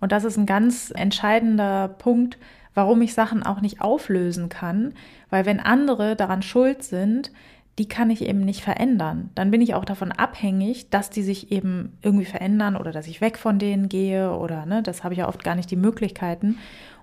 Und 0.00 0.12
das 0.12 0.24
ist 0.24 0.36
ein 0.36 0.46
ganz 0.46 0.92
entscheidender 0.94 1.88
Punkt, 1.88 2.38
warum 2.74 3.02
ich 3.02 3.14
Sachen 3.14 3.42
auch 3.42 3.60
nicht 3.60 3.80
auflösen 3.80 4.48
kann, 4.48 4.94
weil 5.30 5.44
wenn 5.46 5.58
andere 5.58 6.14
daran 6.14 6.42
schuld 6.42 6.84
sind, 6.84 7.32
die 7.78 7.88
kann 7.88 8.10
ich 8.10 8.22
eben 8.22 8.40
nicht 8.40 8.62
verändern. 8.62 9.30
Dann 9.34 9.50
bin 9.50 9.60
ich 9.60 9.74
auch 9.74 9.84
davon 9.84 10.10
abhängig, 10.10 10.90
dass 10.90 11.10
die 11.10 11.22
sich 11.22 11.52
eben 11.52 11.96
irgendwie 12.02 12.24
verändern 12.24 12.76
oder 12.76 12.90
dass 12.92 13.06
ich 13.06 13.20
weg 13.20 13.38
von 13.38 13.58
denen 13.58 13.88
gehe 13.88 14.32
oder 14.36 14.66
ne, 14.66 14.82
das 14.82 15.04
habe 15.04 15.14
ich 15.14 15.18
ja 15.18 15.28
oft 15.28 15.44
gar 15.44 15.54
nicht 15.54 15.70
die 15.70 15.76
Möglichkeiten. 15.76 16.58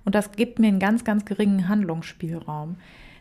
Und 0.05 0.15
das 0.15 0.31
gibt 0.31 0.59
mir 0.59 0.67
einen 0.67 0.79
ganz, 0.79 1.03
ganz 1.03 1.25
geringen 1.25 1.67
Handlungsspielraum. 1.67 2.77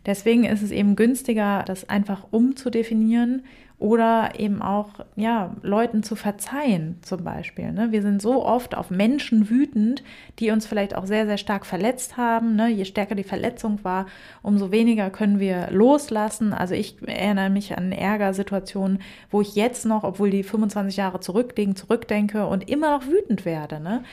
Deswegen 0.07 0.45
ist 0.45 0.63
es 0.63 0.71
eben 0.71 0.97
günstiger, 0.97 1.65
das 1.67 1.89
einfach 1.89 2.27
umzudefinieren 2.31 3.43
oder 3.79 4.39
eben 4.39 4.63
auch 4.63 4.91
ja, 5.17 5.55
Leuten 5.63 6.03
zu 6.03 6.15
verzeihen 6.15 6.99
zum 7.03 7.25
Beispiel. 7.25 7.73
Ne? 7.73 7.91
Wir 7.91 8.03
sind 8.03 8.23
so 8.23 8.45
oft 8.45 8.77
auf 8.77 8.91
Menschen 8.91 9.51
wütend, 9.51 10.05
die 10.39 10.51
uns 10.51 10.67
vielleicht 10.67 10.95
auch 10.95 11.07
sehr, 11.07 11.27
sehr 11.27 11.39
stark 11.39 11.67
verletzt 11.67 12.17
haben. 12.17 12.55
Ne? 12.55 12.69
Je 12.69 12.85
stärker 12.85 13.15
die 13.15 13.25
Verletzung 13.25 13.81
war, 13.83 14.07
umso 14.43 14.71
weniger 14.71 15.11
können 15.11 15.41
wir 15.41 15.69
loslassen. 15.71 16.53
Also 16.53 16.75
ich 16.75 16.97
erinnere 17.07 17.51
mich 17.51 17.77
an 17.77 17.91
Ärgersituationen, 17.91 19.01
wo 19.31 19.41
ich 19.41 19.57
jetzt 19.57 19.87
noch, 19.87 20.05
obwohl 20.05 20.31
die 20.31 20.45
25 20.45 20.97
Jahre 20.97 21.21
zurückliegen, 21.21 21.75
zurückdenke 21.75 22.47
und 22.47 22.71
immer 22.71 22.97
noch 22.97 23.07
wütend 23.07 23.45
werde. 23.45 23.81
Ne? 23.81 24.05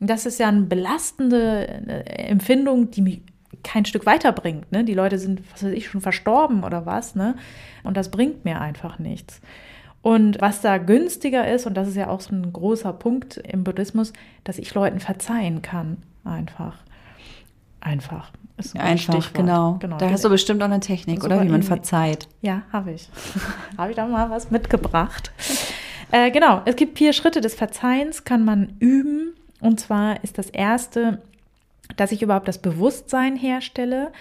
Das 0.00 0.26
ist 0.26 0.38
ja 0.38 0.48
eine 0.48 0.62
belastende 0.62 1.66
äh, 1.66 2.28
Empfindung, 2.28 2.90
die 2.90 3.02
mich 3.02 3.20
kein 3.62 3.84
Stück 3.84 4.06
weiterbringt. 4.06 4.70
Ne? 4.70 4.84
Die 4.84 4.94
Leute 4.94 5.18
sind, 5.18 5.42
was 5.52 5.64
weiß 5.64 5.72
ich, 5.72 5.88
schon 5.88 6.00
verstorben 6.00 6.64
oder 6.64 6.86
was. 6.86 7.14
Ne? 7.14 7.36
Und 7.82 7.96
das 7.96 8.10
bringt 8.10 8.44
mir 8.44 8.60
einfach 8.60 8.98
nichts. 8.98 9.40
Und 10.02 10.40
was 10.40 10.60
da 10.60 10.78
günstiger 10.78 11.50
ist, 11.50 11.66
und 11.66 11.74
das 11.74 11.88
ist 11.88 11.96
ja 11.96 12.08
auch 12.08 12.20
so 12.20 12.34
ein 12.34 12.52
großer 12.52 12.92
Punkt 12.92 13.36
im 13.38 13.64
Buddhismus, 13.64 14.12
dass 14.44 14.58
ich 14.58 14.72
Leuten 14.74 15.00
verzeihen 15.00 15.60
kann. 15.60 15.98
Einfach. 16.24 16.76
Einfach. 17.80 18.30
Ist 18.56 18.74
ein 18.74 18.80
Einfach, 18.80 19.14
Stichwort. 19.14 19.34
genau. 19.34 19.76
genau. 19.78 19.98
Da 19.98 20.10
hast 20.10 20.24
du 20.24 20.30
bestimmt 20.30 20.62
auch 20.62 20.66
eine 20.66 20.80
Technik, 20.80 21.24
oder? 21.24 21.42
Wie 21.42 21.48
man 21.48 21.62
verzeiht. 21.62 22.28
Ja, 22.42 22.62
habe 22.72 22.92
ich. 22.92 23.08
habe 23.78 23.90
ich 23.90 23.96
da 23.96 24.06
mal 24.06 24.30
was 24.30 24.50
mitgebracht. 24.50 25.32
äh, 26.10 26.30
genau, 26.30 26.62
es 26.64 26.74
gibt 26.74 26.98
vier 26.98 27.12
Schritte 27.12 27.40
des 27.40 27.54
Verzeihens, 27.54 28.24
kann 28.24 28.44
man 28.44 28.74
üben. 28.80 29.34
Und 29.60 29.80
zwar 29.80 30.22
ist 30.22 30.38
das 30.38 30.50
erste, 30.50 31.22
dass 31.96 32.12
ich 32.12 32.22
überhaupt 32.22 32.48
das 32.48 32.58
Bewusstsein 32.58 33.36
herstelle. 33.36 34.12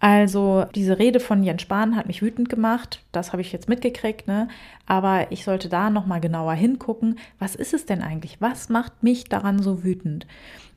Also 0.00 0.66
diese 0.74 0.98
Rede 0.98 1.20
von 1.20 1.44
Jens 1.44 1.62
Spahn 1.62 1.94
hat 1.94 2.06
mich 2.06 2.22
wütend 2.22 2.48
gemacht, 2.48 3.02
das 3.12 3.30
habe 3.30 3.40
ich 3.40 3.52
jetzt 3.52 3.68
mitgekriegt, 3.68 4.26
ne? 4.26 4.48
aber 4.84 5.30
ich 5.30 5.44
sollte 5.44 5.68
da 5.68 5.90
nochmal 5.90 6.20
genauer 6.20 6.54
hingucken, 6.54 7.20
was 7.38 7.54
ist 7.54 7.72
es 7.72 7.86
denn 7.86 8.02
eigentlich, 8.02 8.40
was 8.40 8.68
macht 8.68 9.04
mich 9.04 9.24
daran 9.24 9.62
so 9.62 9.84
wütend? 9.84 10.26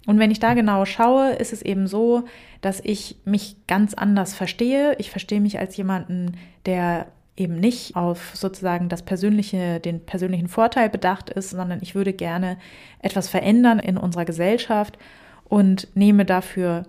Und 0.06 0.20
wenn 0.20 0.30
ich 0.30 0.40
da 0.40 0.54
genau 0.54 0.86
schaue, 0.86 1.32
ist 1.32 1.54
es 1.54 1.64
eben 1.64 1.88
so, 1.88 2.26
dass 2.62 2.80
ich 2.84 3.18
mich 3.26 3.56
ganz 3.66 3.96
anders 3.96 4.36
verstehe. 4.36 4.96
Ich 5.00 5.10
verstehe 5.10 5.42
mich 5.42 5.58
als 5.58 5.76
jemanden, 5.76 6.38
der 6.68 7.08
eben 7.38 7.60
nicht 7.60 7.96
auf 7.96 8.36
sozusagen 8.36 8.90
das 8.90 9.04
persönliche, 9.04 9.80
den 9.80 10.06
persönlichen 10.06 10.48
Vorteil 10.48 10.90
bedacht 10.90 11.30
ist, 11.30 11.50
sondern 11.50 11.80
ich 11.82 11.96
würde 11.96 12.14
gerne 12.14 12.58
etwas 13.00 13.28
verändern 13.28 13.80
in 13.80 13.98
unserer 13.98 14.26
Gesellschaft 14.26 14.98
und 15.44 15.90
nehme 15.96 16.26
dafür 16.26 16.84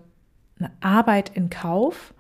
eine 0.59 0.71
Arbeit 0.81 1.31
in 1.35 1.51
Kauf. 1.51 2.15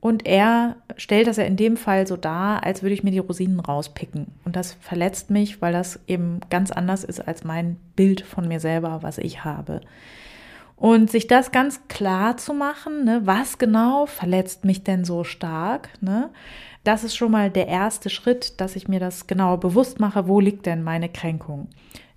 Und 0.00 0.26
er 0.26 0.76
stellt 0.98 1.28
das 1.28 1.38
ja 1.38 1.44
in 1.44 1.56
dem 1.56 1.78
Fall 1.78 2.06
so 2.06 2.16
dar, 2.16 2.64
als 2.64 2.82
würde 2.82 2.94
ich 2.94 3.04
mir 3.04 3.10
die 3.10 3.20
Rosinen 3.20 3.60
rauspicken. 3.60 4.26
Und 4.44 4.54
das 4.54 4.74
verletzt 4.74 5.30
mich, 5.30 5.62
weil 5.62 5.72
das 5.72 5.98
eben 6.06 6.40
ganz 6.50 6.70
anders 6.70 7.04
ist 7.04 7.26
als 7.26 7.42
mein 7.44 7.76
Bild 7.96 8.20
von 8.20 8.46
mir 8.46 8.60
selber, 8.60 9.02
was 9.02 9.16
ich 9.16 9.44
habe. 9.44 9.80
Und 10.76 11.10
sich 11.10 11.26
das 11.26 11.52
ganz 11.52 11.86
klar 11.88 12.36
zu 12.36 12.52
machen, 12.52 13.04
ne, 13.04 13.22
was 13.24 13.58
genau 13.58 14.06
verletzt 14.06 14.64
mich 14.64 14.82
denn 14.82 15.04
so 15.04 15.24
stark, 15.24 15.88
ne, 16.00 16.30
das 16.82 17.04
ist 17.04 17.16
schon 17.16 17.32
mal 17.32 17.50
der 17.50 17.68
erste 17.68 18.10
Schritt, 18.10 18.60
dass 18.60 18.76
ich 18.76 18.88
mir 18.88 19.00
das 19.00 19.26
genau 19.26 19.56
bewusst 19.56 20.00
mache, 20.00 20.28
wo 20.28 20.40
liegt 20.40 20.66
denn 20.66 20.82
meine 20.82 21.08
Kränkung. 21.08 21.68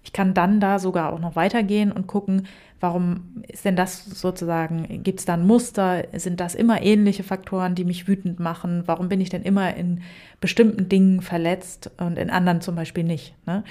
Ich 0.03 0.13
kann 0.13 0.33
dann 0.33 0.59
da 0.59 0.79
sogar 0.79 1.11
auch 1.13 1.19
noch 1.19 1.35
weitergehen 1.35 1.91
und 1.91 2.07
gucken, 2.07 2.47
warum 2.79 3.43
ist 3.47 3.65
denn 3.65 3.75
das 3.75 4.05
sozusagen, 4.05 5.03
gibt 5.03 5.19
es 5.19 5.25
da 5.25 5.33
ein 5.33 5.45
Muster, 5.45 6.05
sind 6.13 6.39
das 6.39 6.55
immer 6.55 6.81
ähnliche 6.81 7.23
Faktoren, 7.23 7.75
die 7.75 7.85
mich 7.85 8.07
wütend 8.07 8.39
machen, 8.39 8.83
warum 8.85 9.09
bin 9.09 9.21
ich 9.21 9.29
denn 9.29 9.43
immer 9.43 9.75
in 9.75 10.01
bestimmten 10.39 10.87
Dingen 10.87 11.21
verletzt 11.21 11.91
und 11.97 12.17
in 12.17 12.29
anderen 12.29 12.61
zum 12.61 12.75
Beispiel 12.75 13.03
nicht. 13.03 13.35
Ne? 13.45 13.63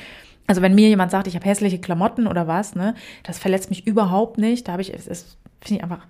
Also 0.47 0.63
wenn 0.63 0.75
mir 0.75 0.89
jemand 0.89 1.11
sagt, 1.11 1.27
ich 1.27 1.35
habe 1.35 1.47
hässliche 1.47 1.81
Klamotten 1.81 2.27
oder 2.27 2.47
was, 2.47 2.75
ne, 2.75 2.95
das 3.23 3.39
verletzt 3.39 3.71
mich 3.71 3.87
überhaupt 3.87 4.39
nicht. 4.39 4.69
Da 4.69 4.73
habe 4.73 4.83
ich, 4.83 4.95
es, 4.95 5.07
es 5.07 5.37
finde 5.61 5.79
ich 5.79 5.83
einfach, 5.83 6.07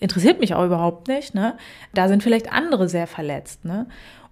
interessiert 0.00 0.40
mich 0.40 0.54
auch 0.54 0.64
überhaupt 0.64 1.08
nicht. 1.08 1.34
Ne? 1.34 1.56
Da 1.92 2.08
sind 2.08 2.22
vielleicht 2.22 2.52
andere 2.52 2.88
sehr 2.88 3.06
verletzt. 3.06 3.64
Ne? 3.64 3.86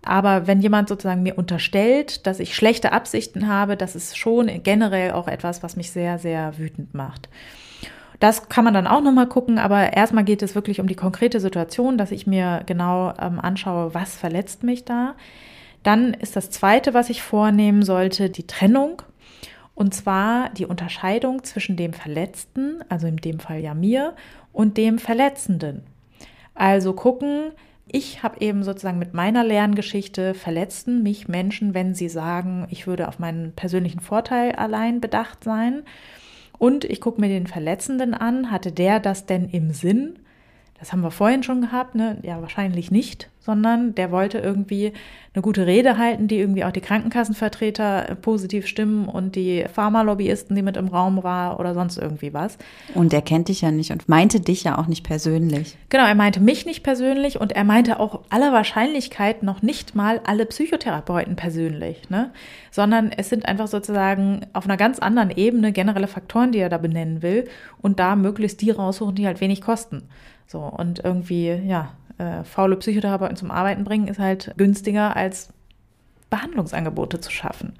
Aber 0.04 0.46
wenn 0.46 0.60
jemand 0.60 0.88
sozusagen 0.88 1.22
mir 1.22 1.38
unterstellt, 1.38 2.26
dass 2.26 2.40
ich 2.40 2.54
schlechte 2.54 2.92
Absichten 2.92 3.48
habe, 3.48 3.76
das 3.76 3.94
ist 3.94 4.16
schon 4.16 4.62
generell 4.62 5.12
auch 5.12 5.28
etwas, 5.28 5.62
was 5.62 5.76
mich 5.76 5.90
sehr, 5.90 6.18
sehr 6.18 6.58
wütend 6.58 6.94
macht. 6.94 7.28
Das 8.18 8.48
kann 8.48 8.64
man 8.64 8.74
dann 8.74 8.86
auch 8.86 9.00
nochmal 9.00 9.26
gucken, 9.26 9.58
aber 9.58 9.94
erstmal 9.94 10.22
geht 10.22 10.42
es 10.42 10.54
wirklich 10.54 10.80
um 10.80 10.86
die 10.86 10.94
konkrete 10.94 11.40
Situation, 11.40 11.98
dass 11.98 12.12
ich 12.12 12.26
mir 12.26 12.62
genau 12.66 13.12
ähm, 13.20 13.40
anschaue, 13.40 13.94
was 13.94 14.14
verletzt 14.14 14.62
mich 14.62 14.84
da. 14.84 15.14
Dann 15.82 16.14
ist 16.14 16.36
das 16.36 16.50
Zweite, 16.50 16.94
was 16.94 17.10
ich 17.10 17.20
vornehmen 17.20 17.82
sollte, 17.82 18.30
die 18.30 18.46
Trennung 18.46 19.02
und 19.74 19.94
zwar 19.94 20.50
die 20.50 20.66
Unterscheidung 20.66 21.44
zwischen 21.44 21.76
dem 21.76 21.92
Verletzten, 21.92 22.84
also 22.88 23.06
in 23.06 23.16
dem 23.16 23.40
Fall 23.40 23.60
ja 23.60 23.74
mir, 23.74 24.14
und 24.52 24.76
dem 24.76 24.98
Verletzenden. 24.98 25.82
Also 26.54 26.92
gucken, 26.92 27.52
ich 27.90 28.22
habe 28.22 28.40
eben 28.40 28.62
sozusagen 28.62 28.98
mit 28.98 29.14
meiner 29.14 29.44
Lerngeschichte 29.44 30.34
verletzten 30.34 31.02
mich 31.02 31.28
Menschen, 31.28 31.74
wenn 31.74 31.94
sie 31.94 32.08
sagen, 32.08 32.66
ich 32.70 32.86
würde 32.86 33.08
auf 33.08 33.18
meinen 33.18 33.52
persönlichen 33.52 34.00
Vorteil 34.00 34.52
allein 34.52 35.00
bedacht 35.00 35.44
sein. 35.44 35.82
Und 36.58 36.84
ich 36.84 37.00
gucke 37.00 37.20
mir 37.20 37.28
den 37.28 37.46
Verletzenden 37.46 38.14
an, 38.14 38.50
hatte 38.50 38.72
der 38.72 39.00
das 39.00 39.26
denn 39.26 39.48
im 39.48 39.72
Sinn? 39.72 40.18
Das 40.82 40.92
haben 40.92 41.02
wir 41.02 41.12
vorhin 41.12 41.44
schon 41.44 41.60
gehabt, 41.60 41.94
ne? 41.94 42.18
Ja, 42.22 42.42
wahrscheinlich 42.42 42.90
nicht 42.90 43.30
sondern 43.44 43.94
der 43.94 44.10
wollte 44.10 44.38
irgendwie 44.38 44.92
eine 45.34 45.42
gute 45.42 45.66
Rede 45.66 45.98
halten, 45.98 46.28
die 46.28 46.38
irgendwie 46.38 46.64
auch 46.64 46.72
die 46.72 46.80
Krankenkassenvertreter 46.80 48.10
äh, 48.10 48.14
positiv 48.14 48.66
stimmen 48.66 49.08
und 49.08 49.34
die 49.34 49.64
Pharmalobbyisten, 49.72 50.54
die 50.54 50.62
mit 50.62 50.76
im 50.76 50.88
Raum 50.88 51.22
war 51.22 51.58
oder 51.58 51.74
sonst 51.74 51.96
irgendwie 51.96 52.34
was. 52.34 52.58
Und 52.94 53.12
er 53.12 53.22
kennt 53.22 53.48
dich 53.48 53.62
ja 53.62 53.70
nicht 53.70 53.90
und 53.90 54.08
meinte 54.08 54.40
dich 54.40 54.62
ja 54.64 54.78
auch 54.78 54.86
nicht 54.86 55.04
persönlich. 55.04 55.76
Genau, 55.88 56.06
er 56.06 56.14
meinte 56.14 56.40
mich 56.40 56.66
nicht 56.66 56.82
persönlich 56.82 57.40
und 57.40 57.52
er 57.52 57.64
meinte 57.64 57.98
auch 57.98 58.20
aller 58.28 58.52
Wahrscheinlichkeit 58.52 59.42
noch 59.42 59.62
nicht 59.62 59.94
mal 59.94 60.20
alle 60.24 60.46
Psychotherapeuten 60.46 61.34
persönlich, 61.34 62.10
ne? 62.10 62.30
Sondern 62.70 63.10
es 63.10 63.28
sind 63.28 63.46
einfach 63.46 63.68
sozusagen 63.68 64.46
auf 64.52 64.64
einer 64.64 64.76
ganz 64.76 64.98
anderen 64.98 65.30
Ebene 65.30 65.72
generelle 65.72 66.06
Faktoren, 66.06 66.52
die 66.52 66.58
er 66.58 66.68
da 66.68 66.78
benennen 66.78 67.22
will 67.22 67.48
und 67.80 67.98
da 67.98 68.16
möglichst 68.16 68.60
die 68.60 68.70
raussuchen, 68.70 69.14
die 69.14 69.26
halt 69.26 69.40
wenig 69.40 69.62
kosten. 69.62 70.08
So, 70.52 70.58
und 70.60 71.02
irgendwie, 71.02 71.48
ja, 71.48 71.92
äh, 72.18 72.44
faule 72.44 72.76
Psychotherapeuten 72.76 73.36
zum 73.36 73.50
Arbeiten 73.50 73.84
bringen, 73.84 74.06
ist 74.06 74.18
halt 74.18 74.52
günstiger 74.58 75.16
als 75.16 75.48
Behandlungsangebote 76.28 77.20
zu 77.20 77.30
schaffen. 77.30 77.72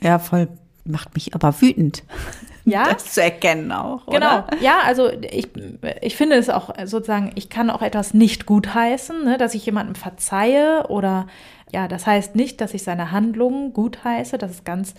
Ja, 0.00 0.18
voll 0.18 0.48
macht 0.84 1.14
mich 1.14 1.34
aber 1.34 1.60
wütend. 1.60 2.04
Ja. 2.66 2.90
Das 2.90 3.12
zu 3.12 3.22
erkennen 3.22 3.70
auch. 3.72 4.06
Genau. 4.06 4.42
Ja, 4.62 4.78
also 4.86 5.10
ich, 5.10 5.50
ich 6.00 6.16
finde 6.16 6.36
es 6.36 6.48
auch 6.48 6.70
sozusagen, 6.86 7.30
ich 7.34 7.50
kann 7.50 7.68
auch 7.68 7.82
etwas 7.82 8.14
nicht 8.14 8.46
gutheißen, 8.46 9.22
ne, 9.22 9.36
dass 9.36 9.54
ich 9.54 9.66
jemandem 9.66 9.96
verzeihe 9.96 10.86
oder 10.88 11.26
ja, 11.72 11.88
das 11.88 12.06
heißt 12.06 12.36
nicht, 12.36 12.62
dass 12.62 12.72
ich 12.72 12.82
seine 12.82 13.10
Handlungen 13.10 13.74
gutheiße. 13.74 14.38
Das 14.38 14.50
ist 14.50 14.64
ganz 14.64 14.94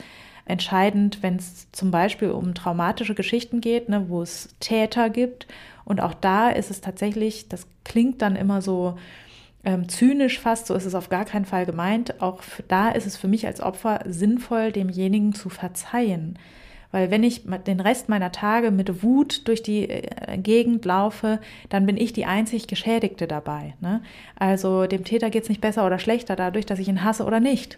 entscheidend, 0.46 1.20
wenn 1.22 1.38
es 1.38 1.72
zum 1.72 1.92
Beispiel 1.92 2.32
um 2.32 2.54
traumatische 2.54 3.16
Geschichten 3.16 3.62
geht, 3.62 3.90
ne, 3.90 4.10
wo 4.10 4.22
es 4.22 4.56
Täter 4.60 5.10
gibt 5.10 5.48
und 5.86 6.02
auch 6.02 6.14
da 6.14 6.50
ist 6.50 6.72
es 6.72 6.82
tatsächlich, 6.82 7.48
das 7.48 7.68
klingt 7.84 8.22
dann 8.22 8.36
immer 8.36 8.62
so 8.62 8.98
ähm, 9.64 9.88
zynisch 9.88 10.40
fast, 10.40 10.68
so 10.68 10.74
ist 10.74 10.86
es 10.86 10.96
auf 10.96 11.10
gar 11.10 11.26
keinen 11.26 11.46
Fall 11.46 11.66
gemeint. 11.66 12.22
Auch 12.22 12.42
da 12.68 12.90
ist 12.90 13.06
es 13.08 13.18
für 13.18 13.28
mich 13.28 13.48
als 13.48 13.62
Opfer 13.62 14.02
sinnvoll, 14.06 14.72
demjenigen 14.72 15.34
zu 15.34 15.50
verzeihen. 15.50 16.38
Weil 16.92 17.12
wenn 17.12 17.24
ich 17.24 17.44
den 17.68 17.80
Rest 17.82 18.10
meiner 18.10 18.32
Tage 18.32 18.72
mit 18.72 19.04
Wut 19.04 19.48
durch 19.48 19.62
die 19.62 19.90
äh, 19.90 20.38
Gegend 20.38 20.86
laufe, 20.86 21.40
dann 21.70 21.86
bin 21.86 21.98
ich 21.98 22.14
die 22.14 22.26
einzig 22.26 22.68
Geschädigte 22.68 23.28
dabei. 23.28 23.74
Ne? 23.82 24.02
Also 24.38 24.86
dem 24.86 25.04
Täter 25.04 25.30
geht 25.30 25.44
es 25.44 25.50
nicht 25.50 25.62
besser 25.62 25.86
oder 25.86 26.00
schlechter 26.00 26.36
dadurch, 26.36 26.66
dass 26.66 26.80
ich 26.80 26.88
ihn 26.88 27.04
hasse 27.04 27.26
oder 27.26 27.40
nicht. 27.40 27.78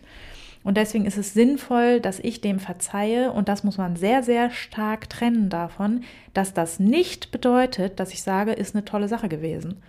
Und 0.64 0.78
deswegen 0.78 1.06
ist 1.06 1.18
es 1.18 1.34
sinnvoll, 1.34 2.00
dass 2.00 2.20
ich 2.20 2.42
dem 2.42 2.60
verzeihe. 2.60 3.32
Und 3.32 3.48
das 3.50 3.64
muss 3.64 3.78
man 3.78 3.96
sehr, 3.96 4.24
sehr 4.24 4.50
stark 4.50 5.10
trennen 5.10 5.50
davon, 5.50 6.04
dass 6.34 6.54
das 6.54 6.80
nicht 6.80 7.32
bedeutet, 7.32 8.00
dass 8.00 8.14
ich 8.14 8.24
sage, 8.24 8.52
ist 8.52 8.76
eine 8.76 8.86
tolle 8.86 9.08
Sache 9.08 9.30
gewesen. 9.30 9.82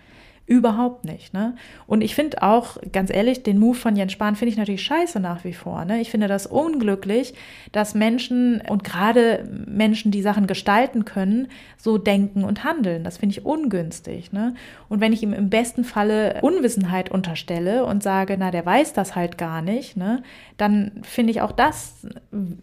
Überhaupt 0.48 1.04
nicht. 1.04 1.34
Ne? 1.34 1.56
Und 1.86 2.00
ich 2.00 2.14
finde 2.14 2.42
auch, 2.42 2.78
ganz 2.90 3.12
ehrlich, 3.12 3.42
den 3.42 3.58
Move 3.58 3.76
von 3.76 3.96
Jens 3.96 4.12
Spahn 4.12 4.34
finde 4.34 4.50
ich 4.50 4.56
natürlich 4.56 4.82
scheiße 4.82 5.20
nach 5.20 5.44
wie 5.44 5.52
vor. 5.52 5.84
Ne? 5.84 6.00
Ich 6.00 6.10
finde 6.10 6.26
das 6.26 6.46
unglücklich, 6.46 7.34
dass 7.70 7.94
Menschen 7.94 8.62
und 8.66 8.82
gerade 8.82 9.46
Menschen, 9.66 10.10
die 10.10 10.22
Sachen 10.22 10.46
gestalten 10.46 11.04
können, 11.04 11.48
so 11.76 11.98
denken 11.98 12.44
und 12.44 12.64
handeln. 12.64 13.04
Das 13.04 13.18
finde 13.18 13.34
ich 13.34 13.44
ungünstig. 13.44 14.32
Ne? 14.32 14.54
Und 14.88 15.02
wenn 15.02 15.12
ich 15.12 15.22
ihm 15.22 15.34
im 15.34 15.50
besten 15.50 15.84
Falle 15.84 16.40
Unwissenheit 16.40 17.10
unterstelle 17.10 17.84
und 17.84 18.02
sage, 18.02 18.36
na, 18.38 18.50
der 18.50 18.64
weiß 18.64 18.94
das 18.94 19.14
halt 19.14 19.36
gar 19.36 19.60
nicht, 19.60 19.98
ne? 19.98 20.22
dann 20.56 20.92
finde 21.02 21.30
ich 21.30 21.42
auch 21.42 21.52
das 21.52 22.06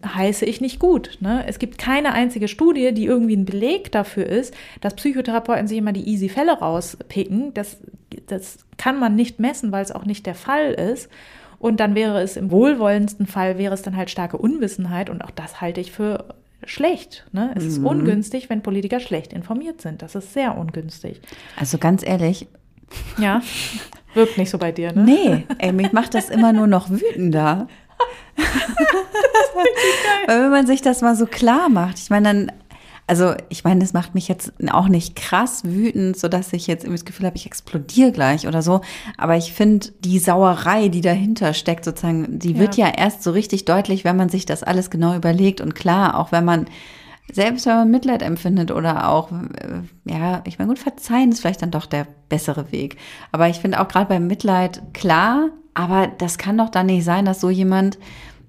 heiße 0.04 0.44
ich 0.44 0.60
nicht 0.60 0.80
gut. 0.80 1.18
Ne? 1.20 1.44
Es 1.46 1.60
gibt 1.60 1.78
keine 1.78 2.14
einzige 2.14 2.48
Studie, 2.48 2.92
die 2.92 3.04
irgendwie 3.04 3.36
ein 3.36 3.44
Beleg 3.44 3.92
dafür 3.92 4.26
ist, 4.26 4.52
dass 4.80 4.94
Psychotherapeuten 4.94 5.68
sich 5.68 5.78
immer 5.78 5.92
die 5.92 6.08
easy 6.08 6.28
Fälle 6.28 6.58
rauspicken. 6.58 7.54
Das 7.54 7.75
das, 8.26 8.58
kann 8.76 8.98
man 8.98 9.14
nicht 9.14 9.40
messen, 9.40 9.72
weil 9.72 9.82
es 9.82 9.92
auch 9.92 10.04
nicht 10.04 10.26
der 10.26 10.34
Fall 10.34 10.72
ist. 10.72 11.08
Und 11.58 11.80
dann 11.80 11.94
wäre 11.94 12.20
es 12.20 12.36
im 12.36 12.50
wohlwollendsten 12.50 13.26
Fall, 13.26 13.58
wäre 13.58 13.74
es 13.74 13.82
dann 13.82 13.96
halt 13.96 14.10
starke 14.10 14.36
Unwissenheit. 14.36 15.08
Und 15.08 15.22
auch 15.22 15.30
das 15.30 15.60
halte 15.60 15.80
ich 15.80 15.90
für 15.92 16.34
schlecht. 16.64 17.26
Ne? 17.32 17.52
Es 17.54 17.62
mhm. 17.64 17.68
ist 17.68 17.78
ungünstig, 17.78 18.50
wenn 18.50 18.62
Politiker 18.62 19.00
schlecht 19.00 19.32
informiert 19.32 19.80
sind. 19.80 20.02
Das 20.02 20.14
ist 20.14 20.32
sehr 20.32 20.56
ungünstig. 20.56 21.20
Also 21.58 21.78
ganz 21.78 22.06
ehrlich. 22.06 22.46
Ja, 23.18 23.40
wirkt 24.14 24.38
nicht 24.38 24.50
so 24.50 24.58
bei 24.58 24.72
dir, 24.72 24.92
ne? 24.92 25.02
Nee, 25.02 25.46
ey, 25.58 25.72
mich 25.72 25.92
macht 25.92 26.14
das 26.14 26.30
immer 26.30 26.52
nur 26.52 26.66
noch 26.66 26.88
wütender. 26.88 27.66
Weil 30.26 30.42
wenn 30.42 30.50
man 30.50 30.66
sich 30.66 30.82
das 30.82 31.00
mal 31.00 31.16
so 31.16 31.26
klar 31.26 31.68
macht, 31.68 31.98
ich 31.98 32.10
meine, 32.10 32.28
dann 32.28 32.52
also 33.06 33.34
ich 33.48 33.62
meine, 33.62 33.80
das 33.80 33.92
macht 33.92 34.14
mich 34.14 34.26
jetzt 34.26 34.52
auch 34.70 34.88
nicht 34.88 35.14
krass 35.14 35.62
wütend, 35.64 36.18
sodass 36.18 36.52
ich 36.52 36.66
jetzt 36.66 36.82
irgendwie 36.82 36.98
das 36.98 37.04
Gefühl 37.04 37.26
habe, 37.26 37.36
ich 37.36 37.46
explodiere 37.46 38.10
gleich 38.10 38.48
oder 38.48 38.62
so. 38.62 38.80
Aber 39.16 39.36
ich 39.36 39.52
finde, 39.52 39.88
die 40.00 40.18
Sauerei, 40.18 40.88
die 40.88 41.02
dahinter 41.02 41.54
steckt, 41.54 41.84
sozusagen, 41.84 42.38
die 42.38 42.58
wird 42.58 42.76
ja. 42.76 42.88
ja 42.88 42.94
erst 42.96 43.22
so 43.22 43.30
richtig 43.30 43.64
deutlich, 43.64 44.04
wenn 44.04 44.16
man 44.16 44.28
sich 44.28 44.44
das 44.44 44.64
alles 44.64 44.90
genau 44.90 45.14
überlegt. 45.14 45.60
Und 45.60 45.74
klar, 45.74 46.18
auch 46.18 46.32
wenn 46.32 46.44
man 46.44 46.66
selbst 47.32 47.66
wenn 47.66 47.74
man 47.74 47.90
Mitleid 47.90 48.22
empfindet 48.22 48.70
oder 48.70 49.08
auch, 49.08 49.32
äh, 49.32 49.82
ja, 50.04 50.42
ich 50.44 50.58
meine, 50.58 50.68
gut, 50.68 50.78
verzeihen 50.78 51.32
ist 51.32 51.40
vielleicht 51.40 51.62
dann 51.62 51.72
doch 51.72 51.86
der 51.86 52.06
bessere 52.28 52.70
Weg. 52.70 52.96
Aber 53.32 53.48
ich 53.48 53.58
finde 53.58 53.80
auch 53.80 53.88
gerade 53.88 54.06
beim 54.06 54.26
Mitleid 54.26 54.82
klar, 54.94 55.48
aber 55.74 56.06
das 56.06 56.38
kann 56.38 56.56
doch 56.56 56.70
dann 56.70 56.86
nicht 56.86 57.04
sein, 57.04 57.24
dass 57.24 57.40
so 57.40 57.50
jemand 57.50 57.98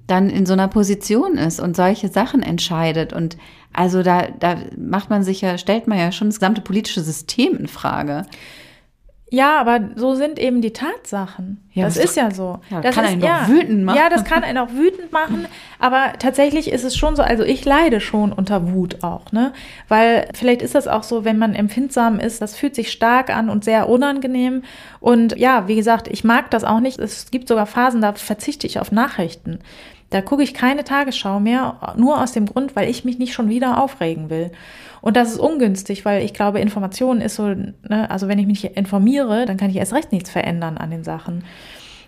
dann 0.08 0.30
in 0.30 0.46
so 0.46 0.54
einer 0.54 0.68
Position 0.68 1.38
ist 1.38 1.60
und 1.60 1.76
solche 1.76 2.08
Sachen 2.08 2.42
entscheidet. 2.42 3.14
Und 3.14 3.38
also 3.74 4.04
da, 4.04 4.28
da 4.40 4.58
macht 4.78 5.10
man 5.10 5.24
sich 5.24 5.42
ja, 5.42 5.58
stellt 5.58 5.88
man 5.88 6.00
ja 6.00 6.12
schon 6.12 6.30
das 6.30 6.40
gesamte 6.40 6.62
politische 6.62 7.02
System 7.02 7.58
in 7.58 7.68
Frage. 7.68 8.26
Ja, 9.30 9.60
aber 9.60 9.90
so 9.96 10.16
sind 10.16 10.40
eben 10.40 10.62
die 10.62 10.72
Tatsachen. 10.72 11.70
Ja, 11.74 11.84
das, 11.84 11.98
ist 11.98 12.16
doch, 12.16 12.24
ja 12.24 12.32
so. 12.32 12.60
Ja, 12.70 12.80
das 12.80 12.96
kann 12.96 13.04
ist, 13.04 13.12
einen 13.12 13.22
ja, 13.22 13.42
doch 13.42 13.50
wütend 13.50 13.84
machen. 13.84 13.98
Ja, 13.98 14.10
das 14.10 14.24
kann 14.24 14.44
einen 14.44 14.58
auch 14.58 14.72
wütend 14.72 15.12
machen. 15.12 15.48
Aber 15.80 16.14
tatsächlich 16.18 16.72
ist 16.72 16.86
es 16.86 16.96
schon 16.96 17.18
so, 17.18 17.24
also 17.24 17.44
ich 17.44 17.66
leide 17.66 18.00
schon 18.00 18.32
unter 18.32 18.72
Wut 18.72 19.04
auch, 19.04 19.34
ne? 19.34 19.52
Weil 19.90 20.30
vielleicht 20.34 20.62
ist 20.62 20.76
das 20.76 20.88
auch 20.88 21.04
so, 21.04 21.26
wenn 21.26 21.38
man 21.38 21.56
empfindsam 21.56 22.20
ist, 22.20 22.42
das 22.42 22.56
fühlt 22.56 22.74
sich 22.74 22.90
stark 22.90 23.30
an 23.30 23.50
und 23.50 23.66
sehr 23.66 23.90
unangenehm. 23.90 24.64
Und 25.02 25.38
ja, 25.38 25.68
wie 25.68 25.76
gesagt, 25.76 26.08
ich 26.08 26.24
mag 26.24 26.50
das 26.52 26.64
auch 26.64 26.80
nicht. 26.80 26.98
Es 26.98 27.30
gibt 27.30 27.50
sogar 27.50 27.66
Phasen, 27.66 28.00
da 28.00 28.14
verzichte 28.14 28.66
ich 28.66 28.80
auf 28.80 28.94
Nachrichten. 28.94 29.60
Da 30.10 30.22
gucke 30.22 30.44
ich 30.44 30.54
keine 30.54 30.84
Tagesschau 30.84 31.40
mehr, 31.40 31.96
nur 31.98 32.22
aus 32.22 32.32
dem 32.32 32.46
Grund, 32.46 32.76
weil 32.76 32.90
ich 32.90 33.04
mich 33.04 33.20
nicht 33.20 33.34
schon 33.34 33.50
wieder 33.50 33.82
aufregen 33.82 34.30
will. 34.30 34.52
Und 35.02 35.18
das 35.18 35.32
ist 35.32 35.40
ungünstig, 35.40 36.06
weil 36.06 36.24
ich 36.24 36.34
glaube, 36.34 36.60
Information 36.60 37.22
ist 37.22 37.36
so, 37.36 37.48
ne, 37.48 38.10
also 38.10 38.28
wenn 38.28 38.40
ich 38.40 38.48
mich 38.48 38.78
informiere, 38.78 39.46
dann 39.46 39.58
kann 39.58 39.70
ich 39.70 39.76
erst 39.76 39.94
recht 39.94 40.12
nichts 40.12 40.30
verändern 40.30 40.78
an 40.78 40.92
den 40.92 41.04
Sachen. 41.04 41.44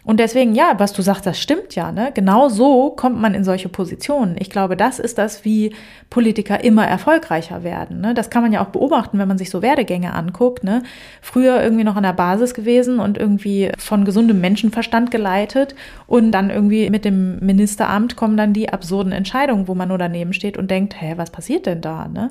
Und 0.10 0.20
deswegen, 0.20 0.56
ja, 0.56 0.74
was 0.80 0.92
du 0.92 1.04
sagst, 1.04 1.28
das 1.28 1.40
stimmt 1.40 1.76
ja, 1.76 1.92
ne? 1.92 2.10
Genau 2.16 2.50
so 2.50 2.90
kommt 2.90 3.22
man 3.22 3.36
in 3.36 3.44
solche 3.44 3.70
Positionen. 3.70 4.38
Ich 4.40 4.50
glaube, 4.50 4.76
das 4.76 4.98
ist 4.98 5.20
das, 5.20 5.46
wie 5.46 5.76
Politiker 6.10 6.64
immer 6.64 6.84
erfolgreicher 6.88 7.64
werden. 7.64 8.02
Ne? 8.02 8.16
Das 8.16 8.32
kann 8.32 8.42
man 8.42 8.52
ja 8.52 8.66
auch 8.66 8.70
beobachten, 8.70 9.20
wenn 9.20 9.28
man 9.28 9.38
sich 9.38 9.52
so 9.52 9.62
Werdegänge 9.62 10.16
anguckt. 10.16 10.64
Ne? 10.64 10.82
Früher 11.22 11.62
irgendwie 11.62 11.84
noch 11.84 11.96
an 11.96 12.02
der 12.02 12.14
Basis 12.14 12.56
gewesen 12.56 13.00
und 13.00 13.20
irgendwie 13.20 13.72
von 13.78 14.04
gesundem 14.04 14.42
Menschenverstand 14.42 15.12
geleitet 15.12 15.76
und 16.08 16.32
dann 16.32 16.50
irgendwie 16.50 16.90
mit 16.90 17.06
dem 17.06 17.38
Ministeramt 17.46 18.16
kommen 18.16 18.36
dann 18.36 18.52
die 18.52 18.70
absurden 18.74 19.12
Entscheidungen, 19.12 19.68
wo 19.68 19.76
man 19.76 19.90
nur 19.90 20.00
daneben 20.00 20.34
steht 20.34 20.58
und 20.58 20.72
denkt, 20.72 21.00
hä, 21.00 21.14
was 21.18 21.30
passiert 21.30 21.68
denn 21.68 21.82
da? 21.82 22.08
Ne? 22.08 22.30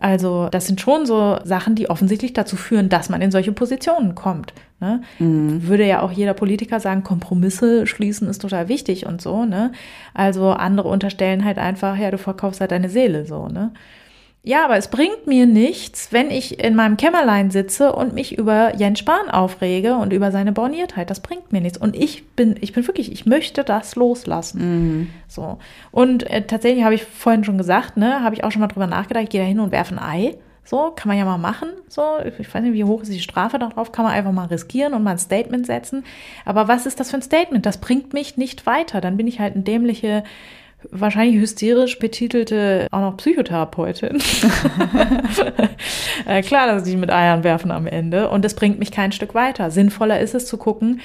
Also 0.00 0.48
das 0.50 0.66
sind 0.66 0.80
schon 0.80 1.06
so 1.06 1.38
Sachen, 1.44 1.76
die 1.76 1.88
offensichtlich 1.88 2.32
dazu 2.32 2.56
führen, 2.56 2.88
dass 2.88 3.08
man 3.08 3.22
in 3.22 3.30
solche 3.30 3.52
Positionen 3.52 4.14
kommt. 4.14 4.52
Ne? 4.80 5.02
Mhm. 5.18 5.68
Würde 5.68 5.86
ja 5.86 6.02
auch 6.02 6.10
jeder 6.10 6.34
Politiker 6.34 6.80
sagen, 6.80 7.04
Kompromisse 7.04 7.86
schließen 7.86 8.28
ist 8.28 8.40
total 8.42 8.68
wichtig 8.68 9.06
und 9.06 9.22
so. 9.22 9.44
Ne? 9.44 9.70
Also 10.12 10.50
andere 10.50 10.88
unterstellen 10.88 11.44
halt 11.44 11.58
einfach, 11.58 11.96
ja, 11.96 12.10
du 12.10 12.18
verkaufst 12.18 12.60
halt 12.60 12.72
deine 12.72 12.88
Seele 12.88 13.24
so. 13.24 13.46
Ne? 13.48 13.72
Ja, 14.46 14.66
aber 14.66 14.76
es 14.76 14.88
bringt 14.88 15.26
mir 15.26 15.46
nichts, 15.46 16.12
wenn 16.12 16.30
ich 16.30 16.62
in 16.62 16.74
meinem 16.74 16.98
Kämmerlein 16.98 17.50
sitze 17.50 17.94
und 17.94 18.12
mich 18.12 18.36
über 18.36 18.76
Jens 18.76 18.98
Spahn 18.98 19.30
aufrege 19.30 19.96
und 19.96 20.12
über 20.12 20.30
seine 20.32 20.52
Borniertheit. 20.52 21.08
Das 21.08 21.20
bringt 21.20 21.50
mir 21.50 21.62
nichts. 21.62 21.78
Und 21.78 21.96
ich 21.96 22.28
bin, 22.36 22.54
ich 22.60 22.74
bin 22.74 22.86
wirklich, 22.86 23.10
ich 23.10 23.24
möchte 23.24 23.64
das 23.64 23.96
loslassen. 23.96 24.60
Mhm. 24.60 25.10
So. 25.28 25.58
Und 25.92 26.30
äh, 26.30 26.42
tatsächlich 26.42 26.84
habe 26.84 26.94
ich 26.94 27.04
vorhin 27.04 27.44
schon 27.44 27.56
gesagt, 27.56 27.96
ne, 27.96 28.22
habe 28.22 28.34
ich 28.34 28.44
auch 28.44 28.52
schon 28.52 28.60
mal 28.60 28.68
drüber 28.68 28.86
nachgedacht, 28.86 29.24
ich 29.24 29.30
gehe 29.30 29.40
da 29.40 29.46
hin 29.46 29.60
und 29.60 29.72
werfe 29.72 29.94
ein 29.94 29.98
Ei. 29.98 30.36
So, 30.62 30.92
kann 30.94 31.08
man 31.08 31.16
ja 31.16 31.24
mal 31.24 31.38
machen. 31.38 31.70
So, 31.88 32.02
ich 32.38 32.54
weiß 32.54 32.62
nicht, 32.62 32.74
wie 32.74 32.84
hoch 32.84 33.00
ist 33.00 33.12
die 33.12 33.20
Strafe 33.20 33.58
darauf, 33.58 33.92
kann 33.92 34.04
man 34.04 34.12
einfach 34.12 34.32
mal 34.32 34.46
riskieren 34.46 34.92
und 34.92 35.02
mal 35.02 35.12
ein 35.12 35.18
Statement 35.18 35.64
setzen. 35.64 36.04
Aber 36.44 36.68
was 36.68 36.84
ist 36.84 37.00
das 37.00 37.10
für 37.10 37.16
ein 37.16 37.22
Statement? 37.22 37.64
Das 37.64 37.78
bringt 37.78 38.12
mich 38.12 38.36
nicht 38.36 38.66
weiter. 38.66 39.00
Dann 39.00 39.16
bin 39.16 39.26
ich 39.26 39.40
halt 39.40 39.56
ein 39.56 39.64
dämliche 39.64 40.22
wahrscheinlich 40.90 41.40
hysterisch 41.40 41.98
betitelte 41.98 42.88
auch 42.90 43.00
noch 43.00 43.16
Psychotherapeutin. 43.16 44.18
äh, 46.26 46.42
klar, 46.42 46.66
dass 46.66 46.84
sie 46.84 46.96
mit 46.96 47.10
Eiern 47.10 47.44
werfen 47.44 47.70
am 47.70 47.86
Ende 47.86 48.30
und 48.30 48.44
das 48.44 48.54
bringt 48.54 48.78
mich 48.78 48.90
kein 48.90 49.12
Stück 49.12 49.34
weiter. 49.34 49.70
Sinnvoller 49.70 50.20
ist 50.20 50.34
es 50.34 50.46
zu 50.46 50.56
gucken, 50.56 51.00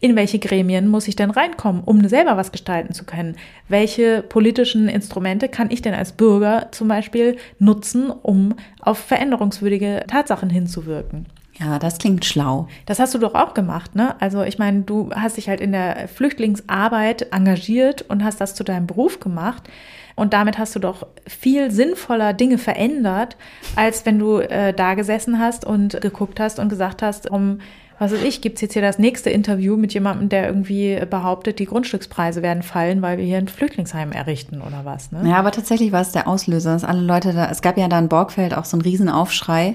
in 0.00 0.16
welche 0.16 0.38
Gremien 0.38 0.88
muss 0.88 1.08
ich 1.08 1.16
denn 1.16 1.30
reinkommen, 1.30 1.82
um 1.84 2.06
selber 2.08 2.36
was 2.36 2.52
gestalten 2.52 2.94
zu 2.94 3.04
können? 3.04 3.36
Welche 3.68 4.22
politischen 4.22 4.88
Instrumente 4.88 5.48
kann 5.48 5.70
ich 5.70 5.82
denn 5.82 5.94
als 5.94 6.12
Bürger 6.12 6.68
zum 6.70 6.88
Beispiel 6.88 7.36
nutzen, 7.58 8.10
um 8.10 8.54
auf 8.80 8.98
veränderungswürdige 8.98 10.04
Tatsachen 10.08 10.48
hinzuwirken? 10.48 11.26
Ja, 11.60 11.78
das 11.78 11.98
klingt 11.98 12.24
schlau. 12.24 12.68
Das 12.86 12.98
hast 12.98 13.14
du 13.14 13.18
doch 13.18 13.34
auch 13.34 13.52
gemacht, 13.52 13.94
ne? 13.94 14.14
Also 14.20 14.42
ich 14.42 14.58
meine, 14.58 14.80
du 14.82 15.10
hast 15.14 15.36
dich 15.36 15.48
halt 15.48 15.60
in 15.60 15.72
der 15.72 16.08
Flüchtlingsarbeit 16.08 17.32
engagiert 17.32 18.02
und 18.08 18.24
hast 18.24 18.40
das 18.40 18.54
zu 18.54 18.64
deinem 18.64 18.86
Beruf 18.86 19.20
gemacht. 19.20 19.68
Und 20.16 20.32
damit 20.32 20.58
hast 20.58 20.74
du 20.74 20.80
doch 20.80 21.06
viel 21.26 21.70
sinnvoller 21.70 22.32
Dinge 22.32 22.56
verändert, 22.56 23.36
als 23.76 24.06
wenn 24.06 24.18
du 24.18 24.38
äh, 24.38 24.72
da 24.72 24.94
gesessen 24.94 25.38
hast 25.38 25.66
und 25.66 26.00
geguckt 26.00 26.40
hast 26.40 26.58
und 26.58 26.70
gesagt 26.70 27.02
hast, 27.02 27.30
um 27.30 27.60
was 28.00 28.12
weiß 28.12 28.22
ich, 28.22 28.40
gibt 28.40 28.56
es 28.56 28.62
jetzt 28.62 28.72
hier 28.72 28.80
das 28.80 28.98
nächste 28.98 29.28
Interview 29.28 29.76
mit 29.76 29.92
jemandem, 29.92 30.30
der 30.30 30.46
irgendwie 30.46 30.98
behauptet, 31.10 31.58
die 31.58 31.66
Grundstückspreise 31.66 32.40
werden 32.40 32.62
fallen, 32.62 33.02
weil 33.02 33.18
wir 33.18 33.26
hier 33.26 33.36
ein 33.36 33.46
Flüchtlingsheim 33.46 34.10
errichten 34.12 34.62
oder 34.62 34.86
was. 34.86 35.12
Ne? 35.12 35.28
Ja, 35.28 35.36
aber 35.36 35.50
tatsächlich 35.52 35.92
war 35.92 36.00
es 36.00 36.10
der 36.10 36.26
Auslöser, 36.26 36.72
dass 36.72 36.82
alle 36.82 37.02
Leute 37.02 37.34
da, 37.34 37.50
es 37.50 37.60
gab 37.60 37.76
ja 37.76 37.88
da 37.88 37.98
in 37.98 38.08
Borgfeld 38.08 38.54
auch 38.54 38.64
so 38.64 38.78
einen 38.78 38.82
Riesenaufschrei 38.82 39.74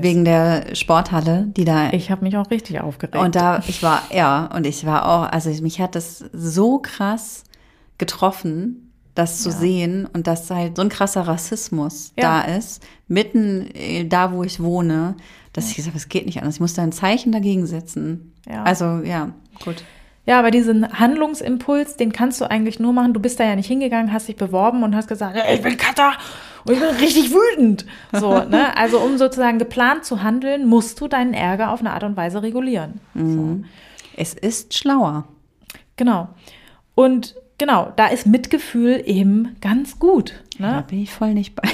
wegen 0.00 0.24
der 0.24 0.76
Sporthalle, 0.76 1.48
die 1.56 1.64
da. 1.64 1.92
Ich 1.92 2.12
habe 2.12 2.22
mich 2.24 2.36
auch 2.36 2.52
richtig 2.52 2.80
aufgeregt. 2.80 3.16
Und 3.16 3.34
da, 3.34 3.60
ich 3.66 3.82
war, 3.82 4.00
ja, 4.14 4.48
und 4.54 4.64
ich 4.64 4.86
war 4.86 5.04
auch, 5.04 5.32
also 5.32 5.50
mich 5.60 5.80
hat 5.80 5.96
das 5.96 6.24
so 6.32 6.78
krass 6.78 7.42
getroffen, 7.98 8.85
das 9.16 9.42
zu 9.42 9.48
ja. 9.48 9.56
sehen 9.56 10.08
und 10.12 10.26
dass 10.26 10.48
halt 10.50 10.76
so 10.76 10.82
ein 10.82 10.90
krasser 10.90 11.22
Rassismus 11.22 12.12
ja. 12.16 12.44
da 12.44 12.56
ist, 12.56 12.82
mitten 13.08 13.68
äh, 13.74 14.04
da, 14.04 14.32
wo 14.32 14.44
ich 14.44 14.62
wohne, 14.62 15.16
dass 15.52 15.70
ich 15.70 15.76
gesagt 15.76 15.94
habe, 15.94 15.98
es 15.98 16.08
geht 16.08 16.26
nicht 16.26 16.38
anders. 16.38 16.56
Ich 16.56 16.60
muss 16.60 16.74
da 16.74 16.82
ein 16.82 16.92
Zeichen 16.92 17.32
dagegen 17.32 17.66
setzen. 17.66 18.34
Ja. 18.48 18.62
Also, 18.62 19.00
ja, 19.04 19.30
gut. 19.64 19.82
Ja, 20.26 20.38
aber 20.38 20.50
diesen 20.50 20.98
Handlungsimpuls, 20.98 21.96
den 21.96 22.12
kannst 22.12 22.40
du 22.40 22.50
eigentlich 22.50 22.78
nur 22.78 22.92
machen. 22.92 23.14
Du 23.14 23.20
bist 23.20 23.40
da 23.40 23.44
ja 23.44 23.56
nicht 23.56 23.68
hingegangen, 23.68 24.12
hast 24.12 24.28
dich 24.28 24.36
beworben 24.36 24.82
und 24.82 24.94
hast 24.94 25.08
gesagt, 25.08 25.38
ich 25.50 25.62
bin 25.62 25.76
Katar 25.78 26.18
und 26.64 26.74
ich 26.74 26.80
bin 26.80 26.88
richtig 26.96 27.30
wütend. 27.30 27.86
So, 28.12 28.40
ne? 28.50 28.76
Also, 28.76 28.98
um 28.98 29.16
sozusagen 29.16 29.58
geplant 29.58 30.04
zu 30.04 30.22
handeln, 30.22 30.66
musst 30.66 31.00
du 31.00 31.08
deinen 31.08 31.32
Ärger 31.32 31.70
auf 31.70 31.80
eine 31.80 31.92
Art 31.92 32.02
und 32.02 32.16
Weise 32.16 32.42
regulieren. 32.42 33.00
Mhm. 33.14 33.34
So. 33.34 33.68
Es 34.16 34.34
ist 34.34 34.76
schlauer. 34.76 35.28
Genau. 35.96 36.28
Und 36.94 37.36
genau, 37.58 37.92
da 37.96 38.06
ist 38.08 38.26
Mitgefühl 38.26 39.02
eben 39.06 39.56
ganz 39.60 39.98
gut. 39.98 40.34
Ne? 40.58 40.68
Da 40.68 40.80
bin 40.82 41.02
ich 41.02 41.10
voll 41.10 41.34
nicht 41.34 41.54
bei. 41.54 41.68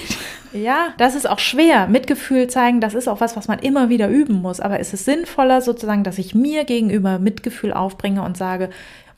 Ja, 0.52 0.88
das 0.98 1.14
ist 1.14 1.28
auch 1.28 1.38
schwer. 1.38 1.86
Mitgefühl 1.86 2.46
zeigen, 2.46 2.80
das 2.80 2.92
ist 2.92 3.08
auch 3.08 3.20
was, 3.20 3.36
was 3.36 3.48
man 3.48 3.58
immer 3.58 3.88
wieder 3.88 4.08
üben 4.08 4.42
muss. 4.42 4.60
Aber 4.60 4.80
es 4.80 4.92
ist 4.92 5.06
sinnvoller 5.06 5.62
sozusagen, 5.62 6.04
dass 6.04 6.18
ich 6.18 6.34
mir 6.34 6.64
gegenüber 6.64 7.18
Mitgefühl 7.18 7.72
aufbringe 7.72 8.22
und 8.22 8.36
sage, 8.36 8.68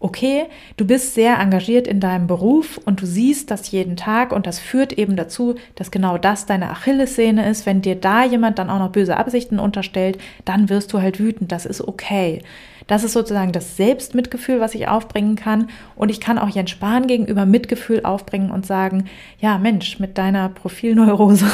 okay, 0.05 0.45
du 0.77 0.87
bist 0.87 1.15
sehr 1.15 1.39
engagiert 1.39 1.89
in 1.89 1.99
deinem 1.99 2.27
Beruf 2.27 2.79
und 2.85 3.01
du 3.01 3.07
siehst 3.07 3.51
das 3.51 3.71
jeden 3.71 3.97
Tag 3.97 4.33
und 4.33 4.47
das 4.47 4.59
führt 4.59 4.93
eben 4.93 5.17
dazu, 5.17 5.55
dass 5.77 5.91
genau 5.91 6.19
das 6.19 6.45
deine 6.45 6.71
Achillessehne 6.71 7.49
ist. 7.49 7.65
Wenn 7.65 7.81
dir 7.81 7.95
da 7.95 8.23
jemand 8.23 8.59
dann 8.59 8.69
auch 8.69 8.79
noch 8.79 8.93
böse 8.93 9.17
Absichten 9.17 9.59
unterstellt, 9.59 10.19
dann 10.45 10.69
wirst 10.69 10.93
du 10.93 11.01
halt 11.01 11.19
wütend. 11.21 11.51
Das 11.53 11.65
ist 11.65 11.81
okay. 11.81 12.43
Das 12.87 13.05
ist 13.05 13.13
sozusagen 13.13 13.53
das 13.53 13.77
Selbstmitgefühl, 13.77 14.61
was 14.61 14.75
ich 14.75 14.89
aufbringen 14.89 15.37
kann. 15.37 15.69
Und 15.97 16.11
ich 16.11 16.21
kann 16.21 16.39
auch 16.39 16.49
Jens 16.49 16.71
Spahn 16.71 17.07
gegenüber 17.07 17.47
Mitgefühl 17.47 18.05
aufbringen 18.05 18.51
und 18.51 18.67
sagen, 18.67 19.07
ja 19.39 19.59
Mensch, 19.59 19.99
mit 20.01 20.19
deiner 20.19 20.49
Profilneurose, 20.51 21.47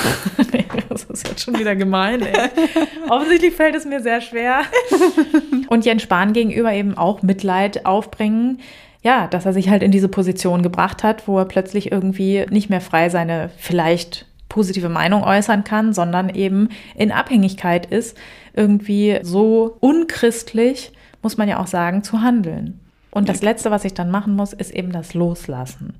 das 0.88 1.04
ist 1.04 1.28
jetzt 1.28 1.44
schon 1.44 1.58
wieder 1.58 1.76
gemein, 1.76 2.22
ey. 2.22 2.48
Offensichtlich 3.08 3.54
fällt 3.54 3.74
es 3.76 3.84
mir 3.84 4.00
sehr 4.00 4.20
schwer. 4.20 4.62
Und 5.68 5.84
Jens 5.84 6.02
Spahn 6.02 6.32
gegenüber 6.32 6.72
eben 6.72 6.96
auch 6.98 7.22
Mitleid 7.22 7.86
aufbringen 7.86 8.58
ja, 9.02 9.26
dass 9.28 9.46
er 9.46 9.52
sich 9.52 9.70
halt 9.70 9.82
in 9.82 9.92
diese 9.92 10.08
Position 10.08 10.62
gebracht 10.62 11.02
hat, 11.02 11.26
wo 11.26 11.38
er 11.38 11.46
plötzlich 11.46 11.90
irgendwie 11.90 12.44
nicht 12.50 12.68
mehr 12.68 12.80
frei 12.80 13.08
seine 13.08 13.50
vielleicht 13.56 14.26
positive 14.48 14.88
Meinung 14.88 15.24
äußern 15.24 15.64
kann, 15.64 15.92
sondern 15.92 16.28
eben 16.28 16.68
in 16.94 17.12
Abhängigkeit 17.12 17.86
ist, 17.86 18.16
irgendwie 18.52 19.20
so 19.22 19.76
unchristlich 19.80 20.92
muss 21.22 21.36
man 21.36 21.48
ja 21.48 21.58
auch 21.58 21.66
sagen, 21.66 22.02
zu 22.02 22.20
handeln. 22.20 22.80
Und 23.10 23.28
das 23.28 23.42
Letzte, 23.42 23.70
was 23.70 23.84
ich 23.84 23.94
dann 23.94 24.10
machen 24.10 24.36
muss, 24.36 24.52
ist 24.52 24.70
eben 24.70 24.92
das 24.92 25.14
Loslassen. 25.14 25.94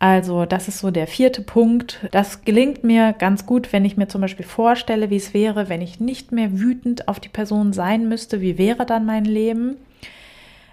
Also 0.00 0.46
das 0.46 0.66
ist 0.66 0.78
so 0.78 0.90
der 0.90 1.06
vierte 1.06 1.42
Punkt. 1.42 2.08
Das 2.10 2.42
gelingt 2.44 2.82
mir 2.82 3.12
ganz 3.12 3.44
gut, 3.44 3.72
wenn 3.72 3.84
ich 3.84 3.98
mir 3.98 4.08
zum 4.08 4.22
Beispiel 4.22 4.46
vorstelle, 4.46 5.10
wie 5.10 5.16
es 5.16 5.34
wäre, 5.34 5.68
wenn 5.68 5.82
ich 5.82 6.00
nicht 6.00 6.32
mehr 6.32 6.58
wütend 6.58 7.06
auf 7.06 7.20
die 7.20 7.28
Person 7.28 7.74
sein 7.74 8.08
müsste. 8.08 8.40
Wie 8.40 8.56
wäre 8.56 8.86
dann 8.86 9.04
mein 9.04 9.26
Leben? 9.26 9.76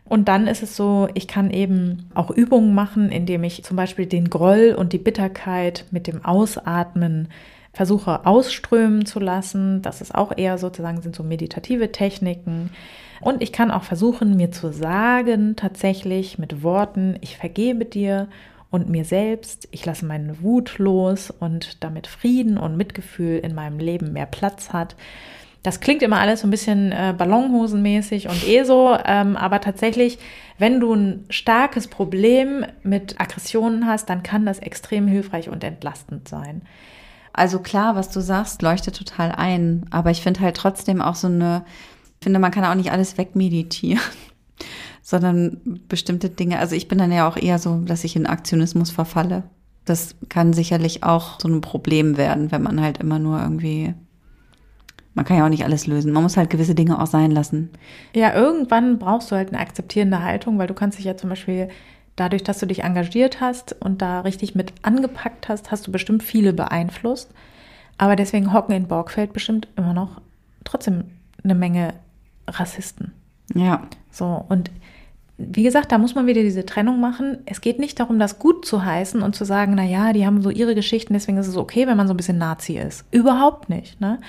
Und 0.06 0.30
dann 0.30 0.48
ist 0.48 0.64
es 0.64 0.78
so, 0.78 1.10
ich 1.14 1.28
kann 1.28 1.52
eben 1.52 2.10
auch 2.14 2.32
Übungen 2.32 2.74
machen, 2.74 3.12
indem 3.12 3.44
ich 3.44 3.66
zum 3.66 3.76
Beispiel 3.76 4.06
den 4.06 4.30
Groll 4.30 4.74
und 4.78 4.94
die 4.94 4.98
Bitterkeit 4.98 5.84
mit 5.92 6.08
dem 6.08 6.24
Ausatmen 6.24 7.28
versuche 7.74 8.26
ausströmen 8.26 9.06
zu 9.06 9.20
lassen. 9.20 9.82
Das 9.82 10.00
ist 10.00 10.16
auch 10.16 10.36
eher 10.36 10.58
sozusagen, 10.58 11.02
sind 11.02 11.16
so 11.16 11.24
meditative 11.24 11.92
Techniken. 11.92 12.70
Und 13.22 13.42
ich 13.42 13.52
kann 13.52 13.72
auch 13.72 13.84
versuchen, 13.84 14.36
mir 14.36 14.52
zu 14.52 14.72
sagen, 14.72 15.56
tatsächlich 15.56 16.38
mit 16.38 16.64
Worten, 16.64 17.18
ich 17.22 17.38
vergebe 17.38 17.86
dir 17.86 18.28
und 18.70 18.90
mir 18.90 19.06
selbst, 19.06 19.68
ich 19.72 19.86
lasse 19.86 20.06
meine 20.06 20.42
Wut 20.42 20.78
los 20.78 21.32
und 21.32 21.84
damit 21.84 22.08
Frieden 22.08 22.58
und 22.58 22.78
Mitgefühl 22.78 23.40
in 23.40 23.56
meinem 23.56 23.80
Leben 23.80 24.14
mehr 24.14 24.26
Platz 24.26 24.74
hat. 24.74 24.96
Das 25.64 25.80
klingt 25.80 26.02
immer 26.02 26.20
alles 26.20 26.42
so 26.42 26.48
ein 26.48 26.52
bisschen 26.52 26.92
äh, 26.92 27.14
ballonhosenmäßig 27.18 28.30
und 28.30 28.48
eh 28.48 28.64
so, 28.64 28.96
ähm, 29.06 29.36
aber 29.36 29.60
tatsächlich, 29.60 30.20
wenn 30.58 30.80
du 30.80 30.94
ein 30.94 31.26
starkes 31.30 31.88
Problem 31.88 32.66
mit 32.84 33.20
Aggressionen 33.20 33.88
hast, 33.88 34.10
dann 34.10 34.24
kann 34.24 34.46
das 34.46 34.60
extrem 34.60 35.08
hilfreich 35.08 35.50
und 35.50 35.64
entlastend 35.64 36.28
sein. 36.28 36.62
Also 37.34 37.60
klar, 37.60 37.96
was 37.96 38.10
du 38.10 38.20
sagst, 38.20 38.62
leuchtet 38.62 38.96
total 38.96 39.32
ein, 39.32 39.86
aber 39.92 40.10
ich 40.12 40.22
finde 40.22 40.40
halt 40.40 40.56
trotzdem 40.56 41.02
auch 41.02 41.16
so 41.16 41.28
eine 41.28 41.66
Ich 42.20 42.24
finde, 42.24 42.40
man 42.40 42.52
kann 42.52 42.66
auch 42.66 42.76
nicht 42.76 42.92
alles 42.92 43.18
wegmeditieren, 43.18 44.02
sondern 45.02 45.82
bestimmte 45.88 46.30
Dinge. 46.30 46.60
Also 46.60 46.76
ich 46.76 46.88
bin 46.88 46.98
dann 46.98 47.12
ja 47.12 47.28
auch 47.28 47.38
eher 47.38 47.60
so, 47.60 47.80
dass 47.80 48.04
ich 48.04 48.16
in 48.16 48.26
Aktionismus 48.26 48.92
verfalle. 48.92 49.44
Das 49.86 50.16
kann 50.30 50.52
sicherlich 50.54 51.04
auch 51.04 51.40
so 51.40 51.48
ein 51.48 51.62
Problem 51.62 52.18
werden, 52.18 52.52
wenn 52.52 52.64
man 52.64 52.82
halt 52.82 52.98
immer 52.98 53.20
nur 53.20 53.42
irgendwie 53.42 53.94
man 55.18 55.26
kann 55.26 55.38
ja 55.38 55.46
auch 55.46 55.50
nicht 55.50 55.64
alles 55.64 55.88
lösen. 55.88 56.14
Man 56.14 56.22
muss 56.22 56.38
halt 56.38 56.52
gewisse 56.52 56.76
Dinge 56.76 57.02
auch 57.02 57.08
sein 57.08 57.32
lassen. 57.32 57.72
Ja, 58.14 58.36
irgendwann 58.36 59.00
brauchst 59.00 59.32
du 59.32 59.36
halt 59.36 59.50
eine 59.50 59.60
akzeptierende 59.60 60.22
Haltung, 60.22 60.60
weil 60.60 60.68
du 60.68 60.76
kannst 60.76 61.00
dich 61.00 61.06
ja 61.06 61.18
zum 61.18 61.32
Beispiel 61.32 61.70
dadurch, 62.16 62.44
dass 62.44 62.60
du 62.60 62.68
dich 62.68 62.84
engagiert 62.84 63.42
hast 63.42 63.76
und 63.80 64.04
da 64.04 64.22
richtig 64.22 64.54
mit 64.54 64.74
angepackt 64.84 65.50
hast, 65.50 65.72
hast 65.72 65.88
du 65.88 65.92
bestimmt 65.92 66.22
viele 66.22 66.54
beeinflusst. 66.54 67.32
Aber 67.98 68.16
deswegen 68.16 68.54
hocken 68.54 68.76
in 68.76 68.88
Borgfeld 68.88 69.34
bestimmt 69.34 69.68
immer 69.76 69.96
noch 69.96 70.22
trotzdem 70.64 71.06
eine 71.44 71.56
Menge 71.56 71.96
Rassisten. 72.48 73.14
Ja. 73.54 73.88
So, 74.12 74.46
und 74.50 74.72
wie 75.38 75.64
gesagt, 75.64 75.92
da 75.92 76.00
muss 76.00 76.16
man 76.16 76.26
wieder 76.26 76.42
diese 76.42 76.66
Trennung 76.66 77.00
machen. 77.00 77.38
Es 77.46 77.62
geht 77.62 77.78
nicht 77.78 78.00
darum, 78.00 78.18
das 78.18 78.40
gut 78.40 78.66
zu 78.66 78.84
heißen 78.84 79.22
und 79.22 79.36
zu 79.36 79.46
sagen, 79.46 79.74
na 79.76 79.84
ja, 79.84 80.12
die 80.12 80.26
haben 80.26 80.42
so 80.42 80.50
ihre 80.50 80.74
Geschichten, 80.74 81.14
deswegen 81.14 81.38
ist 81.38 81.48
es 81.48 81.58
okay, 81.58 81.86
wenn 81.86 81.98
man 81.98 82.08
so 82.08 82.14
ein 82.14 82.18
bisschen 82.18 82.40
Nazi 82.40 82.78
ist. 82.78 83.06
Überhaupt 83.12 83.70
nicht. 83.70 84.02
Ne? 84.02 84.20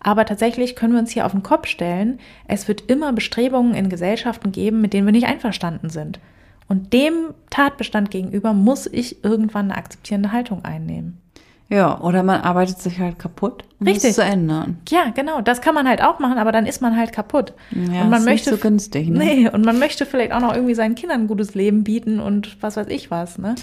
Aber 0.00 0.24
tatsächlich 0.24 0.74
können 0.74 0.94
wir 0.94 1.00
uns 1.00 1.12
hier 1.12 1.26
auf 1.26 1.32
den 1.32 1.44
Kopf 1.44 1.68
stellen, 1.68 2.18
es 2.48 2.66
wird 2.66 2.90
immer 2.90 3.12
Bestrebungen 3.12 3.74
in 3.74 3.88
Gesellschaften 3.88 4.50
geben, 4.50 4.80
mit 4.80 4.92
denen 4.92 5.06
wir 5.06 5.12
nicht 5.12 5.28
einverstanden 5.28 5.90
sind. 5.90 6.18
Und 6.66 6.92
dem 6.92 7.34
Tatbestand 7.50 8.10
gegenüber 8.10 8.52
muss 8.52 8.86
ich 8.86 9.24
irgendwann 9.24 9.70
eine 9.70 9.78
akzeptierende 9.78 10.32
Haltung 10.32 10.64
einnehmen. 10.64 11.18
Ja, 11.70 12.00
oder 12.00 12.22
man 12.22 12.40
arbeitet 12.40 12.78
sich 12.78 12.98
halt 12.98 13.18
kaputt, 13.18 13.64
um 13.78 13.86
Richtig. 13.86 14.10
es 14.10 14.16
zu 14.16 14.22
ändern. 14.22 14.78
Ja, 14.88 15.10
genau. 15.14 15.42
Das 15.42 15.60
kann 15.60 15.74
man 15.74 15.86
halt 15.86 16.02
auch 16.02 16.18
machen, 16.18 16.38
aber 16.38 16.50
dann 16.50 16.64
ist 16.64 16.80
man 16.80 16.96
halt 16.96 17.12
kaputt. 17.12 17.52
Ja, 17.72 18.02
und 18.02 18.10
man 18.10 18.20
ist 18.20 18.24
möchte 18.24 18.50
nicht 18.50 18.62
so 18.62 18.68
günstig, 18.68 19.08
ne? 19.10 19.18
Nee, 19.18 19.50
und 19.50 19.66
man 19.66 19.78
möchte 19.78 20.06
vielleicht 20.06 20.32
auch 20.32 20.40
noch 20.40 20.54
irgendwie 20.54 20.74
seinen 20.74 20.94
Kindern 20.94 21.22
ein 21.22 21.26
gutes 21.26 21.54
Leben 21.54 21.84
bieten 21.84 22.20
und 22.20 22.62
was 22.62 22.78
weiß 22.78 22.86
ich 22.88 23.10
was, 23.10 23.36
ne? 23.36 23.54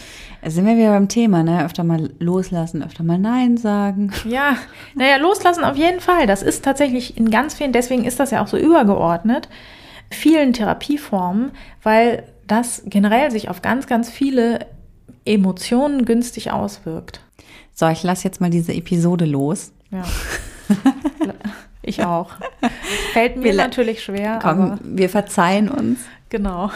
Sind 0.45 0.67
wir 0.67 0.77
wieder 0.77 0.91
beim 0.91 1.07
Thema, 1.07 1.41
ne? 1.41 1.65
Öfter 1.65 1.83
mal 1.83 2.11
loslassen, 2.19 2.83
öfter 2.83 3.03
mal 3.03 3.17
Nein 3.17 3.57
sagen. 3.57 4.11
Ja, 4.29 4.55
naja, 4.93 5.17
loslassen 5.17 5.63
auf 5.63 5.75
jeden 5.75 5.99
Fall. 5.99 6.27
Das 6.27 6.43
ist 6.43 6.63
tatsächlich 6.63 7.17
in 7.17 7.31
ganz 7.31 7.55
vielen, 7.55 7.71
deswegen 7.71 8.05
ist 8.05 8.19
das 8.19 8.29
ja 8.29 8.43
auch 8.43 8.47
so 8.47 8.57
übergeordnet, 8.57 9.49
vielen 10.11 10.53
Therapieformen, 10.53 11.53
weil 11.81 12.23
das 12.45 12.83
generell 12.85 13.31
sich 13.31 13.49
auf 13.49 13.63
ganz, 13.63 13.87
ganz 13.87 14.11
viele 14.11 14.59
Emotionen 15.25 16.05
günstig 16.05 16.51
auswirkt. 16.51 17.24
So, 17.77 17.89
ich 17.89 18.03
lasse 18.03 18.23
jetzt 18.23 18.39
mal 18.39 18.49
diese 18.49 18.73
Episode 18.73 19.25
los. 19.25 19.73
Ja. 19.91 20.05
ich 21.81 22.05
auch. 22.05 22.31
Fällt 23.11 23.35
mir 23.35 23.43
wir 23.43 23.53
natürlich 23.53 24.01
schwer. 24.01 24.39
Komm, 24.41 24.79
wir 24.81 25.09
verzeihen 25.09 25.67
uns. 25.69 25.99
Genau. 26.29 26.71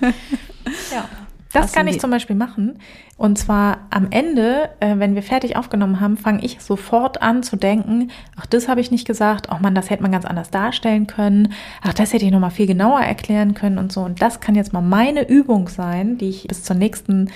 ja. 0.92 1.08
Das 1.54 1.72
kann 1.72 1.86
ich 1.86 2.00
zum 2.00 2.10
Beispiel 2.10 2.36
machen. 2.36 2.78
Und 3.16 3.38
zwar 3.38 3.86
am 3.90 4.08
Ende, 4.10 4.70
äh, 4.80 4.98
wenn 4.98 5.14
wir 5.14 5.22
fertig 5.22 5.56
aufgenommen 5.56 6.00
haben, 6.00 6.16
fange 6.16 6.44
ich 6.44 6.60
sofort 6.60 7.22
an 7.22 7.42
zu 7.42 7.56
denken, 7.56 8.10
ach, 8.36 8.46
das 8.46 8.68
habe 8.68 8.80
ich 8.80 8.90
nicht 8.90 9.06
gesagt, 9.06 9.50
ach 9.50 9.60
man, 9.60 9.74
das 9.74 9.88
hätte 9.88 10.02
man 10.02 10.12
ganz 10.12 10.24
anders 10.24 10.50
darstellen 10.50 11.06
können, 11.06 11.52
ach, 11.82 11.94
das 11.94 12.12
hätte 12.12 12.24
ich 12.24 12.32
nochmal 12.32 12.50
viel 12.50 12.66
genauer 12.66 13.00
erklären 13.00 13.54
können 13.54 13.78
und 13.78 13.92
so. 13.92 14.02
Und 14.02 14.20
das 14.20 14.40
kann 14.40 14.54
jetzt 14.54 14.72
mal 14.72 14.82
meine 14.82 15.28
Übung 15.28 15.68
sein, 15.68 16.18
die 16.18 16.28
ich 16.28 16.48
bis 16.48 16.64
zur 16.64 16.76
nächsten 16.76 17.30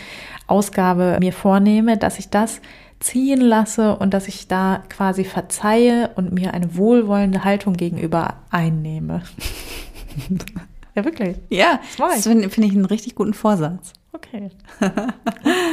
Ausgabe 0.48 1.18
mir 1.20 1.32
vornehme, 1.32 1.96
dass 1.96 2.18
ich 2.18 2.28
das 2.28 2.60
ziehen 3.00 3.40
lasse 3.40 3.96
und 3.96 4.12
dass 4.14 4.26
ich 4.26 4.48
da 4.48 4.82
quasi 4.88 5.24
verzeihe 5.24 6.10
und 6.16 6.32
mir 6.32 6.54
eine 6.54 6.76
wohlwollende 6.76 7.44
Haltung 7.44 7.74
gegenüber 7.74 8.34
einnehme. 8.50 9.22
ja, 10.94 11.04
wirklich. 11.04 11.36
Ja, 11.48 11.80
das, 11.96 12.14
das 12.14 12.26
finde 12.26 12.50
find 12.50 12.66
ich 12.66 12.72
einen 12.72 12.86
richtig 12.86 13.14
guten 13.14 13.34
Vorsatz. 13.34 13.92
Okay. 14.18 14.50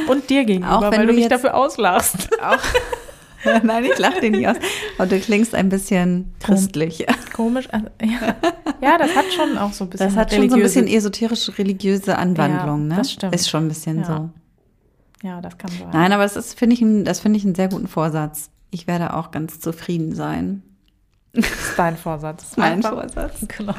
Und 0.08 0.30
dir 0.30 0.44
gegenüber, 0.44 0.78
auch 0.78 0.82
wenn 0.90 1.00
weil 1.00 1.06
du, 1.06 1.12
mich 1.12 1.28
dafür 1.28 1.54
auslachst. 1.54 2.28
Auch, 2.40 2.58
Nein, 3.62 3.84
ich 3.84 3.98
lache 3.98 4.20
dir 4.20 4.30
nicht 4.30 4.48
aus. 4.48 4.56
Aber 4.98 5.06
du 5.06 5.18
klingst 5.20 5.54
ein 5.54 5.68
bisschen 5.68 6.32
christlich. 6.40 7.06
Komisch. 7.34 7.68
Also, 7.70 7.86
ja. 8.02 8.34
ja, 8.80 8.98
das 8.98 9.14
hat 9.14 9.26
schon 9.32 9.58
auch 9.58 9.72
so 9.72 9.84
ein 9.84 9.90
bisschen. 9.90 10.08
Das 10.08 10.16
hat 10.16 10.32
schon 10.32 10.48
so 10.50 10.56
ein 10.56 10.62
bisschen 10.62 10.86
esoterische, 10.86 11.56
religiöse 11.58 12.16
Anwandlung, 12.18 12.82
ja, 12.82 12.88
ne? 12.88 12.96
Das 12.96 13.12
stimmt. 13.12 13.34
Ist 13.34 13.48
schon 13.48 13.66
ein 13.66 13.68
bisschen 13.68 13.98
ja. 13.98 14.04
so. 14.04 14.30
Ja, 15.22 15.40
das 15.40 15.58
kann 15.58 15.70
sein. 15.70 15.88
Nein, 15.92 16.12
aber 16.12 16.22
das 16.22 16.36
ist, 16.36 16.58
finde 16.58 16.74
ich, 16.74 16.82
ein, 16.82 17.04
das 17.04 17.20
finde 17.20 17.38
ich 17.38 17.44
einen 17.44 17.54
sehr 17.54 17.68
guten 17.68 17.88
Vorsatz. 17.88 18.50
Ich 18.70 18.86
werde 18.86 19.14
auch 19.14 19.30
ganz 19.30 19.60
zufrieden 19.60 20.14
sein. 20.14 20.62
Das 21.36 21.50
ist 21.50 21.78
dein 21.78 21.96
Vorsatz. 21.96 22.42
Das 22.42 22.50
ist 22.50 22.58
mein 22.58 22.72
Einfach. 22.74 22.94
Vorsatz. 22.94 23.46
Genau. 23.56 23.74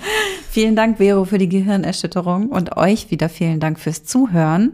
vielen 0.50 0.76
Dank, 0.76 0.98
Vero, 0.98 1.24
für 1.24 1.38
die 1.38 1.48
Gehirnerschütterung 1.48 2.48
und 2.48 2.76
euch 2.76 3.10
wieder 3.10 3.28
vielen 3.28 3.60
Dank 3.60 3.78
fürs 3.78 4.04
Zuhören. 4.04 4.72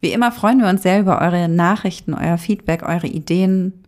Wie 0.00 0.12
immer 0.12 0.32
freuen 0.32 0.60
wir 0.60 0.68
uns 0.68 0.82
sehr 0.82 1.00
über 1.00 1.22
eure 1.22 1.48
Nachrichten, 1.48 2.12
euer 2.12 2.36
Feedback, 2.36 2.82
eure 2.82 3.06
Ideen. 3.06 3.84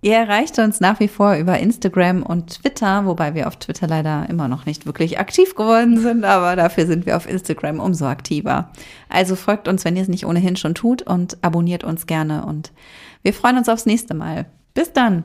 Ihr 0.00 0.14
erreicht 0.14 0.58
uns 0.60 0.80
nach 0.80 1.00
wie 1.00 1.08
vor 1.08 1.34
über 1.34 1.58
Instagram 1.58 2.22
und 2.22 2.60
Twitter, 2.60 3.04
wobei 3.04 3.34
wir 3.34 3.48
auf 3.48 3.56
Twitter 3.56 3.88
leider 3.88 4.26
immer 4.30 4.46
noch 4.46 4.64
nicht 4.64 4.86
wirklich 4.86 5.18
aktiv 5.18 5.56
geworden 5.56 6.00
sind, 6.00 6.24
aber 6.24 6.54
dafür 6.54 6.86
sind 6.86 7.04
wir 7.04 7.16
auf 7.16 7.28
Instagram 7.28 7.80
umso 7.80 8.06
aktiver. 8.06 8.70
Also 9.08 9.34
folgt 9.34 9.66
uns, 9.66 9.84
wenn 9.84 9.96
ihr 9.96 10.02
es 10.02 10.08
nicht 10.08 10.24
ohnehin 10.24 10.56
schon 10.56 10.74
tut 10.74 11.02
und 11.02 11.36
abonniert 11.42 11.82
uns 11.82 12.06
gerne 12.06 12.46
und 12.46 12.72
wir 13.22 13.34
freuen 13.34 13.58
uns 13.58 13.68
aufs 13.68 13.86
nächste 13.86 14.14
Mal. 14.14 14.46
Bis 14.72 14.92
dann! 14.92 15.24